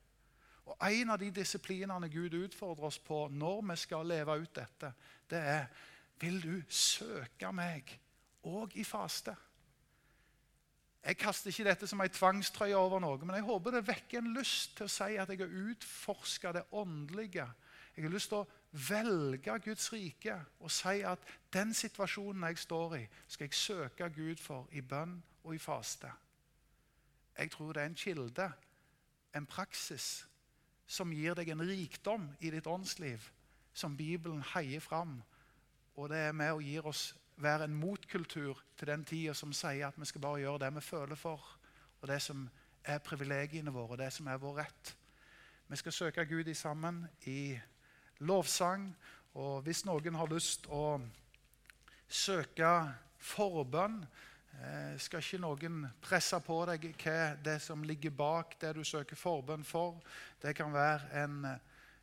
Og 0.71 0.77
En 0.93 1.11
av 1.11 1.19
de 1.19 1.31
disiplinene 1.35 2.09
Gud 2.09 2.35
utfordrer 2.39 2.87
oss 2.87 2.99
på 3.03 3.27
når 3.29 3.63
vi 3.73 3.77
skal 3.77 4.07
leve 4.07 4.39
ut 4.39 4.55
dette, 4.55 4.93
det 5.31 5.39
er 5.39 5.67
Vil 6.21 6.43
du 6.43 6.63
søke 6.69 7.49
meg 7.53 7.95
òg 8.45 8.75
i 8.77 8.85
faste? 8.85 9.33
Jeg 11.01 11.17
kaster 11.17 11.49
ikke 11.49 11.65
dette 11.65 11.87
som 11.89 12.01
en 12.05 12.13
tvangstrøye 12.13 12.77
over 12.77 13.01
noe, 13.01 13.17
men 13.25 13.39
jeg 13.39 13.47
håper 13.47 13.73
det 13.73 13.87
vekker 13.87 14.21
en 14.21 14.35
lyst 14.37 14.75
til 14.77 14.85
å 14.85 14.93
si 14.93 15.17
at 15.17 15.31
jeg 15.33 15.41
har 15.41 15.55
utforska 15.71 16.53
det 16.53 16.67
åndelige. 16.77 17.47
Jeg 17.97 18.05
har 18.05 18.13
lyst 18.13 18.29
til 18.29 18.43
å 18.43 18.49
velge 18.89 19.57
Guds 19.65 19.89
rike 19.95 20.37
og 20.61 20.71
si 20.71 21.01
at 21.09 21.25
den 21.53 21.73
situasjonen 21.75 22.45
jeg 22.51 22.61
står 22.67 22.97
i, 22.99 23.05
skal 23.27 23.49
jeg 23.49 23.57
søke 23.57 24.11
Gud 24.13 24.43
for 24.45 24.69
i 24.77 24.85
bønn 24.85 25.17
og 25.43 25.55
i 25.57 25.63
faste. 25.63 26.13
Jeg 27.39 27.51
tror 27.51 27.73
det 27.73 27.83
er 27.83 27.91
en 27.95 27.97
kilde, 27.97 28.51
en 29.35 29.47
praksis, 29.49 30.27
som 30.91 31.13
gir 31.15 31.37
deg 31.39 31.53
en 31.53 31.63
rikdom 31.63 32.27
i 32.43 32.51
ditt 32.51 32.67
åndsliv, 32.67 33.23
som 33.73 33.95
Bibelen 33.97 34.43
heier 34.55 34.83
fram. 34.83 35.21
Og 35.95 36.11
det 36.11 36.19
er 36.27 36.35
med 36.35 36.57
og 36.57 36.65
gir 36.67 36.87
oss 36.91 37.11
være 37.41 37.69
en 37.69 37.77
motkultur 37.79 38.59
til 38.77 38.91
den 38.91 39.05
tida 39.07 39.35
som 39.35 39.53
sier 39.57 39.89
at 39.89 39.99
vi 39.99 40.09
skal 40.09 40.21
bare 40.25 40.43
gjøre 40.43 40.65
det 40.65 40.75
vi 40.75 40.83
føler 40.85 41.17
for, 41.17 41.45
og 42.01 42.09
det 42.09 42.19
som 42.23 42.49
er 42.85 42.99
privilegiene 43.05 43.73
våre, 43.73 43.99
det 44.01 44.11
som 44.13 44.27
er 44.29 44.41
vår 44.41 44.59
rett. 44.65 44.95
Vi 45.71 45.79
skal 45.79 45.93
søke 45.93 46.27
Gud 46.27 46.49
i 46.49 46.55
sammen 46.55 47.05
i 47.31 47.55
lovsang. 48.19 48.91
Og 49.39 49.63
hvis 49.63 49.85
noen 49.87 50.17
har 50.19 50.27
lyst 50.27 50.67
å 50.67 50.99
søke 52.09 52.71
forbønn, 53.23 54.01
skal 55.01 55.23
ikke 55.23 55.41
noen 55.41 55.85
presse 56.05 56.37
på 56.45 56.59
deg 56.69 56.91
hva 57.01 57.19
det 57.41 57.57
som 57.65 57.85
ligger 57.87 58.13
bak 58.13 58.59
det 58.61 58.75
du 58.77 58.83
søker 58.85 59.17
forbønn 59.17 59.65
for. 59.65 60.03
Det 60.43 60.53
kan 60.59 60.73
være 60.75 61.23
en 61.23 61.45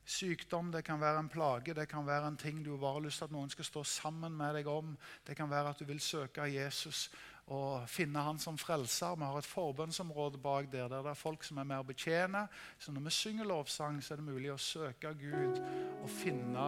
sykdom, 0.07 0.71
det 0.71 0.83
kan 0.87 1.01
være 1.01 1.19
en 1.19 1.29
plage, 1.29 1.73
det 1.73 1.87
kan 1.89 2.05
være 2.07 2.27
en 2.27 2.37
ting 2.39 2.63
du 2.65 2.77
bare 2.77 2.93
har 2.93 3.03
lyst 3.03 3.19
til 3.21 3.27
at 3.27 3.33
noen 3.35 3.49
skal 3.51 3.65
stå 3.67 3.83
sammen 3.83 4.37
med 4.37 4.55
deg 4.55 4.67
om. 4.71 4.95
Det 5.27 5.35
kan 5.35 5.49
være 5.51 5.69
at 5.73 5.79
du 5.79 5.85
vil 5.85 5.99
søke 5.99 6.47
Jesus 6.47 7.09
og 7.47 7.87
finne 7.87 8.19
han 8.19 8.39
som 8.39 8.57
frelser. 8.59 9.15
Vi 9.15 9.23
har 9.23 9.37
et 9.37 9.45
forbønnsområde 9.47 10.37
bak 10.43 10.71
der 10.71 10.87
der 10.87 11.03
det 11.03 11.11
er 11.11 11.19
folk 11.19 11.43
som 11.43 11.57
er 11.57 11.67
med 11.67 11.79
å 11.79 11.87
betjene. 11.87 12.47
Så 12.79 12.91
når 12.91 13.01
vi 13.07 13.09
synger 13.15 13.45
lovsang, 13.47 14.03
så 14.03 14.13
er 14.13 14.17
det 14.17 14.27
mulig 14.27 14.51
å 14.51 14.57
søke 14.57 15.13
Gud 15.19 15.61
og 16.01 16.09
finne 16.09 16.67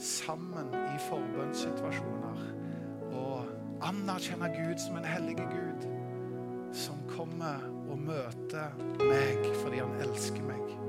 sammen 0.00 0.72
i 0.74 0.98
forbønnssituasjoner. 1.08 2.44
Og 3.12 3.41
anerkjenne 3.82 4.48
Gud 4.54 4.80
som 4.80 4.96
en 4.98 5.06
hellig 5.06 5.36
Gud 5.40 5.88
som 6.76 7.00
kommer 7.10 7.60
og 7.92 7.98
møter 8.00 8.72
meg 9.02 9.44
fordi 9.60 9.82
han 9.82 9.92
elsker 10.04 10.44
meg. 10.46 10.81